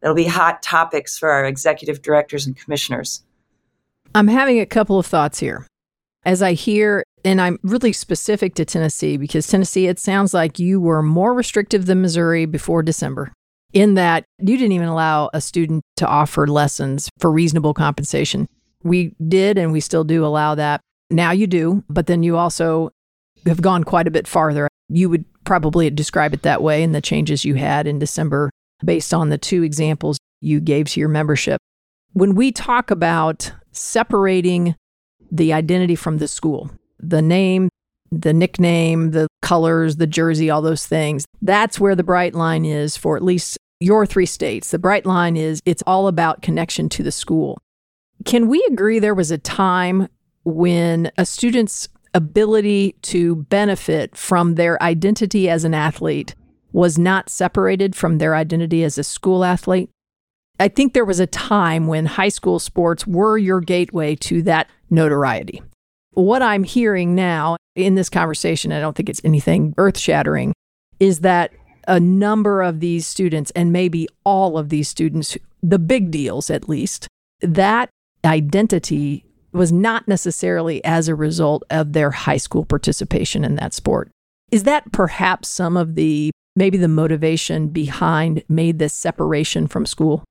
that'll 0.00 0.14
be 0.14 0.26
hot 0.26 0.62
topics 0.62 1.18
for 1.18 1.30
our 1.30 1.44
executive 1.44 2.02
directors 2.02 2.46
and 2.46 2.56
commissioners. 2.56 3.22
I'm 4.14 4.28
having 4.28 4.60
a 4.60 4.66
couple 4.66 4.98
of 4.98 5.06
thoughts 5.06 5.38
here. 5.38 5.66
As 6.24 6.40
I 6.40 6.54
hear, 6.54 7.04
and 7.24 7.40
I'm 7.40 7.58
really 7.62 7.92
specific 7.92 8.54
to 8.54 8.64
Tennessee 8.64 9.16
because 9.16 9.46
Tennessee, 9.46 9.88
it 9.88 9.98
sounds 9.98 10.32
like 10.32 10.58
you 10.58 10.80
were 10.80 11.02
more 11.02 11.34
restrictive 11.34 11.86
than 11.86 12.00
Missouri 12.00 12.46
before 12.46 12.82
December 12.82 13.32
in 13.74 13.94
that 13.94 14.24
you 14.38 14.56
didn't 14.56 14.72
even 14.72 14.88
allow 14.88 15.28
a 15.34 15.40
student 15.40 15.82
to 15.96 16.06
offer 16.06 16.46
lessons 16.46 17.10
for 17.18 17.30
reasonable 17.30 17.74
compensation. 17.74 18.46
We 18.84 19.14
did 19.26 19.58
and 19.58 19.72
we 19.72 19.80
still 19.80 20.04
do 20.04 20.24
allow 20.24 20.54
that. 20.54 20.80
Now 21.10 21.32
you 21.32 21.46
do, 21.46 21.82
but 21.88 22.06
then 22.06 22.22
you 22.22 22.36
also 22.36 22.90
have 23.46 23.60
gone 23.60 23.82
quite 23.84 24.06
a 24.06 24.12
bit 24.12 24.28
farther. 24.28 24.68
You 24.88 25.10
would 25.10 25.24
probably 25.44 25.90
describe 25.90 26.32
it 26.32 26.42
that 26.42 26.62
way 26.62 26.82
in 26.82 26.92
the 26.92 27.00
changes 27.00 27.44
you 27.44 27.54
had 27.54 27.86
in 27.86 27.98
December 27.98 28.50
based 28.84 29.12
on 29.12 29.30
the 29.30 29.38
two 29.38 29.62
examples 29.62 30.18
you 30.40 30.60
gave 30.60 30.88
to 30.90 31.00
your 31.00 31.08
membership. 31.08 31.58
When 32.12 32.34
we 32.34 32.52
talk 32.52 32.90
about 32.90 33.52
separating 33.72 34.76
the 35.30 35.52
identity 35.52 35.96
from 35.96 36.18
the 36.18 36.28
school, 36.28 36.70
the 37.00 37.22
name, 37.22 37.68
the 38.10 38.32
nickname, 38.32 39.10
the 39.10 39.26
colors, 39.42 39.96
the 39.96 40.06
jersey, 40.06 40.50
all 40.50 40.62
those 40.62 40.86
things. 40.86 41.24
That's 41.42 41.80
where 41.80 41.94
the 41.94 42.04
bright 42.04 42.34
line 42.34 42.64
is 42.64 42.96
for 42.96 43.16
at 43.16 43.22
least 43.22 43.58
your 43.80 44.06
three 44.06 44.26
states. 44.26 44.70
The 44.70 44.78
bright 44.78 45.04
line 45.04 45.36
is 45.36 45.60
it's 45.64 45.82
all 45.86 46.08
about 46.08 46.42
connection 46.42 46.88
to 46.90 47.02
the 47.02 47.12
school. 47.12 47.58
Can 48.24 48.48
we 48.48 48.64
agree 48.70 48.98
there 48.98 49.14
was 49.14 49.30
a 49.30 49.38
time 49.38 50.08
when 50.44 51.10
a 51.18 51.26
student's 51.26 51.88
ability 52.14 52.94
to 53.02 53.36
benefit 53.36 54.16
from 54.16 54.54
their 54.54 54.82
identity 54.82 55.48
as 55.50 55.64
an 55.64 55.74
athlete 55.74 56.34
was 56.72 56.98
not 56.98 57.28
separated 57.28 57.94
from 57.94 58.18
their 58.18 58.34
identity 58.34 58.82
as 58.82 58.98
a 58.98 59.04
school 59.04 59.44
athlete? 59.44 59.90
I 60.58 60.68
think 60.68 60.92
there 60.92 61.04
was 61.04 61.20
a 61.20 61.26
time 61.26 61.86
when 61.86 62.06
high 62.06 62.28
school 62.28 62.58
sports 62.58 63.06
were 63.06 63.36
your 63.36 63.60
gateway 63.60 64.14
to 64.16 64.42
that 64.42 64.68
notoriety. 64.88 65.62
What 66.12 66.42
I'm 66.42 66.62
hearing 66.62 67.14
now 67.14 67.56
in 67.74 67.96
this 67.96 68.08
conversation, 68.08 68.72
I 68.72 68.80
don't 68.80 68.96
think 68.96 69.08
it's 69.08 69.20
anything 69.24 69.74
earth 69.76 69.98
shattering, 69.98 70.52
is 71.00 71.20
that 71.20 71.52
a 71.88 71.98
number 71.98 72.62
of 72.62 72.80
these 72.80 73.06
students, 73.06 73.50
and 73.56 73.72
maybe 73.72 74.08
all 74.24 74.56
of 74.56 74.68
these 74.68 74.88
students, 74.88 75.36
the 75.62 75.78
big 75.78 76.10
deals 76.10 76.50
at 76.50 76.68
least, 76.68 77.08
that 77.40 77.90
identity 78.24 79.24
was 79.52 79.72
not 79.72 80.08
necessarily 80.08 80.84
as 80.84 81.08
a 81.08 81.14
result 81.14 81.62
of 81.70 81.92
their 81.92 82.10
high 82.10 82.36
school 82.36 82.64
participation 82.64 83.44
in 83.44 83.54
that 83.56 83.72
sport. 83.72 84.10
Is 84.50 84.64
that 84.64 84.92
perhaps 84.92 85.48
some 85.48 85.76
of 85.76 85.94
the 85.94 86.30
maybe 86.56 86.78
the 86.78 86.88
motivation 86.88 87.68
behind 87.68 88.44
made 88.48 88.78
this 88.78 88.94
separation 88.94 89.66
from 89.66 89.86
school? 89.86 90.24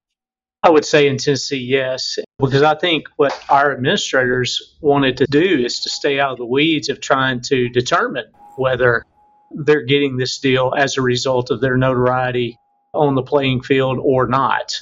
I 0.62 0.70
would 0.70 0.86
say 0.86 1.08
in 1.08 1.18
Tennessee, 1.18 1.58
yes, 1.58 2.18
because 2.40 2.64
I 2.64 2.76
think 2.76 3.08
what 3.18 3.38
our 3.50 3.74
administrators 3.74 4.78
wanted 4.80 5.18
to 5.18 5.26
do 5.26 5.66
is 5.66 5.82
to 5.82 5.90
stay 5.90 6.22
out 6.22 6.34
of 6.34 6.38
the 6.38 6.46
weeds 6.46 6.88
of 6.88 7.02
trying 7.02 7.42
to 7.42 7.68
determine 7.68 8.26
whether 8.56 9.04
they're 9.52 9.84
getting 9.84 10.16
this 10.16 10.38
deal 10.38 10.74
as 10.78 10.98
a 10.98 11.02
result 11.02 11.52
of 11.52 11.60
their 11.60 11.76
notoriety 11.76 12.58
on 12.94 13.16
the 13.16 13.24
playing 13.24 13.62
field 13.62 14.00
or 14.02 14.26
not 14.28 14.74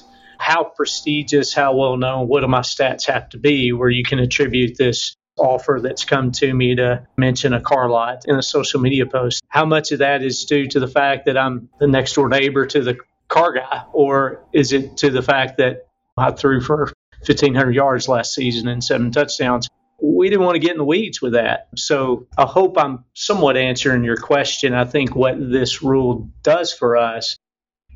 how 0.42 0.64
prestigious, 0.64 1.54
how 1.54 1.76
well 1.76 1.98
known, 1.98 2.28
what 2.28 2.42
do 2.42 2.48
my 2.48 2.62
stats 2.62 3.06
have 3.06 3.30
to 3.30 3.38
be 3.38 3.72
where 3.72 3.89
you 3.89 4.04
can 4.04 4.18
attribute 4.18 4.76
this 4.76 5.16
offer 5.38 5.80
that's 5.82 6.04
come 6.04 6.32
to 6.32 6.52
me 6.52 6.76
to 6.76 7.08
mention 7.16 7.54
a 7.54 7.62
car 7.62 7.89
lot 7.89 8.24
in 8.26 8.36
a 8.36 8.42
social 8.42 8.82
media 8.82 9.06
post? 9.06 9.44
How 9.50 9.66
much 9.66 9.92
of 9.92 10.00
that 10.00 10.24
is 10.24 10.46
due 10.46 10.68
to 10.70 10.80
the 10.80 10.88
fact 10.88 11.28
that 11.28 11.38
I'm 11.38 11.70
the 11.80 11.88
next 11.88 12.14
door 12.14 12.28
neighbor 12.28 12.66
to 12.66 12.82
the 12.82 12.98
car 13.28 13.54
guy, 13.54 13.84
or 13.94 14.44
is 14.52 14.74
it 14.74 14.98
to 14.98 15.12
the 15.12 15.22
fact 15.22 15.58
that 15.58 15.86
I 16.18 16.32
threw 16.32 16.60
for 16.60 16.92
1,500 17.26 17.76
yards 17.76 18.08
last 18.08 18.34
season 18.34 18.68
and 18.68 18.84
seven 18.84 19.12
touchdowns? 19.12 19.70
We 20.02 20.30
didn't 20.30 20.44
want 20.44 20.56
to 20.56 20.60
get 20.60 20.72
in 20.72 20.80
the 20.80 20.84
weeds 20.84 21.22
with 21.22 21.34
that. 21.34 21.68
So 21.76 22.26
I 22.36 22.46
hope 22.46 22.80
I'm 22.80 23.06
somewhat 23.14 23.58
answering 23.58 24.04
your 24.04 24.18
question. 24.18 24.74
I 24.74 24.86
think 24.86 25.16
what 25.16 25.36
this 25.38 25.84
rule 25.84 26.32
does 26.42 26.74
for 26.74 26.98
us 26.98 27.38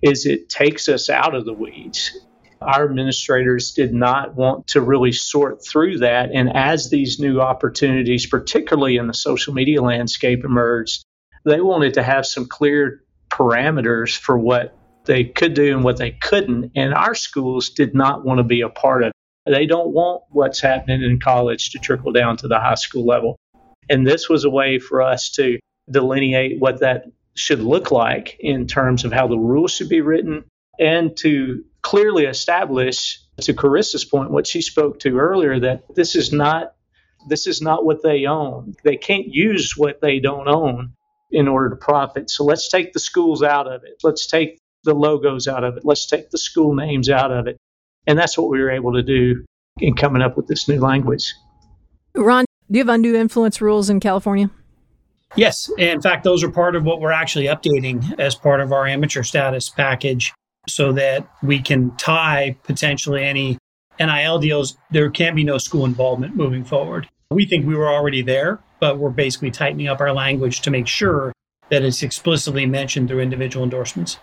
is 0.04 0.28
it 0.28 0.48
takes 0.48 0.88
us 0.88 1.10
out 1.10 1.34
of 1.34 1.46
the 1.46 1.54
weeds 1.54 2.16
our 2.62 2.86
administrators 2.86 3.72
did 3.72 3.94
not 3.94 4.36
want 4.36 4.68
to 4.68 4.82
really 4.82 5.12
sort 5.12 5.64
through 5.64 6.00
that. 6.00 6.32
And 6.34 6.56
as 6.56 6.90
these 6.90 7.20
new 7.20 7.42
opportunities, 7.42 8.26
particularly 8.26 8.98
in 8.98 9.08
the 9.08 9.14
social 9.14 9.54
media 9.54 9.82
landscape, 9.82 10.44
emerged, 10.44 11.04
they 11.44 11.62
wanted 11.62 11.96
to 11.96 12.04
have 12.04 12.26
some 12.26 12.48
clear 12.48 13.04
parameters 13.30 14.18
for 14.18 14.38
what 14.38 14.78
they 15.06 15.24
could 15.24 15.54
do 15.54 15.76
and 15.76 15.84
what 15.84 15.98
they 15.98 16.12
couldn't. 16.12 16.72
And 16.76 16.94
our 16.94 17.16
schools 17.16 17.70
did 17.70 17.94
not 17.94 18.26
want 18.26 18.40
to 18.40 18.44
be 18.44 18.62
a 18.62 18.70
part 18.70 19.04
of 19.04 19.10
it. 19.10 19.14
They 19.52 19.68
don't 19.68 19.94
want 19.94 20.24
what's 20.30 20.60
happening 20.60 21.04
in 21.04 21.20
college 21.20 21.72
to 21.72 21.80
trickle 21.80 22.12
down 22.12 22.38
to 22.38 22.48
the 22.48 22.60
high 22.60 22.76
school 22.76 23.06
level. 23.06 23.36
And 23.90 24.08
this 24.08 24.28
was 24.28 24.44
a 24.44 24.50
way 24.50 24.80
for 24.80 25.04
us 25.04 25.30
to 25.32 25.60
delineate 25.90 26.60
what 26.60 26.80
that 26.80 27.06
should 27.36 27.60
look 27.60 27.92
like 27.92 28.38
in 28.40 28.66
terms 28.66 29.06
of 29.06 29.14
how 29.14 29.28
the 29.28 29.38
rules 29.38 29.74
should 29.74 29.90
be 29.90 30.02
written 30.02 30.46
and 30.80 31.16
to 31.18 31.64
clearly 31.86 32.26
establish 32.26 33.20
to 33.40 33.54
Carissa's 33.54 34.04
point 34.04 34.32
what 34.32 34.48
she 34.48 34.64
spoke 34.64 35.00
to 35.02 35.20
earlier 35.20 35.60
that 35.60 35.84
this 35.94 36.16
is 36.16 36.34
not 36.34 36.74
this 37.30 37.46
is 37.46 37.62
not 37.62 37.86
what 37.86 38.02
they 38.02 38.26
own. 38.26 38.76
They 38.84 38.98
can't 38.98 39.28
use 39.28 39.74
what 39.78 40.02
they 40.02 40.20
don't 40.20 40.48
own 40.48 40.94
in 41.30 41.48
order 41.48 41.70
to 41.70 41.76
profit. 41.76 42.32
So 42.32 42.44
let's 42.44 42.70
take 42.70 42.94
the 42.94 43.00
schools 43.00 43.44
out 43.44 43.68
of 43.68 43.84
it. 43.84 43.98
Let's 44.04 44.26
take 44.26 44.58
the 44.84 44.96
logos 44.96 45.48
out 45.48 45.64
of 45.64 45.78
it. 45.78 45.86
Let's 45.86 46.08
take 46.08 46.32
the 46.32 46.40
school 46.40 46.74
names 46.74 47.08
out 47.08 47.32
of 47.32 47.46
it. 47.46 47.58
And 48.08 48.18
that's 48.18 48.36
what 48.36 48.50
we 48.50 48.60
were 48.60 48.72
able 48.72 48.94
to 48.94 49.04
do 49.04 49.46
in 49.80 49.96
coming 49.96 50.24
up 50.24 50.38
with 50.38 50.48
this 50.48 50.68
new 50.68 50.80
language. 50.80 51.34
Ron, 52.16 52.46
do 52.72 52.80
you 52.80 52.84
have 52.84 52.94
undue 52.94 53.16
influence 53.16 53.62
rules 53.62 53.92
in 53.92 54.00
California? 54.00 54.50
Yes. 55.36 55.70
In 55.78 56.02
fact, 56.02 56.24
those 56.24 56.44
are 56.44 56.52
part 56.52 56.76
of 56.76 56.84
what 56.84 57.00
we're 57.00 57.12
actually 57.12 57.46
updating 57.46 58.20
as 58.20 58.34
part 58.34 58.60
of 58.60 58.72
our 58.72 58.88
amateur 58.88 59.22
status 59.22 59.70
package 59.70 60.34
so 60.68 60.92
that 60.94 61.28
we 61.44 61.60
can 61.60 61.96
tie 61.98 62.56
potentially 62.64 63.24
any 63.24 63.58
NIL 64.00 64.40
deals. 64.40 64.78
There 64.92 65.10
can 65.10 65.36
be 65.36 65.44
no 65.44 65.58
school 65.58 65.86
involvement 65.86 66.36
moving 66.36 66.64
forward. 66.64 67.08
We 67.32 67.46
think 67.46 67.66
we 67.66 67.76
were 67.76 67.90
already 67.90 68.22
there, 68.22 68.60
but 68.80 68.98
we're 68.98 69.10
basically 69.10 69.52
tightening 69.52 69.88
up 69.88 70.00
our 70.00 70.14
language 70.14 70.62
to 70.62 70.72
make 70.72 70.88
sure 70.88 71.34
that 71.70 71.84
it's 71.84 72.04
explicitly 72.04 72.66
mentioned 72.66 73.10
through 73.10 73.22
individual 73.22 73.64
endorsements. 73.64 74.20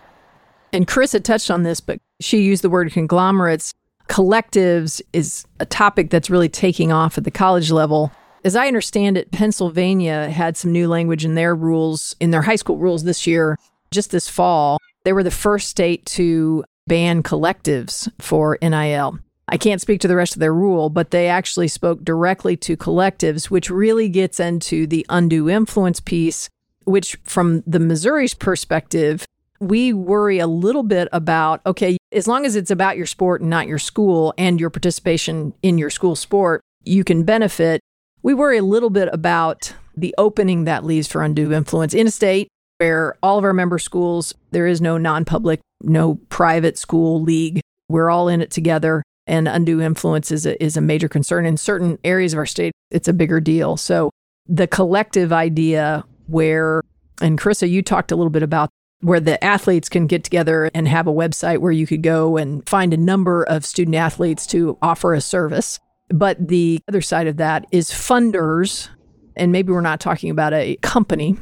And 0.73 0.87
Chris 0.87 1.13
had 1.13 1.25
touched 1.25 1.51
on 1.51 1.65
this, 1.65 1.81
but 1.81 1.99
she 2.21 2.43
used 2.43 2.63
the 2.63 2.71
word 2.71 2.93
conglomerates. 2.93 3.73
Collectives 4.09 5.03
is 5.13 5.45
a 5.61 5.67
topic 5.67 6.11
that's 6.11 6.31
really 6.31 6.49
taking 6.49 6.93
off 6.93 7.19
at 7.19 7.25
the 7.25 7.31
college 7.31 7.71
level. 7.71 8.13
As 8.45 8.57
I 8.57 8.67
understand 8.67 9.17
it, 9.17 9.31
Pennsylvania 9.31 10.29
had 10.31 10.57
some 10.57 10.73
new 10.73 10.89
language 10.89 11.25
in 11.25 11.35
their 11.35 11.55
rules, 11.55 12.17
in 12.21 12.31
their 12.31 12.43
high 12.43 12.57
school 12.57 12.77
rules 12.77 13.05
this 13.05 13.27
year, 13.27 13.59
just 13.91 14.11
this 14.11 14.29
fall. 14.29 14.79
They 15.05 15.13
were 15.13 15.23
the 15.23 15.31
first 15.31 15.69
state 15.69 16.07
to 16.07 16.65
ban 16.87 17.23
collectives 17.23 18.11
for 18.21 18.59
NIL. 18.63 19.19
I 19.49 19.57
can't 19.57 19.81
speak 19.81 20.01
to 20.01 20.09
the 20.09 20.17
rest 20.17 20.35
of 20.35 20.41
their 20.41 20.55
rule, 20.55 20.89
but 20.89 21.11
they 21.11 21.29
actually 21.29 21.69
spoke 21.69 22.05
directly 22.05 22.57
to 22.59 22.77
collectives, 22.77 23.51
which 23.51 23.71
really 23.71 24.09
gets 24.09 24.41
into 24.41 24.87
the 24.87 25.05
undue 25.09 25.51
influence 25.51 26.01
piece, 26.01 26.49
which, 26.85 27.17
from 27.25 27.63
the 27.67 27.81
Missouri's 27.81 28.35
perspective, 28.35 29.27
we 29.61 29.93
worry 29.93 30.39
a 30.39 30.47
little 30.47 30.83
bit 30.83 31.09
about 31.13 31.61
okay, 31.67 31.97
as 32.13 32.27
long 32.27 32.45
as 32.45 32.57
it's 32.57 32.71
about 32.71 32.97
your 32.97 33.07
sport 33.07 33.41
and 33.41 33.51
not 33.51 33.69
your 33.69 33.79
school 33.79 34.35
and 34.37 34.59
your 34.59 34.71
participation 34.71 35.55
in 35.63 35.79
your 35.79 35.91
school 35.91 36.17
sport, 36.17 36.63
you 36.85 37.05
can 37.05 37.23
benefit. 37.23 37.81
We 38.23 38.35
worry 38.35 38.59
a 38.59 38.65
little 38.65 38.91
bit 38.91 39.09
about 39.13 39.75
the 39.97 40.15
opening 40.19 40.65
that 40.65 40.85
leaves 40.85 41.09
for 41.09 41.23
undue 41.23 41.53
influence 41.53 41.95
in 41.95 42.07
a 42.07 42.11
state 42.11 42.49
where 42.83 43.17
all 43.23 43.39
of 43.39 43.45
our 43.45 43.53
member 43.53 43.79
schools, 43.79 44.35
there 44.51 44.67
is 44.67 44.81
no 44.81 44.99
non 44.99 45.25
public, 45.25 45.61
no 45.85 46.17
private 46.31 46.77
school 46.77 47.23
league. 47.23 47.61
We're 47.89 48.11
all 48.11 48.27
in 48.27 48.41
it 48.41 48.51
together. 48.51 49.05
And 49.29 49.47
undue 49.47 49.81
influence 49.81 50.33
is 50.33 50.47
a, 50.47 50.61
is 50.61 50.77
a 50.77 50.81
major 50.81 51.09
concern. 51.09 51.47
In 51.47 51.57
certain 51.57 51.97
areas 52.03 52.33
of 52.33 52.41
our 52.41 52.47
state, 52.47 52.73
it's 52.91 53.07
a 53.07 53.13
bigger 53.13 53.39
deal. 53.39 53.77
So 53.77 54.11
the 54.47 54.67
collective 54.67 55.33
idea 55.33 56.05
where, 56.27 56.83
and 57.21 57.39
Carissa, 57.39 57.71
you 57.71 57.83
talked 57.83 58.11
a 58.11 58.17
little 58.17 58.31
bit 58.31 58.43
about 58.43 58.69
where 59.01 59.21
the 59.21 59.43
athletes 59.45 59.89
can 59.89 60.09
get 60.09 60.25
together 60.25 60.69
and 60.75 60.89
have 60.89 61.07
a 61.07 61.13
website 61.13 61.59
where 61.59 61.71
you 61.71 61.87
could 61.87 62.03
go 62.03 62.37
and 62.37 62.69
find 62.69 62.93
a 62.93 62.97
number 62.97 63.45
of 63.45 63.65
student 63.65 63.95
athletes 63.95 64.45
to 64.49 64.77
offer 64.83 65.15
a 65.15 65.21
service. 65.21 65.79
But 66.09 66.49
the 66.49 66.81
other 66.89 67.01
side 67.01 67.29
of 67.29 67.37
that 67.37 67.65
is 67.71 67.93
funders, 67.93 68.89
and 69.37 69.53
maybe 69.53 69.73
we're 69.73 69.83
not 69.83 70.01
talking 70.01 70.31
about 70.31 70.53
a 70.53 70.75
company, 70.83 71.39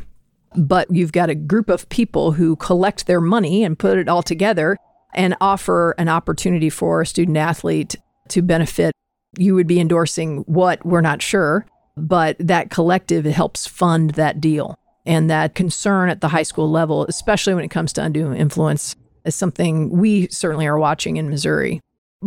but 0.57 0.91
you've 0.91 1.13
got 1.13 1.31
a 1.31 1.35
group 1.35 1.69
of 1.69 1.89
people 1.89 2.33
who 2.33 2.57
collect 2.57 3.07
their 3.07 3.21
money 3.21 3.65
and 3.65 3.79
put 3.79 3.99
it 3.99 4.09
all 4.09 4.23
together 4.23 4.77
and 5.15 5.37
offer 5.41 5.93
an 5.93 6.09
opportunity 6.09 6.71
for 6.71 7.01
a 7.01 7.07
student 7.07 7.37
athlete 7.37 7.97
to 8.29 8.43
benefit. 8.43 8.95
You 9.39 9.55
would 9.55 9.67
be 9.67 9.81
endorsing 9.81 10.39
what 10.47 10.85
we're 10.85 11.01
not 11.01 11.23
sure, 11.23 11.67
but 11.97 12.37
that 12.39 12.71
collective 12.71 13.25
helps 13.25 13.67
fund 13.67 14.11
that 14.11 14.41
deal. 14.41 14.77
And 15.07 15.31
that 15.31 15.55
concern 15.55 16.11
at 16.11 16.21
the 16.21 16.29
high 16.29 16.43
school 16.43 16.71
level, 16.71 17.07
especially 17.07 17.55
when 17.55 17.65
it 17.65 17.71
comes 17.71 17.93
to 17.95 18.03
undue 18.03 18.33
influence, 18.33 18.97
is 19.25 19.35
something 19.35 19.91
we 19.91 20.29
certainly 20.29 20.67
are 20.67 20.79
watching 20.79 21.17
in 21.17 21.31
Missouri. 21.31 21.81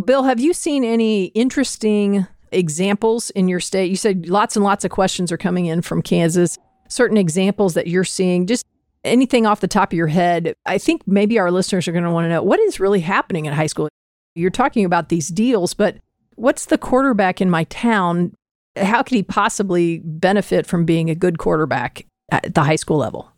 Bill, 0.05 0.24
have 0.24 0.39
you 0.39 0.53
seen 0.53 0.84
any 0.84 1.26
interesting 1.26 2.26
examples 2.51 3.30
in 3.32 3.47
your 3.47 3.59
state? 3.59 3.89
You 3.89 3.95
said 3.95 4.28
lots 4.28 4.55
and 4.55 4.65
lots 4.65 4.84
of 4.84 4.91
questions 4.91 5.32
are 5.32 5.38
coming 5.38 5.67
in 5.67 5.82
from 5.82 6.01
Kansas 6.01 6.57
certain 6.93 7.17
examples 7.17 7.73
that 7.73 7.87
you're 7.87 8.03
seeing, 8.03 8.45
just 8.45 8.65
anything 9.03 9.45
off 9.45 9.59
the 9.59 9.67
top 9.67 9.91
of 9.91 9.97
your 9.97 10.07
head. 10.07 10.53
I 10.65 10.77
think 10.77 11.01
maybe 11.07 11.39
our 11.39 11.51
listeners 11.51 11.87
are 11.87 11.91
going 11.91 12.03
to 12.03 12.11
want 12.11 12.25
to 12.25 12.29
know 12.29 12.43
what 12.43 12.59
is 12.59 12.79
really 12.79 13.01
happening 13.01 13.45
in 13.45 13.53
high 13.53 13.67
school. 13.67 13.89
You're 14.35 14.51
talking 14.51 14.85
about 14.85 15.09
these 15.09 15.27
deals, 15.27 15.73
but 15.73 15.97
what's 16.35 16.67
the 16.67 16.77
quarterback 16.77 17.41
in 17.41 17.49
my 17.49 17.65
town? 17.65 18.33
How 18.75 19.03
could 19.03 19.15
he 19.15 19.23
possibly 19.23 19.99
benefit 19.99 20.65
from 20.65 20.85
being 20.85 21.09
a 21.09 21.15
good 21.15 21.37
quarterback 21.37 22.05
at 22.31 22.53
the 22.53 22.63
high 22.63 22.75
school 22.75 22.97
level? 22.97 23.31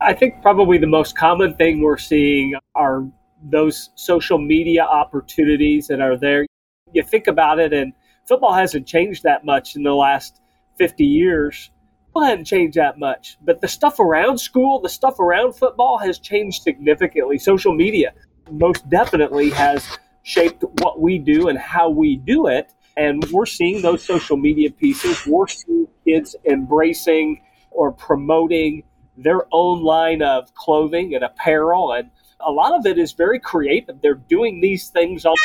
I 0.00 0.14
think 0.14 0.42
probably 0.42 0.78
the 0.78 0.86
most 0.86 1.16
common 1.16 1.54
thing 1.54 1.82
we're 1.82 1.98
seeing 1.98 2.54
are 2.74 3.06
those 3.50 3.90
social 3.96 4.38
media 4.38 4.82
opportunities 4.82 5.88
that 5.88 6.00
are 6.00 6.16
there. 6.16 6.46
You 6.92 7.02
think 7.02 7.26
about 7.26 7.58
it, 7.58 7.72
and 7.72 7.92
football 8.26 8.54
hasn't 8.54 8.86
changed 8.86 9.22
that 9.24 9.44
much 9.44 9.76
in 9.76 9.82
the 9.82 9.94
last 9.94 10.40
50 10.78 11.04
years 11.04 11.70
football 12.18 12.30
hadn't 12.30 12.46
changed 12.46 12.76
that 12.76 12.98
much, 12.98 13.36
but 13.42 13.60
the 13.60 13.68
stuff 13.68 14.00
around 14.00 14.38
school, 14.38 14.80
the 14.80 14.88
stuff 14.88 15.20
around 15.20 15.52
football 15.52 15.98
has 15.98 16.18
changed 16.18 16.62
significantly. 16.62 17.38
Social 17.38 17.72
media 17.72 18.12
most 18.50 18.88
definitely 18.90 19.50
has 19.50 19.86
shaped 20.24 20.64
what 20.80 21.00
we 21.00 21.18
do 21.18 21.48
and 21.48 21.58
how 21.58 21.88
we 21.88 22.16
do 22.16 22.48
it. 22.48 22.72
And 22.96 23.24
we're 23.30 23.46
seeing 23.46 23.82
those 23.82 24.02
social 24.04 24.36
media 24.36 24.70
pieces. 24.70 25.24
We're 25.26 25.46
seeing 25.46 25.86
kids 26.04 26.34
embracing 26.44 27.40
or 27.70 27.92
promoting 27.92 28.82
their 29.16 29.42
own 29.52 29.82
line 29.84 30.20
of 30.22 30.52
clothing 30.54 31.14
and 31.14 31.22
apparel. 31.22 31.92
And 31.92 32.10
a 32.40 32.50
lot 32.50 32.74
of 32.74 32.84
it 32.84 32.98
is 32.98 33.12
very 33.12 33.38
creative. 33.38 34.02
They're 34.02 34.14
doing 34.14 34.60
these 34.60 34.88
things 34.88 35.24
on 35.24 35.36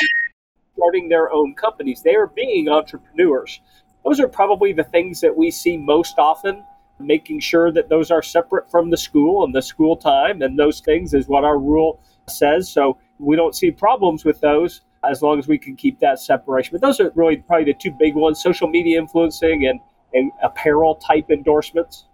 starting 0.76 1.08
their 1.08 1.32
own 1.32 1.54
companies. 1.54 2.02
They 2.02 2.16
are 2.16 2.26
being 2.26 2.68
entrepreneurs. 2.68 3.60
Those 4.04 4.20
are 4.20 4.28
probably 4.28 4.72
the 4.72 4.84
things 4.84 5.20
that 5.20 5.36
we 5.36 5.50
see 5.50 5.76
most 5.76 6.18
often, 6.18 6.64
making 6.98 7.40
sure 7.40 7.72
that 7.72 7.88
those 7.88 8.10
are 8.10 8.22
separate 8.22 8.70
from 8.70 8.90
the 8.90 8.96
school 8.96 9.44
and 9.44 9.54
the 9.54 9.62
school 9.62 9.96
time. 9.96 10.42
And 10.42 10.58
those 10.58 10.80
things 10.80 11.14
is 11.14 11.26
what 11.26 11.44
our 11.44 11.58
rule 11.58 12.00
says. 12.28 12.70
So 12.70 12.98
we 13.18 13.36
don't 13.36 13.54
see 13.54 13.70
problems 13.70 14.24
with 14.24 14.40
those 14.40 14.82
as 15.08 15.22
long 15.22 15.38
as 15.38 15.48
we 15.48 15.58
can 15.58 15.76
keep 15.76 16.00
that 16.00 16.20
separation. 16.20 16.70
But 16.72 16.80
those 16.80 17.00
are 17.00 17.10
really 17.14 17.38
probably 17.38 17.72
the 17.72 17.78
two 17.78 17.92
big 17.98 18.14
ones 18.14 18.42
social 18.42 18.68
media 18.68 18.98
influencing 18.98 19.66
and, 19.66 19.80
and 20.12 20.30
apparel 20.42 20.96
type 20.96 21.30
endorsements. 21.30 22.06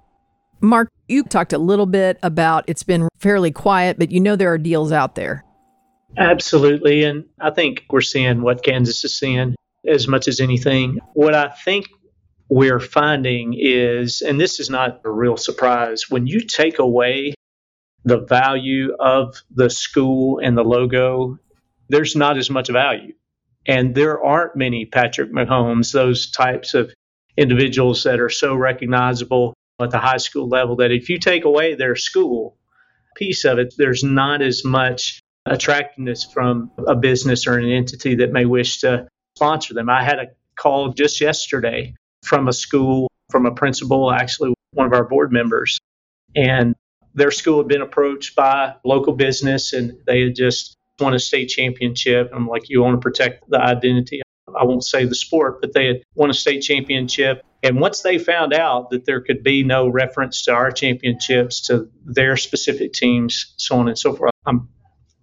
Mark, 0.61 0.91
you 1.09 1.23
talked 1.23 1.53
a 1.53 1.59
little 1.59 1.87
bit 1.87 2.19
about 2.23 2.65
it's 2.67 2.83
been 2.83 3.09
fairly 3.19 3.51
quiet, 3.51 3.99
but 3.99 4.11
you 4.11 4.21
know 4.21 4.37
there 4.37 4.53
are 4.53 4.59
deals 4.59 4.93
out 4.93 5.15
there. 5.15 5.45
Absolutely. 6.19 7.05
And 7.05 7.25
I 7.41 7.51
think 7.51 7.85
we're 7.89 8.01
seeing 8.01 8.43
what 8.43 8.63
Kansas 8.63 9.05
is 9.05 9.17
seeing 9.17 9.55
as 9.87 10.07
much 10.09 10.29
as 10.29 10.41
anything. 10.41 10.99
What 11.15 11.35
I 11.35 11.49
think 11.49 11.87
we're 12.49 12.81
finding 12.81 13.55
is, 13.57 14.23
and 14.23 14.41
this 14.41 14.61
is 14.61 14.71
not 14.71 15.01
a 15.05 15.11
real 15.11 15.37
surprise, 15.37 16.11
when 16.11 16.27
you 16.27 16.41
take 16.41 16.79
away 16.79 17.35
the 18.05 18.19
value 18.19 18.95
of 18.99 19.43
the 19.51 19.71
school 19.71 20.41
and 20.43 20.57
the 20.57 20.65
logo, 20.65 21.39
there's 21.89 22.17
not 22.17 22.37
as 22.37 22.51
much 22.51 22.69
value. 22.69 23.15
And 23.67 23.95
there 23.95 24.23
aren't 24.23 24.57
many 24.57 24.87
Patrick 24.87 25.33
Mahomes, 25.33 25.93
those 25.93 26.31
types 26.31 26.75
of 26.75 26.93
individuals 27.37 28.05
that 28.05 28.21
are 28.21 28.31
so 28.31 28.55
recognizable 28.55 29.55
at 29.81 29.91
the 29.91 29.99
high 29.99 30.17
school 30.17 30.49
level 30.49 30.77
that 30.77 30.91
if 30.91 31.09
you 31.09 31.19
take 31.19 31.45
away 31.45 31.75
their 31.75 31.97
school 31.97 32.57
piece 33.17 33.45
of 33.45 33.59
it, 33.59 33.75
there's 33.77 34.03
not 34.03 34.43
as 34.43 34.65
much 34.65 35.21
attractiveness 35.47 36.25
from 36.25 36.71
a 36.87 36.95
business 36.95 37.47
or 37.47 37.59
an 37.59 37.71
entity 37.71 38.17
that 38.17 38.33
may 38.33 38.45
wish 38.45 38.81
to 38.81 39.07
sponsor 39.41 39.73
them. 39.73 39.89
I 39.89 40.03
had 40.03 40.19
a 40.19 40.27
call 40.57 40.93
just 40.93 41.19
yesterday 41.19 41.95
from 42.23 42.47
a 42.47 42.53
school, 42.53 43.11
from 43.31 43.47
a 43.47 43.55
principal, 43.55 44.13
actually 44.13 44.53
one 44.73 44.87
of 44.87 44.93
our 44.93 45.05
board 45.05 45.33
members, 45.33 45.79
and 46.37 46.75
their 47.15 47.31
school 47.31 47.57
had 47.57 47.67
been 47.67 47.81
approached 47.81 48.37
by 48.37 48.75
local 48.85 49.15
business 49.15 49.73
and 49.73 49.97
they 50.07 50.21
had 50.25 50.37
just 50.37 50.77
won 51.01 51.15
a 51.15 51.19
state 51.19 51.47
championship. 51.47 52.31
I'm 52.35 52.47
like, 52.47 52.69
you 52.69 52.83
want 52.83 52.97
to 52.97 53.01
protect 53.01 53.49
the 53.49 53.59
identity. 53.59 54.21
I 54.55 54.65
won't 54.65 54.85
say 54.85 55.07
the 55.07 55.15
sport, 55.15 55.63
but 55.63 55.73
they 55.73 55.87
had 55.87 56.03
won 56.15 56.29
a 56.29 56.35
state 56.35 56.61
championship. 56.61 57.43
And 57.63 57.81
once 57.81 58.03
they 58.03 58.19
found 58.19 58.53
out 58.53 58.91
that 58.91 59.07
there 59.07 59.23
could 59.23 59.43
be 59.43 59.65
no 59.65 59.89
reference 59.89 60.43
to 60.43 60.53
our 60.53 60.71
championships, 60.71 61.67
to 61.69 61.89
their 62.05 62.37
specific 62.37 62.93
teams, 62.93 63.55
so 63.57 63.79
on 63.79 63.89
and 63.89 63.99
so 63.99 64.15
forth, 64.15 64.33
I'm 64.45 64.69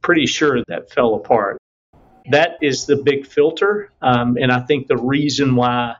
pretty 0.01 0.26
sure 0.26 0.63
that 0.68 0.91
fell 0.91 1.13
apart. 1.13 1.59
That 2.32 2.57
is 2.61 2.86
the 2.86 2.97
big 2.97 3.25
filter. 3.25 3.91
Um, 4.01 4.38
and 4.39 4.51
I 4.51 4.59
think 4.61 4.88
the 4.88 4.97
reason 4.97 5.55
why 5.55 5.95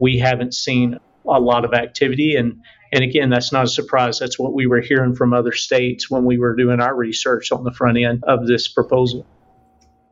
we 0.00 0.18
haven't 0.18 0.54
seen 0.54 0.98
a 1.26 1.40
lot 1.40 1.64
of 1.64 1.72
activity 1.72 2.34
and 2.34 2.60
and 2.92 3.04
again 3.04 3.30
that's 3.30 3.52
not 3.52 3.64
a 3.64 3.68
surprise 3.68 4.18
that's 4.18 4.40
what 4.40 4.54
we 4.54 4.66
were 4.66 4.80
hearing 4.80 5.14
from 5.14 5.32
other 5.32 5.52
states 5.52 6.10
when 6.10 6.24
we 6.24 6.36
were 6.36 6.56
doing 6.56 6.80
our 6.80 6.96
research 6.96 7.52
on 7.52 7.62
the 7.62 7.70
front 7.70 7.96
end 7.96 8.24
of 8.24 8.48
this 8.48 8.66
proposal 8.66 9.24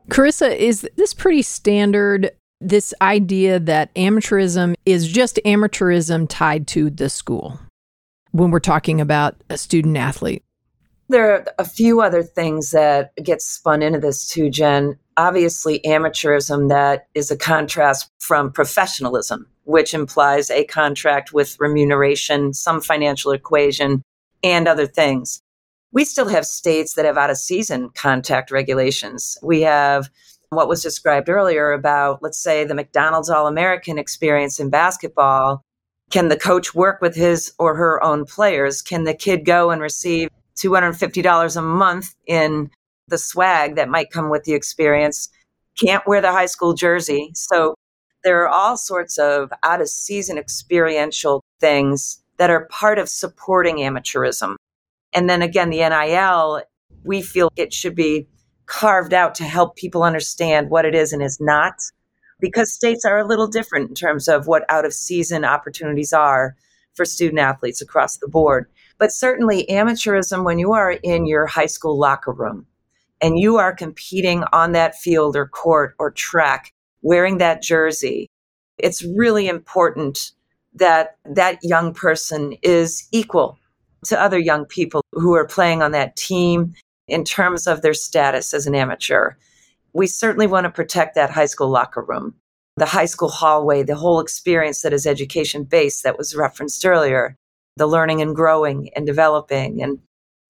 Carissa, 0.09 0.55
is 0.55 0.87
this 0.97 1.13
pretty 1.13 1.41
standard? 1.41 2.31
This 2.59 2.93
idea 3.01 3.59
that 3.59 3.93
amateurism 3.95 4.75
is 4.85 5.07
just 5.07 5.39
amateurism 5.45 6.27
tied 6.29 6.67
to 6.67 6.89
the 6.89 7.09
school 7.09 7.59
when 8.31 8.51
we're 8.51 8.59
talking 8.59 9.01
about 9.01 9.35
a 9.49 9.57
student 9.57 9.97
athlete? 9.97 10.43
There 11.11 11.33
are 11.33 11.45
a 11.59 11.65
few 11.65 11.99
other 11.99 12.23
things 12.23 12.71
that 12.71 13.11
get 13.21 13.41
spun 13.41 13.81
into 13.81 13.99
this 13.99 14.29
too, 14.29 14.49
Jen. 14.49 14.97
Obviously, 15.17 15.81
amateurism 15.85 16.69
that 16.69 17.07
is 17.13 17.29
a 17.29 17.35
contrast 17.35 18.09
from 18.19 18.49
professionalism 18.49 19.45
which 19.65 19.93
implies 19.93 20.49
a 20.49 20.63
contract 20.63 21.33
with 21.33 21.59
remuneration, 21.59 22.53
some 22.53 22.79
financial 22.79 23.31
equation, 23.31 24.03
and 24.41 24.69
other 24.69 24.87
things. 24.87 25.41
We 25.91 26.05
still 26.05 26.29
have 26.29 26.45
states 26.45 26.93
that 26.93 27.05
have 27.05 27.17
out 27.17 27.29
of 27.29 27.37
season 27.37 27.89
contact 27.93 28.49
regulations. 28.49 29.37
We 29.43 29.61
have 29.61 30.09
what 30.49 30.69
was 30.69 30.81
described 30.81 31.27
earlier 31.27 31.73
about, 31.73 32.23
let's 32.23 32.41
say, 32.41 32.63
the 32.63 32.73
McDonald's 32.73 33.29
All 33.29 33.47
American 33.47 33.97
experience 33.97 34.59
in 34.59 34.69
basketball. 34.69 35.61
Can 36.09 36.29
the 36.29 36.37
coach 36.37 36.73
work 36.73 37.01
with 37.01 37.15
his 37.15 37.53
or 37.59 37.75
her 37.75 38.01
own 38.01 38.25
players? 38.25 38.81
Can 38.81 39.03
the 39.03 39.13
kid 39.13 39.45
go 39.45 39.71
and 39.71 39.81
receive 39.81 40.29
$250 40.57 41.57
a 41.57 41.61
month 41.61 42.15
in 42.27 42.69
the 43.07 43.17
swag 43.17 43.75
that 43.75 43.89
might 43.89 44.11
come 44.11 44.29
with 44.29 44.43
the 44.43 44.53
experience? 44.53 45.29
Can't 45.79 46.05
wear 46.05 46.21
the 46.21 46.31
high 46.31 46.45
school 46.45 46.73
jersey. 46.73 47.31
So 47.33 47.75
there 48.23 48.43
are 48.43 48.49
all 48.49 48.77
sorts 48.77 49.17
of 49.17 49.51
out 49.63 49.81
of 49.81 49.89
season 49.89 50.37
experiential 50.37 51.43
things 51.59 52.21
that 52.37 52.49
are 52.49 52.67
part 52.67 52.99
of 52.99 53.09
supporting 53.09 53.77
amateurism. 53.77 54.55
And 55.13 55.29
then 55.29 55.41
again, 55.41 55.69
the 55.69 55.87
NIL, 55.87 56.61
we 57.03 57.21
feel 57.21 57.51
it 57.55 57.73
should 57.73 57.95
be 57.95 58.27
carved 58.65 59.13
out 59.13 59.35
to 59.35 59.43
help 59.43 59.75
people 59.75 60.03
understand 60.03 60.69
what 60.69 60.85
it 60.85 60.95
is 60.95 61.11
and 61.11 61.21
is 61.21 61.39
not, 61.41 61.73
because 62.39 62.71
states 62.71 63.03
are 63.05 63.19
a 63.19 63.27
little 63.27 63.47
different 63.47 63.89
in 63.89 63.95
terms 63.95 64.27
of 64.27 64.47
what 64.47 64.63
out 64.69 64.85
of 64.85 64.93
season 64.93 65.43
opportunities 65.43 66.13
are 66.13 66.55
for 66.93 67.05
student 67.05 67.39
athletes 67.39 67.81
across 67.81 68.17
the 68.17 68.27
board. 68.27 68.67
But 69.01 69.11
certainly, 69.11 69.65
amateurism, 69.67 70.43
when 70.43 70.59
you 70.59 70.73
are 70.73 70.91
in 70.91 71.25
your 71.25 71.47
high 71.47 71.65
school 71.65 71.97
locker 71.97 72.31
room 72.31 72.67
and 73.19 73.39
you 73.39 73.57
are 73.57 73.73
competing 73.73 74.43
on 74.53 74.73
that 74.73 74.93
field 74.93 75.35
or 75.35 75.47
court 75.47 75.95
or 75.97 76.11
track 76.11 76.71
wearing 77.01 77.39
that 77.39 77.63
jersey, 77.63 78.29
it's 78.77 79.03
really 79.03 79.47
important 79.47 80.33
that 80.75 81.15
that 81.25 81.57
young 81.63 81.95
person 81.95 82.55
is 82.61 83.07
equal 83.11 83.57
to 84.05 84.21
other 84.21 84.37
young 84.37 84.65
people 84.65 85.01
who 85.13 85.33
are 85.33 85.47
playing 85.47 85.81
on 85.81 85.93
that 85.93 86.15
team 86.15 86.75
in 87.07 87.23
terms 87.23 87.65
of 87.65 87.81
their 87.81 87.95
status 87.95 88.53
as 88.53 88.67
an 88.67 88.75
amateur. 88.75 89.31
We 89.93 90.05
certainly 90.05 90.45
want 90.45 90.65
to 90.65 90.69
protect 90.69 91.15
that 91.15 91.31
high 91.31 91.47
school 91.47 91.69
locker 91.69 92.03
room, 92.03 92.35
the 92.77 92.85
high 92.85 93.05
school 93.05 93.29
hallway, 93.29 93.81
the 93.81 93.95
whole 93.95 94.19
experience 94.19 94.83
that 94.83 94.93
is 94.93 95.07
education 95.07 95.63
based 95.63 96.03
that 96.03 96.19
was 96.19 96.35
referenced 96.35 96.85
earlier, 96.85 97.35
the 97.77 97.87
learning 97.87 98.21
and 98.21 98.35
growing 98.35 98.89
and 98.95 99.05
developing 99.05 99.81
and 99.81 99.99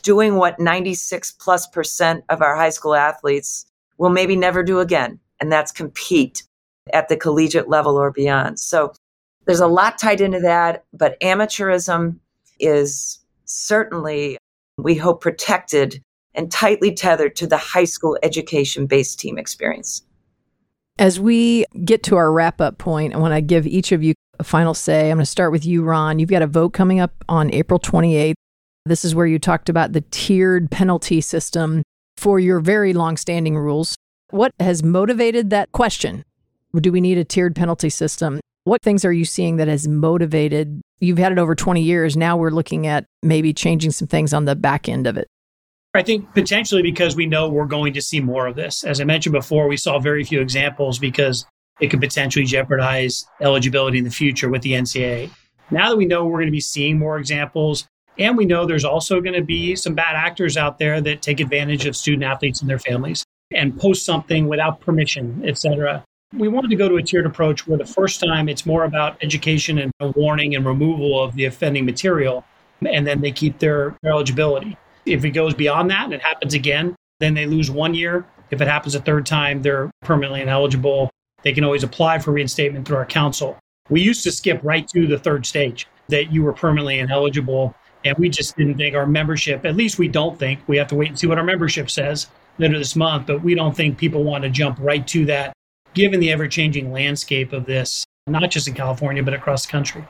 doing 0.04 0.36
what 0.36 0.60
96 0.60 1.32
plus 1.34 1.68
percent 1.68 2.24
of 2.30 2.42
our 2.42 2.56
high 2.56 2.70
school 2.70 2.96
athletes 2.96 3.66
will 3.98 4.10
maybe 4.10 4.36
never 4.36 4.64
do 4.64 4.80
again 4.80 5.20
and 5.40 5.52
that's 5.52 5.72
compete 5.72 6.44
at 6.94 7.10
the 7.10 7.18
collegiate 7.18 7.70
level 7.70 7.98
or 7.98 8.12
beyond. 8.12 8.60
So 8.60 8.94
there's 9.46 9.60
a 9.60 9.68
lot 9.68 9.98
tied 9.98 10.22
into 10.22 10.40
that, 10.40 10.86
but 10.94 11.20
amateurism 11.22 12.18
is 12.60 13.20
certainly, 13.46 14.38
we 14.78 14.96
hope, 14.96 15.22
protected 15.22 16.02
and 16.34 16.52
tightly 16.52 16.94
tethered 16.94 17.36
to 17.36 17.48
the 17.48 17.58
high 17.58 17.84
school 17.86 18.18
education 18.24 18.86
based 18.86 19.20
team 19.20 19.38
experience. 19.38 20.04
As 21.00 21.20
we 21.20 21.66
get 21.84 22.04
to 22.04 22.16
our 22.16 22.32
wrap 22.32 22.62
up 22.62 22.78
point, 22.78 23.16
I 23.16 23.18
want 23.18 23.34
to 23.34 23.42
give 23.42 23.66
each 23.66 23.92
of 23.92 24.04
you 24.04 24.14
a 24.42 24.44
final 24.44 24.74
say. 24.74 25.10
I'm 25.10 25.18
going 25.18 25.24
to 25.24 25.26
start 25.26 25.54
with 25.54 25.66
you, 25.66 25.84
Ron. 25.84 26.20
You've 26.20 26.30
got 26.30 26.42
a 26.42 26.48
vote 26.48 26.74
coming 26.74 27.00
up 27.00 27.14
on 27.30 27.54
April 27.54 27.80
28th. 27.80 28.34
This 28.86 29.06
is 29.06 29.16
where 29.16 29.28
you 29.28 29.40
talked 29.40 29.70
about 29.70 29.94
the 29.94 30.02
tiered 30.12 30.70
penalty 30.70 31.22
system 31.22 31.84
for 32.18 32.40
your 32.40 32.60
very 32.60 32.94
long 32.94 33.16
standing 33.16 33.56
rules. 33.56 33.96
What 34.32 34.52
has 34.60 34.84
motivated 34.84 35.52
that 35.52 35.72
question? 35.72 36.26
Do 36.76 36.92
we 36.92 37.02
need 37.02 37.18
a 37.18 37.24
tiered 37.24 37.56
penalty 37.56 37.90
system? 37.90 38.40
What 38.64 38.82
things 38.82 39.06
are 39.06 39.14
you 39.14 39.26
seeing 39.26 39.58
that 39.58 39.68
has 39.68 39.88
motivated? 39.88 40.82
You've 41.00 41.18
had 41.18 41.32
it 41.32 41.38
over 41.38 41.56
20 41.56 41.82
years. 41.82 42.18
Now 42.18 42.38
we're 42.38 42.50
looking 42.50 42.88
at 42.88 43.06
maybe 43.22 43.54
changing 43.54 43.92
some 43.92 44.08
things 44.08 44.34
on 44.34 44.46
the 44.46 44.56
back 44.56 44.90
end 44.90 45.06
of 45.06 45.18
it. 45.18 45.28
I 45.94 46.02
think 46.04 46.34
potentially 46.34 46.82
because 46.82 47.16
we 47.16 47.26
know 47.26 47.50
we're 47.50 47.66
going 47.66 47.94
to 47.94 48.02
see 48.02 48.22
more 48.22 48.48
of 48.48 48.56
this. 48.56 48.84
As 48.84 49.02
I 49.02 49.04
mentioned 49.04 49.34
before, 49.34 49.68
we 49.68 49.78
saw 49.78 50.00
very 50.00 50.24
few 50.24 50.42
examples 50.42 50.98
because 50.98 51.46
it 51.82 51.90
could 51.90 52.00
potentially 52.00 52.46
jeopardize 52.46 53.26
eligibility 53.42 53.98
in 53.98 54.04
the 54.04 54.12
future 54.12 54.50
with 54.50 54.62
the 54.62 54.74
NCAA. 54.74 55.30
Now 55.72 55.90
that 55.90 55.98
we 55.98 56.06
know 56.06 56.26
we're 56.26 56.38
going 56.38 56.48
to 56.48 56.52
be 56.52 56.62
seeing 56.62 56.98
more 56.98 57.18
examples, 57.18 57.88
and 58.18 58.38
we 58.38 58.46
know 58.46 58.66
there's 58.66 58.86
also 58.86 59.20
going 59.20 59.34
to 59.34 59.44
be 59.44 59.76
some 59.76 59.96
bad 59.96 60.16
actors 60.16 60.58
out 60.58 60.78
there 60.78 61.02
that 61.02 61.22
take 61.22 61.40
advantage 61.40 61.86
of 61.86 61.96
student 61.96 62.24
athletes 62.24 62.62
and 62.62 62.70
their 62.70 62.80
families 62.80 63.26
and 63.54 63.78
post 63.78 64.06
something 64.06 64.48
without 64.48 64.80
permission, 64.80 65.42
et 65.46 65.58
cetera. 65.58 66.04
We 66.34 66.48
wanted 66.48 66.70
to 66.70 66.76
go 66.76 66.88
to 66.88 66.96
a 66.96 67.04
tiered 67.04 67.26
approach 67.26 67.68
where 67.68 67.78
the 67.78 67.86
first 67.86 68.20
time 68.20 68.48
it's 68.48 68.66
more 68.66 68.86
about 68.86 69.18
education 69.22 69.80
and 69.80 69.92
warning 70.16 70.56
and 70.56 70.66
removal 70.66 71.22
of 71.22 71.36
the 71.36 71.46
offending 71.46 71.86
material, 71.86 72.46
and 72.86 73.06
then 73.06 73.22
they 73.22 73.32
keep 73.32 73.60
their, 73.60 73.98
their 74.02 74.12
eligibility. 74.12 74.78
If 75.06 75.26
it 75.26 75.32
goes 75.32 75.54
beyond 75.54 75.90
that 75.90 76.06
and 76.06 76.14
it 76.14 76.22
happens 76.22 76.54
again, 76.54 76.96
then 77.20 77.34
they 77.34 77.48
lose 77.48 77.72
one 77.72 77.94
year. 77.94 78.26
If 78.52 78.62
it 78.62 78.68
happens 78.68 78.96
a 78.96 79.02
third 79.02 79.26
time, 79.26 79.62
they're 79.62 79.90
permanently 80.02 80.42
ineligible. 80.42 81.10
They 81.44 81.54
can 81.54 81.64
always 81.64 81.84
apply 81.84 82.20
for 82.20 82.32
reinstatement 82.32 82.88
through 82.88 82.98
our 82.98 83.06
council. 83.06 83.58
We 83.90 84.02
used 84.02 84.24
to 84.24 84.32
skip 84.32 84.60
right 84.64 84.88
to 84.90 85.08
the 85.08 85.18
third 85.18 85.46
stage 85.46 85.88
that 86.08 86.32
you 86.32 86.44
were 86.44 86.54
permanently 86.54 87.00
ineligible. 87.00 87.76
And 88.04 88.18
we 88.18 88.30
just 88.30 88.58
didn't 88.58 88.78
think 88.78 88.96
our 88.96 89.06
membership, 89.06 89.66
at 89.66 89.76
least 89.76 90.00
we 90.00 90.08
don't 90.08 90.38
think, 90.38 90.60
we 90.68 90.78
have 90.78 90.88
to 90.88 90.96
wait 90.96 91.10
and 91.10 91.20
see 91.20 91.28
what 91.28 91.38
our 91.38 91.44
membership 91.44 91.90
says 91.90 92.28
later 92.58 92.78
this 92.78 92.96
month, 92.96 93.28
but 93.28 93.44
we 93.44 93.54
don't 93.54 93.76
think 93.76 93.98
people 93.98 94.24
want 94.24 94.44
to 94.44 94.50
jump 94.50 94.78
right 94.80 95.06
to 95.08 95.26
that 95.26 95.54
given 95.94 96.20
the 96.20 96.32
ever 96.32 96.48
changing 96.48 96.92
landscape 96.92 97.54
of 97.54 97.66
this, 97.66 98.04
not 98.28 98.50
just 98.50 98.68
in 98.68 98.74
California, 98.74 99.22
but 99.22 99.34
across 99.34 99.66
the 99.66 99.72
country. 99.72 100.06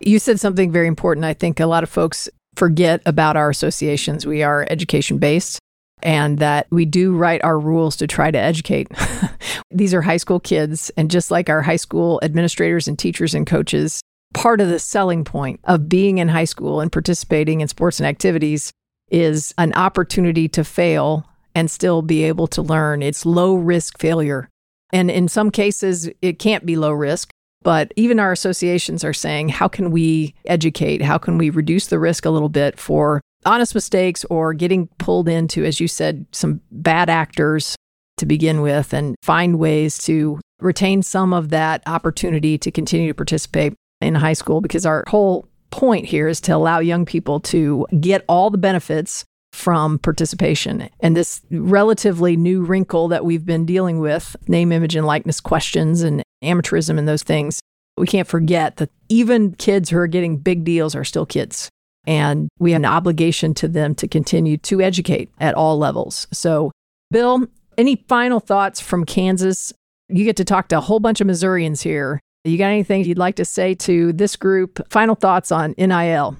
You 0.00 0.18
said 0.18 0.40
something 0.40 0.72
very 0.72 0.88
important. 0.88 1.24
I 1.24 1.34
think 1.34 1.60
a 1.60 1.66
lot 1.66 1.82
of 1.82 1.90
folks 1.90 2.28
forget 2.56 3.00
about 3.06 3.36
our 3.36 3.50
associations. 3.50 4.26
We 4.26 4.42
are 4.42 4.66
education 4.70 5.18
based 5.18 5.58
and 6.04 6.38
that 6.38 6.66
we 6.70 6.84
do 6.84 7.16
write 7.16 7.42
our 7.42 7.58
rules 7.58 7.96
to 7.96 8.06
try 8.06 8.30
to 8.30 8.38
educate. 8.38 8.88
These 9.70 9.94
are 9.94 10.02
high 10.02 10.18
school 10.18 10.38
kids, 10.38 10.90
and 10.96 11.10
just 11.10 11.30
like 11.30 11.48
our 11.48 11.62
high 11.62 11.76
school 11.76 12.20
administrators 12.22 12.86
and 12.86 12.98
teachers 12.98 13.34
and 13.34 13.46
coaches, 13.46 14.02
part 14.34 14.60
of 14.60 14.68
the 14.68 14.78
selling 14.78 15.24
point 15.24 15.60
of 15.64 15.88
being 15.88 16.18
in 16.18 16.28
high 16.28 16.44
school 16.44 16.80
and 16.80 16.92
participating 16.92 17.62
in 17.62 17.68
sports 17.68 17.98
and 17.98 18.06
activities 18.06 18.70
is 19.10 19.54
an 19.58 19.72
opportunity 19.74 20.48
to 20.48 20.62
fail 20.62 21.26
and 21.54 21.70
still 21.70 22.02
be 22.02 22.24
able 22.24 22.46
to 22.48 22.62
learn. 22.62 23.02
It's 23.02 23.24
low 23.24 23.54
risk 23.54 23.98
failure. 23.98 24.48
And 24.92 25.10
in 25.10 25.28
some 25.28 25.50
cases, 25.50 26.10
it 26.20 26.38
can't 26.38 26.66
be 26.66 26.76
low 26.76 26.92
risk. 26.92 27.30
But 27.62 27.92
even 27.96 28.20
our 28.20 28.30
associations 28.30 29.04
are 29.04 29.14
saying, 29.14 29.48
how 29.48 29.68
can 29.68 29.90
we 29.90 30.34
educate? 30.44 31.00
How 31.00 31.16
can 31.16 31.38
we 31.38 31.48
reduce 31.48 31.86
the 31.86 31.98
risk 31.98 32.26
a 32.26 32.30
little 32.30 32.50
bit 32.50 32.78
for 32.78 33.22
honest 33.44 33.74
mistakes 33.74 34.24
or 34.26 34.54
getting 34.54 34.88
pulled 34.98 35.28
into, 35.28 35.64
as 35.64 35.80
you 35.80 35.88
said, 35.88 36.26
some 36.32 36.60
bad 36.70 37.10
actors 37.10 37.76
to 38.16 38.26
begin 38.26 38.60
with 38.60 38.92
and 38.92 39.16
find 39.22 39.58
ways 39.58 39.98
to 40.04 40.40
retain 40.60 41.02
some 41.02 41.32
of 41.32 41.50
that 41.50 41.82
opportunity 41.86 42.56
to 42.58 42.70
continue 42.70 43.08
to 43.08 43.14
participate 43.14 43.74
in 44.00 44.14
high 44.14 44.32
school? 44.32 44.60
Because 44.60 44.86
our 44.86 45.04
whole 45.08 45.48
point 45.70 46.06
here 46.06 46.28
is 46.28 46.40
to 46.42 46.52
allow 46.52 46.78
young 46.78 47.04
people 47.04 47.40
to 47.40 47.86
get 48.00 48.24
all 48.28 48.50
the 48.50 48.58
benefits 48.58 49.24
from 49.52 49.98
participation. 49.98 50.88
And 51.00 51.16
this 51.16 51.40
relatively 51.50 52.36
new 52.36 52.62
wrinkle 52.62 53.08
that 53.08 53.24
we've 53.24 53.46
been 53.46 53.66
dealing 53.66 54.00
with 54.00 54.36
name, 54.48 54.72
image, 54.72 54.96
and 54.96 55.06
likeness 55.06 55.40
questions 55.40 56.02
and 56.02 56.22
amateurism 56.42 56.98
and 56.98 57.08
those 57.08 57.22
things 57.22 57.60
we 57.96 58.06
can't 58.06 58.28
forget 58.28 58.76
that 58.76 58.90
even 59.08 59.54
kids 59.54 59.90
who 59.90 59.98
are 59.98 60.06
getting 60.06 60.36
big 60.36 60.64
deals 60.64 60.94
are 60.94 61.04
still 61.04 61.26
kids. 61.26 61.68
And 62.06 62.48
we 62.58 62.72
have 62.72 62.80
an 62.80 62.86
obligation 62.86 63.54
to 63.54 63.68
them 63.68 63.94
to 63.96 64.08
continue 64.08 64.56
to 64.58 64.80
educate 64.80 65.30
at 65.40 65.54
all 65.54 65.78
levels. 65.78 66.26
So, 66.32 66.70
Bill, 67.10 67.46
any 67.78 68.04
final 68.08 68.40
thoughts 68.40 68.80
from 68.80 69.04
Kansas? 69.04 69.72
You 70.08 70.24
get 70.24 70.36
to 70.36 70.44
talk 70.44 70.68
to 70.68 70.78
a 70.78 70.80
whole 70.80 71.00
bunch 71.00 71.20
of 71.20 71.26
Missourians 71.26 71.82
here. 71.82 72.20
You 72.44 72.58
got 72.58 72.66
anything 72.66 73.04
you'd 73.04 73.16
like 73.16 73.36
to 73.36 73.44
say 73.44 73.74
to 73.76 74.12
this 74.12 74.36
group? 74.36 74.80
Final 74.90 75.14
thoughts 75.14 75.50
on 75.50 75.74
NIL? 75.78 76.36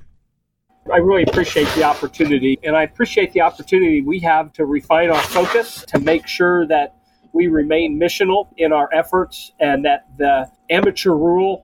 I 0.93 0.99
really 0.99 1.23
appreciate 1.23 1.69
the 1.75 1.85
opportunity, 1.85 2.59
and 2.63 2.77
I 2.77 2.83
appreciate 2.83 3.33
the 3.33 3.41
opportunity 3.41 4.03
we 4.03 4.21
have 4.21 4.53
to 4.55 4.67
refine 4.67 5.09
our 5.09 5.23
focus 5.23 5.83
to 5.89 5.99
make 5.99 6.27
sure 6.27 6.67
that 6.67 6.97
we 7.33 7.49
remain 7.49 7.99
missional 7.99 8.49
in 8.59 8.71
our 8.71 8.91
efforts 8.93 9.53
and 9.61 9.83
that 9.87 10.07
the 10.19 10.47
amateur 10.69 11.13
rule 11.13 11.63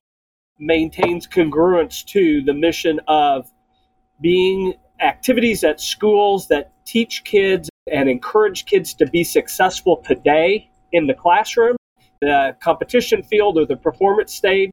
maintains 0.59 1.27
congruence 1.27 2.03
to 2.05 2.41
the 2.41 2.53
mission 2.53 2.99
of 3.07 3.47
being 4.21 4.73
activities 5.01 5.63
at 5.63 5.81
schools 5.81 6.47
that 6.47 6.71
teach 6.85 7.23
kids 7.23 7.69
and 7.91 8.07
encourage 8.09 8.65
kids 8.65 8.93
to 8.93 9.07
be 9.07 9.23
successful 9.23 9.97
today 9.97 10.69
in 10.91 11.07
the 11.07 11.13
classroom, 11.13 11.75
the 12.21 12.55
competition 12.61 13.23
field, 13.23 13.57
or 13.57 13.65
the 13.65 13.75
performance 13.75 14.33
stage, 14.33 14.71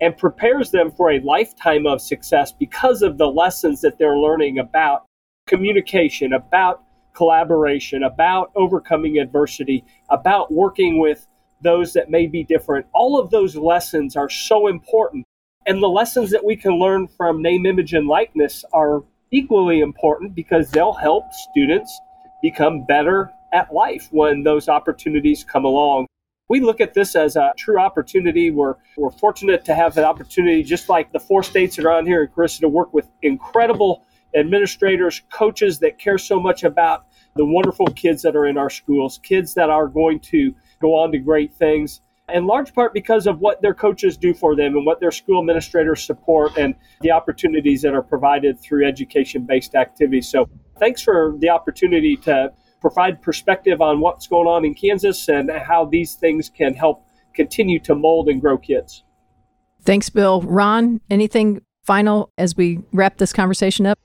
and 0.00 0.16
prepares 0.16 0.70
them 0.70 0.90
for 0.90 1.12
a 1.12 1.20
lifetime 1.20 1.86
of 1.86 2.00
success 2.00 2.52
because 2.52 3.02
of 3.02 3.18
the 3.18 3.26
lessons 3.26 3.80
that 3.80 3.98
they're 3.98 4.18
learning 4.18 4.58
about 4.58 5.04
communication, 5.46 6.32
about 6.32 6.82
collaboration, 7.14 8.02
about 8.04 8.50
overcoming 8.54 9.18
adversity, 9.18 9.84
about 10.10 10.52
working 10.52 10.98
with 10.98 11.26
those 11.62 11.92
that 11.92 12.10
may 12.10 12.26
be 12.26 12.44
different. 12.44 12.86
All 12.94 13.18
of 13.18 13.30
those 13.30 13.56
lessons 13.56 14.14
are 14.14 14.30
so 14.30 14.68
important. 14.68 15.24
And 15.68 15.82
the 15.82 15.88
lessons 15.88 16.30
that 16.30 16.42
we 16.42 16.56
can 16.56 16.78
learn 16.78 17.08
from 17.08 17.42
name, 17.42 17.66
image, 17.66 17.92
and 17.92 18.08
likeness 18.08 18.64
are 18.72 19.04
equally 19.30 19.80
important 19.80 20.34
because 20.34 20.70
they'll 20.70 20.94
help 20.94 21.30
students 21.50 22.00
become 22.40 22.86
better 22.86 23.30
at 23.52 23.70
life 23.74 24.08
when 24.10 24.44
those 24.44 24.70
opportunities 24.70 25.44
come 25.44 25.66
along. 25.66 26.06
We 26.48 26.60
look 26.60 26.80
at 26.80 26.94
this 26.94 27.14
as 27.14 27.36
a 27.36 27.52
true 27.58 27.78
opportunity. 27.78 28.50
We're, 28.50 28.76
we're 28.96 29.10
fortunate 29.10 29.66
to 29.66 29.74
have 29.74 29.94
the 29.94 30.06
opportunity, 30.06 30.62
just 30.62 30.88
like 30.88 31.12
the 31.12 31.20
four 31.20 31.42
states 31.42 31.76
that 31.76 31.84
are 31.84 31.92
on 31.92 32.06
here, 32.06 32.22
in 32.22 32.28
Carissa, 32.28 32.60
to 32.60 32.68
work 32.70 32.94
with 32.94 33.06
incredible 33.20 34.06
administrators, 34.34 35.20
coaches 35.30 35.80
that 35.80 35.98
care 35.98 36.16
so 36.16 36.40
much 36.40 36.64
about 36.64 37.04
the 37.36 37.44
wonderful 37.44 37.88
kids 37.88 38.22
that 38.22 38.34
are 38.34 38.46
in 38.46 38.56
our 38.56 38.70
schools, 38.70 39.20
kids 39.22 39.52
that 39.52 39.68
are 39.68 39.86
going 39.86 40.18
to 40.20 40.54
go 40.80 40.94
on 40.94 41.12
to 41.12 41.18
great 41.18 41.52
things, 41.52 42.00
in 42.32 42.46
large 42.46 42.74
part 42.74 42.92
because 42.92 43.26
of 43.26 43.40
what 43.40 43.62
their 43.62 43.74
coaches 43.74 44.16
do 44.16 44.34
for 44.34 44.54
them 44.54 44.76
and 44.76 44.84
what 44.84 45.00
their 45.00 45.10
school 45.10 45.40
administrators 45.40 46.04
support 46.04 46.56
and 46.56 46.74
the 47.00 47.10
opportunities 47.10 47.82
that 47.82 47.94
are 47.94 48.02
provided 48.02 48.60
through 48.60 48.86
education 48.86 49.46
based 49.46 49.74
activities. 49.74 50.28
So, 50.28 50.48
thanks 50.78 51.02
for 51.02 51.34
the 51.38 51.48
opportunity 51.48 52.16
to 52.18 52.52
provide 52.80 53.20
perspective 53.22 53.80
on 53.80 54.00
what's 54.00 54.26
going 54.26 54.46
on 54.46 54.64
in 54.64 54.74
Kansas 54.74 55.28
and 55.28 55.50
how 55.50 55.84
these 55.84 56.14
things 56.14 56.48
can 56.48 56.74
help 56.74 57.04
continue 57.34 57.78
to 57.80 57.94
mold 57.94 58.28
and 58.28 58.40
grow 58.40 58.58
kids. 58.58 59.04
Thanks, 59.82 60.10
Bill. 60.10 60.42
Ron, 60.42 61.00
anything 61.10 61.62
final 61.84 62.30
as 62.36 62.56
we 62.56 62.80
wrap 62.92 63.16
this 63.16 63.32
conversation 63.32 63.86
up? 63.86 63.98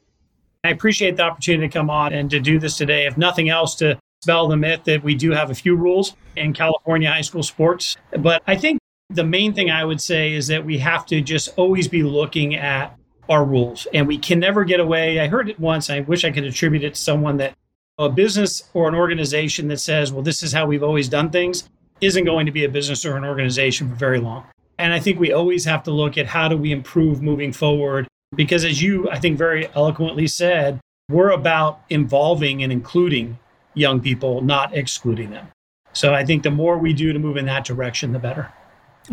I 0.64 0.70
appreciate 0.70 1.18
the 1.18 1.24
opportunity 1.24 1.68
to 1.68 1.74
come 1.74 1.90
on 1.90 2.14
and 2.14 2.30
to 2.30 2.40
do 2.40 2.58
this 2.58 2.78
today. 2.78 3.06
If 3.06 3.18
nothing 3.18 3.50
else, 3.50 3.76
to 3.76 4.00
dispel 4.24 4.48
the 4.48 4.56
myth 4.56 4.86
that 4.86 5.04
we 5.04 5.16
do 5.16 5.32
have 5.32 5.50
a 5.50 5.54
few 5.54 5.76
rules 5.76 6.16
in 6.38 6.54
California 6.54 7.12
high 7.12 7.22
school 7.22 7.44
sports. 7.44 7.98
But 8.18 8.42
I 8.48 8.56
think 8.56 8.80
the 9.10 9.26
main 9.26 9.54
thing 9.54 9.70
I 9.70 9.84
would 9.84 10.00
say 10.00 10.32
is 10.32 10.48
that 10.48 10.64
we 10.64 10.78
have 10.78 11.06
to 11.08 11.20
just 11.20 11.50
always 11.58 11.90
be 11.90 12.04
looking 12.04 12.56
at 12.56 12.98
our 13.28 13.44
rules 13.44 13.86
and 13.94 14.08
we 14.08 14.18
can 14.18 14.40
never 14.40 14.64
get 14.64 14.80
away. 14.80 15.20
I 15.20 15.28
heard 15.28 15.50
it 15.50 15.60
once. 15.60 15.90
I 15.90 16.00
wish 16.02 16.24
I 16.24 16.32
could 16.32 16.46
attribute 16.46 16.86
it 16.86 16.96
to 16.96 17.02
someone 17.02 17.36
that 17.38 17.54
a 17.98 18.08
business 18.08 18.64
or 18.74 18.88
an 18.88 18.96
organization 18.96 19.68
that 19.68 19.82
says, 19.82 20.14
well, 20.14 20.24
this 20.24 20.42
is 20.42 20.54
how 20.54 20.66
we've 20.66 20.84
always 20.84 21.10
done 21.10 21.30
things 21.30 21.70
isn't 22.00 22.24
going 22.24 22.46
to 22.46 22.52
be 22.52 22.64
a 22.64 22.70
business 22.70 23.06
or 23.06 23.18
an 23.18 23.26
organization 23.26 23.90
for 23.90 23.96
very 23.96 24.20
long. 24.20 24.46
And 24.78 24.94
I 24.94 25.00
think 25.00 25.20
we 25.20 25.34
always 25.34 25.66
have 25.66 25.84
to 25.84 25.92
look 25.92 26.18
at 26.18 26.28
how 26.28 26.48
do 26.48 26.58
we 26.58 26.72
improve 26.72 27.22
moving 27.22 27.52
forward 27.52 28.08
because 28.36 28.64
as 28.64 28.82
you, 28.82 29.10
I 29.10 29.20
think, 29.20 29.38
very 29.38 29.68
eloquently 29.76 30.28
said, 30.28 30.80
we're 31.10 31.32
about 31.32 31.82
involving 31.90 32.64
and 32.64 32.72
including 32.72 33.38
young 33.74 34.00
people, 34.02 34.42
not 34.42 34.76
excluding 34.76 35.32
them. 35.32 35.48
So 35.94 36.14
I 36.14 36.26
think 36.26 36.44
the 36.44 36.52
more 36.52 36.78
we 36.78 36.94
do 36.94 37.14
to 37.14 37.20
move 37.20 37.38
in 37.38 37.46
that 37.46 37.66
direction, 37.66 38.14
the 38.14 38.20
better. 38.20 38.52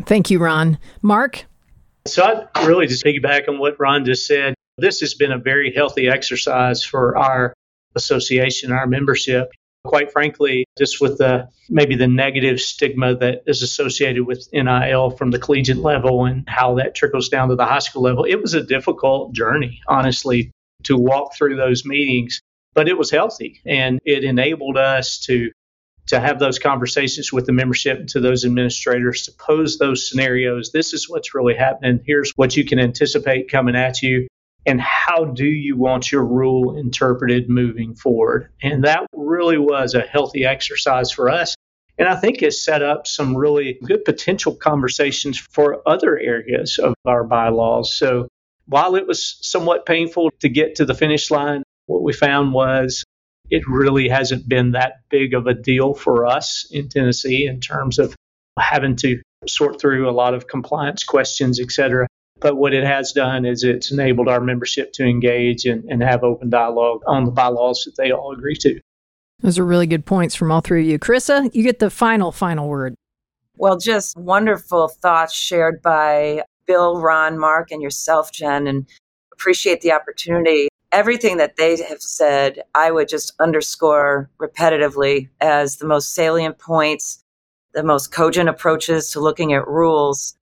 Thank 0.07 0.31
you, 0.31 0.39
Ron. 0.39 0.79
Mark? 1.03 1.47
So 2.07 2.49
I 2.55 2.67
really 2.67 2.87
just 2.87 3.05
piggyback 3.05 3.49
on 3.49 3.59
what 3.59 3.79
Ron 3.79 4.05
just 4.05 4.27
said. 4.27 4.55
This 4.79 5.01
has 5.01 5.15
been 5.15 5.33
a 5.33 5.39
very 5.39 5.73
healthy 5.75 6.09
exercise 6.09 6.83
for 6.83 7.17
our 7.19 7.53
association, 7.95 8.73
our 8.73 8.87
membership 8.87 9.51
quite 9.85 10.13
frankly, 10.13 10.67
just 10.79 11.01
with 11.01 11.19
the 11.19 11.49
maybe 11.69 11.97
the 11.97 12.07
negative 12.07 12.61
stigma 12.61 13.15
that 13.17 13.43
is 13.47 13.63
associated 13.63 14.27
with 14.27 14.49
NIL 14.53 15.11
from 15.11 15.31
the 15.31 15.39
collegiate 15.39 15.79
level 15.79 16.27
and 16.27 16.45
how 16.49 16.75
that 16.75 16.95
trickles 16.95 17.29
down 17.29 17.49
to 17.49 17.57
the 17.57 17.65
high 17.65 17.79
school 17.79 18.03
level, 18.03 18.25
it 18.25 18.37
was 18.37 18.55
a 18.55 18.63
difficult 18.63 19.33
journey, 19.33 19.81
honestly, 19.89 20.51
to 20.85 20.97
walk 20.97 21.35
through 21.35 21.57
those 21.57 21.85
meetings. 21.85 22.41
But 22.75 22.89
it 22.89 22.97
was 22.97 23.11
healthy 23.11 23.61
and 23.67 24.01
it 24.05 24.25
enabled 24.25 24.77
us 24.77 25.19
to 25.27 25.51
to 26.07 26.19
have 26.19 26.41
those 26.41 26.59
conversations 26.59 27.33
with 27.33 27.47
the 27.47 27.53
membership 27.53 28.09
to 28.09 28.21
those 28.21 28.45
administrators 28.45 29.23
to 29.23 29.33
pose 29.33 29.79
those 29.79 30.09
scenarios. 30.09 30.73
This 30.73 30.93
is 30.93 31.09
what's 31.09 31.35
really 31.35 31.55
happening. 31.55 32.01
Here's 32.05 32.33
what 32.33 32.57
you 32.57 32.65
can 32.65 32.81
anticipate 32.81 33.51
coming 33.51 33.77
at 33.77 34.03
you 34.03 34.27
and 34.67 34.81
how 34.81 35.25
do 35.25 35.47
you 35.47 35.77
want 35.77 36.13
your 36.13 36.25
rule 36.25 36.77
interpreted 36.77 37.49
moving 37.49 37.95
forward? 37.95 38.51
And 38.63 38.85
that 38.85 39.07
really 39.15 39.59
was 39.59 39.95
a 39.95 40.01
healthy 40.01 40.45
exercise 40.45 41.11
for 41.11 41.31
us. 41.31 41.55
And 41.99 42.09
I 42.09 42.17
think 42.17 42.41
has 42.41 42.65
set 42.65 42.83
up 42.83 43.07
some 43.07 43.37
really 43.37 43.79
good 43.85 44.05
potential 44.05 44.55
conversations 44.55 45.39
for 45.39 45.83
other 45.87 46.19
areas 46.19 46.79
of 46.79 46.95
our 47.05 47.25
bylaws. 47.25 47.95
So 47.95 48.29
while 48.67 48.97
it 48.97 49.07
was 49.07 49.39
somewhat 49.43 49.87
painful 49.87 50.31
to 50.41 50.49
get 50.49 50.77
to 50.77 50.85
the 50.85 50.95
finish 50.95 51.31
line, 51.31 51.63
what 51.91 52.05
we 52.05 52.13
found 52.13 52.53
was 52.53 53.05
it 53.51 53.67
really 53.67 54.09
hasn't 54.09 54.49
been 54.49 54.71
that 54.73 55.01
big 55.11 55.35
of 55.35 55.49
a 55.49 55.55
deal 55.55 55.93
for 55.93 56.25
us 56.25 56.67
in 56.71 56.89
Tennessee 56.89 57.47
in 57.47 57.59
terms 57.61 57.99
of 57.99 58.15
having 58.59 58.95
to 58.95 59.21
sort 59.49 59.81
through 59.81 60.09
a 60.09 60.13
lot 60.13 60.33
of 60.33 60.47
compliance 60.47 61.03
questions, 61.03 61.59
et 61.59 61.73
cetera. 61.73 62.07
But 62.39 62.57
what 62.57 62.73
it 62.73 62.85
has 62.85 63.13
done 63.13 63.45
is 63.45 63.65
it's 63.65 63.91
enabled 63.91 64.29
our 64.29 64.41
membership 64.41 64.93
to 64.95 65.05
engage 65.05 65.65
and, 65.65 65.85
and 65.91 66.01
have 66.01 66.23
open 66.23 66.49
dialogue 66.49 67.01
on 67.09 67.25
the 67.25 67.33
bylaws 67.33 67.83
that 67.85 67.97
they 68.01 68.13
all 68.13 68.33
agree 68.33 68.57
to. 68.61 68.81
Those 69.41 69.59
are 69.59 69.65
really 69.65 69.87
good 69.87 70.07
points 70.07 70.35
from 70.37 70.53
all 70.53 70.61
three 70.61 70.83
of 70.83 70.87
you. 70.87 70.99
Carissa, 70.99 71.53
you 71.53 71.65
get 71.65 71.81
the 71.81 71.91
final, 71.91 72.31
final 72.31 72.69
word. 72.69 72.95
Well, 73.57 73.79
just 73.79 74.17
wonderful 74.17 74.89
thoughts 74.89 75.35
shared 75.35 75.83
by 75.83 76.45
Bill, 76.67 77.01
Ron, 77.01 77.39
Mark, 77.39 77.73
and 77.73 77.83
yourself, 77.83 78.31
Jen, 78.33 78.67
and 78.67 78.87
appreciate 79.33 79.81
the 79.81 79.93
opportunity. 79.93 80.70
Everything 80.93 81.37
that 81.37 81.57
they 81.57 81.81
have 81.83 82.03
said, 82.03 82.63
I 82.75 82.91
would 82.91 83.09
just 83.09 83.33
underscore 83.39 84.29
repetitively 84.41 85.29
as 85.41 85.77
the 85.77 85.87
most 85.87 86.15
salient 86.15 86.59
points, 86.59 87.23
the 87.75 87.85
most 87.85 88.13
cogent 88.13 88.49
approaches 88.49 89.11
to 89.13 89.21
looking 89.21 89.53
at 89.53 89.69
rules. 89.69 90.37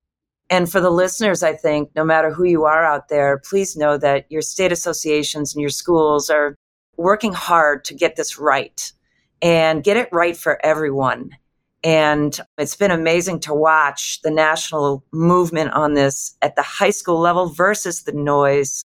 And 0.49 0.71
for 0.71 0.81
the 0.81 0.89
listeners, 0.89 1.43
I 1.43 1.53
think 1.53 1.91
no 1.95 2.03
matter 2.03 2.33
who 2.33 2.45
you 2.45 2.65
are 2.65 2.83
out 2.83 3.09
there, 3.09 3.37
please 3.47 3.77
know 3.77 3.97
that 3.99 4.25
your 4.29 4.41
state 4.41 4.71
associations 4.71 5.53
and 5.53 5.61
your 5.61 5.69
schools 5.69 6.31
are 6.31 6.55
working 6.97 7.33
hard 7.33 7.85
to 7.85 7.93
get 7.93 8.15
this 8.15 8.39
right 8.39 8.91
and 9.43 9.83
get 9.83 9.97
it 9.97 10.09
right 10.11 10.35
for 10.35 10.63
everyone. 10.65 11.29
And 11.83 12.37
it's 12.57 12.75
been 12.75 12.91
amazing 12.91 13.39
to 13.41 13.53
watch 13.53 14.21
the 14.21 14.31
national 14.31 15.03
movement 15.13 15.71
on 15.71 15.93
this 15.93 16.35
at 16.41 16.55
the 16.55 16.61
high 16.61 16.89
school 16.89 17.19
level 17.19 17.49
versus 17.49 18.03
the 18.03 18.11
noise 18.11 18.83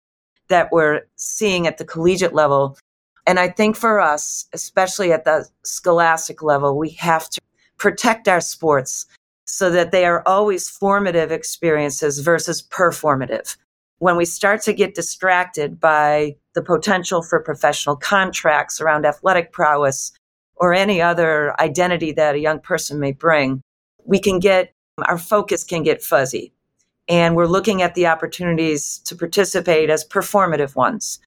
that 0.49 0.71
we're 0.71 1.01
seeing 1.15 1.67
at 1.67 1.77
the 1.77 1.85
collegiate 1.85 2.33
level. 2.33 2.77
And 3.25 3.39
I 3.39 3.49
think 3.49 3.75
for 3.75 3.99
us, 3.99 4.45
especially 4.53 5.11
at 5.11 5.25
the 5.25 5.47
scholastic 5.63 6.41
level, 6.43 6.77
we 6.77 6.89
have 6.91 7.29
to 7.29 7.41
protect 7.77 8.27
our 8.27 8.41
sports 8.41 9.05
so 9.45 9.69
that 9.69 9.91
they 9.91 10.05
are 10.05 10.21
always 10.27 10.69
formative 10.69 11.31
experiences 11.31 12.19
versus 12.19 12.61
performative. 12.61 13.57
When 13.97 14.15
we 14.15 14.25
start 14.25 14.61
to 14.63 14.73
get 14.73 14.95
distracted 14.95 15.79
by 15.79 16.35
the 16.53 16.61
potential 16.61 17.21
for 17.21 17.39
professional 17.41 17.95
contracts 17.95 18.79
around 18.79 19.05
athletic 19.05 19.51
prowess 19.51 20.11
or 20.55 20.73
any 20.73 21.01
other 21.01 21.59
identity 21.59 22.11
that 22.13 22.35
a 22.35 22.39
young 22.39 22.59
person 22.59 22.99
may 22.99 23.11
bring, 23.11 23.61
we 24.05 24.19
can 24.19 24.39
get 24.39 24.73
our 25.05 25.17
focus 25.17 25.63
can 25.63 25.83
get 25.83 26.01
fuzzy. 26.01 26.53
And 27.09 27.35
we're 27.35 27.47
looking 27.47 27.81
at 27.81 27.95
the 27.95 28.07
opportunities 28.07 28.99
to 29.05 29.15
participate 29.15 29.89
as 29.89 30.07
performative 30.07 30.75
ones. 30.75 31.19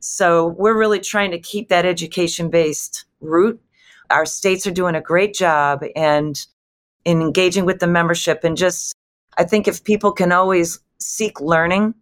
So 0.00 0.48
we're 0.48 0.78
really 0.78 1.00
trying 1.00 1.30
to 1.30 1.38
keep 1.38 1.68
that 1.68 1.84
education 1.84 2.48
based 2.48 3.04
route. 3.20 3.60
Our 4.10 4.26
states 4.26 4.66
are 4.66 4.72
doing 4.72 4.94
a 4.94 5.00
great 5.00 5.34
job 5.34 5.84
and 5.94 6.44
in 7.04 7.20
engaging 7.20 7.64
with 7.64 7.78
the 7.78 7.86
membership 7.86 8.42
and 8.42 8.56
just 8.56 8.94
I 9.38 9.44
think 9.44 9.68
if 9.68 9.84
people 9.84 10.12
can 10.12 10.32
always 10.32 10.80
seek 10.98 11.40
learning 11.40 11.94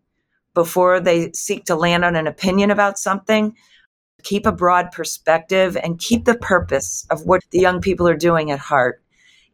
before 0.55 1.01
they 1.01 1.33
seek 1.33 1.65
to 1.65 1.75
land 1.75 2.05
on 2.05 2.15
an 2.15 2.27
opinion 2.27 2.71
about 2.71 2.99
something, 2.99 3.57
keep 4.23 4.47
a 4.47 4.53
broad 4.53 4.93
perspective 4.93 5.77
and 5.77 5.99
keep 5.99 6.25
the 6.25 6.39
purpose 6.39 7.07
of 7.11 7.27
what 7.27 7.43
the 7.51 7.59
young 7.59 7.81
people 7.81 8.09
are 8.09 8.17
doing 8.17 8.51
at 8.51 8.61
heart. 8.61 9.03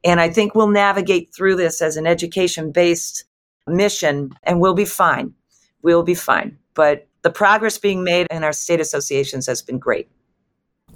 And 0.05 0.20
I 0.20 0.31
think 0.31 0.55
we'll 0.55 0.68
navigate 0.68 1.35
through 1.35 1.57
this 1.57 1.83
as 1.83 1.97
an 1.97 2.07
education 2.07 2.70
based 2.70 3.24
mission 3.67 4.33
and 4.43 4.61
we'll 4.61 4.75
be 4.75 4.85
fine. 4.85 5.35
We'll 5.83 6.03
be 6.03 6.15
fine. 6.15 6.59
But 6.75 7.09
the 7.23 7.31
progress 7.31 7.79
being 7.79 8.05
made 8.05 8.27
in 8.31 8.45
our 8.45 8.53
state 8.53 8.81
associations 8.81 9.47
has 9.47 9.63
been 9.63 9.79
great. 9.79 10.09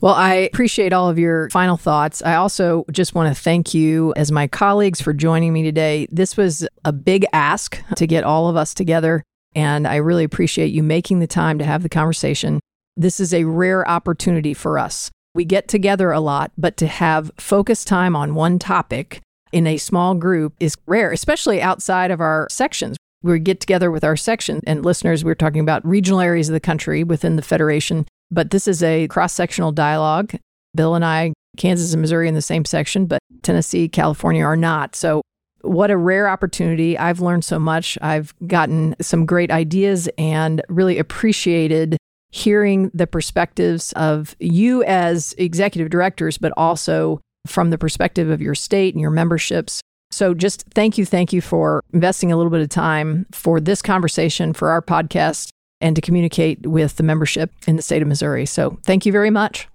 Well, 0.01 0.15
I 0.15 0.35
appreciate 0.35 0.93
all 0.93 1.09
of 1.09 1.19
your 1.19 1.49
final 1.51 1.77
thoughts. 1.77 2.21
I 2.23 2.35
also 2.35 2.85
just 2.91 3.15
want 3.15 3.35
to 3.35 3.41
thank 3.41 3.73
you 3.75 4.13
as 4.17 4.31
my 4.33 4.47
colleagues 4.47 5.01
for 5.01 5.13
joining 5.13 5.53
me 5.53 5.63
today. 5.63 6.07
This 6.11 6.37
was 6.37 6.67
a 6.85 6.93
big 6.93 7.25
ask 7.33 7.81
to 7.97 8.07
get 8.07 8.25
all 8.25 8.49
of 8.49 8.57
us 8.57 8.75
together, 8.75 9.23
and 9.55 9.87
I 9.87 9.97
really 9.97 10.25
appreciate 10.25 10.73
you 10.73 10.83
making 10.83 11.21
the 11.21 11.27
time 11.27 11.59
to 11.59 11.65
have 11.65 11.83
the 11.83 11.89
conversation. 11.89 12.61
This 12.97 13.19
is 13.19 13.33
a 13.33 13.45
rare 13.45 13.89
opportunity 13.89 14.53
for 14.53 14.79
us. 14.79 15.11
We 15.35 15.45
get 15.45 15.69
together 15.69 16.11
a 16.11 16.21
lot, 16.21 16.53
but 16.59 16.77
to 16.79 16.87
have 16.87 17.31
focused 17.39 17.89
time 17.89 18.15
on 18.15 18.35
one 18.35 18.59
topic 18.59 19.21
in 19.55 19.69
a 19.69 19.77
small 19.77 20.17
group 20.17 20.53
is 20.59 20.77
rare, 20.87 21.13
especially 21.13 21.63
outside 21.63 22.11
of 22.11 22.21
our 22.21 22.49
sections. 22.51 22.97
We 23.23 23.39
get 23.39 23.61
together 23.61 23.89
with 23.91 24.03
our 24.03 24.17
section 24.17 24.61
and 24.67 24.85
listeners, 24.85 25.25
we're 25.25 25.37
talking 25.37 25.61
about 25.61 25.87
regional 25.87 26.21
areas 26.21 26.49
of 26.49 26.53
the 26.53 26.61
country 26.61 27.05
within 27.05 27.37
the 27.37 27.43
Federation, 27.43 28.05
but 28.33 28.51
this 28.51 28.67
is 28.67 28.83
a 28.83 29.07
cross 29.09 29.33
sectional 29.33 29.71
dialogue. 29.71 30.35
Bill 30.75 30.97
and 30.97 31.05
I, 31.05 31.33
Kansas 31.57 31.93
and 31.93 32.03
Missouri 32.03 32.27
in 32.27 32.35
the 32.35 32.43
same 32.43 32.65
section, 32.65 33.07
but 33.07 33.21
Tennessee, 33.43 33.89
California 33.89 34.45
are 34.45 34.57
not. 34.57 34.97
So 34.97 35.23
what 35.61 35.91
a 35.91 35.97
rare 35.97 36.29
opportunity. 36.29 36.99
I've 36.99 37.21
learned 37.21 37.45
so 37.45 37.61
much. 37.61 37.97
I've 38.03 38.35
gotten 38.49 38.97
some 39.01 39.25
great 39.25 39.53
ideas 39.53 40.09
and 40.19 40.61
really 40.69 40.99
appreciated 40.99 41.97
hearing 42.33 42.91
the 42.93 43.07
perspectives 43.07 43.93
of 43.93 44.35
you 44.41 44.83
as 44.83 45.33
executive 45.39 45.91
directors, 45.91 46.39
but 46.39 46.53
also 46.57 47.21
from 47.47 47.71
the 47.71 47.79
perspective 47.79 48.31
of 48.31 48.41
your 48.41 48.55
state 48.55 48.95
and 48.95 49.01
your 49.01 49.11
memberships. 49.11 49.81
So, 50.11 50.33
just 50.33 50.65
thank 50.75 50.97
you, 50.97 51.05
thank 51.05 51.33
you 51.33 51.41
for 51.41 51.83
investing 51.93 52.31
a 52.31 52.37
little 52.37 52.51
bit 52.51 52.61
of 52.61 52.69
time 52.69 53.27
for 53.33 53.61
this 53.61 53.83
conversation, 53.83 54.53
for 54.53 54.71
our 54.71 54.81
podcast, 54.81 55.49
and 55.81 55.97
to 55.97 56.03
communicate 56.03 56.67
with 56.67 56.97
the 56.97 57.03
membership 57.03 57.51
in 57.67 57.77
the 57.77 57.83
state 57.83 58.01
of 58.01 58.09
Missouri. 58.09 58.47
So, 58.47 58.79
thank 58.85 59.07
you 59.07 59.13
very 59.13 59.31
much. 59.31 59.67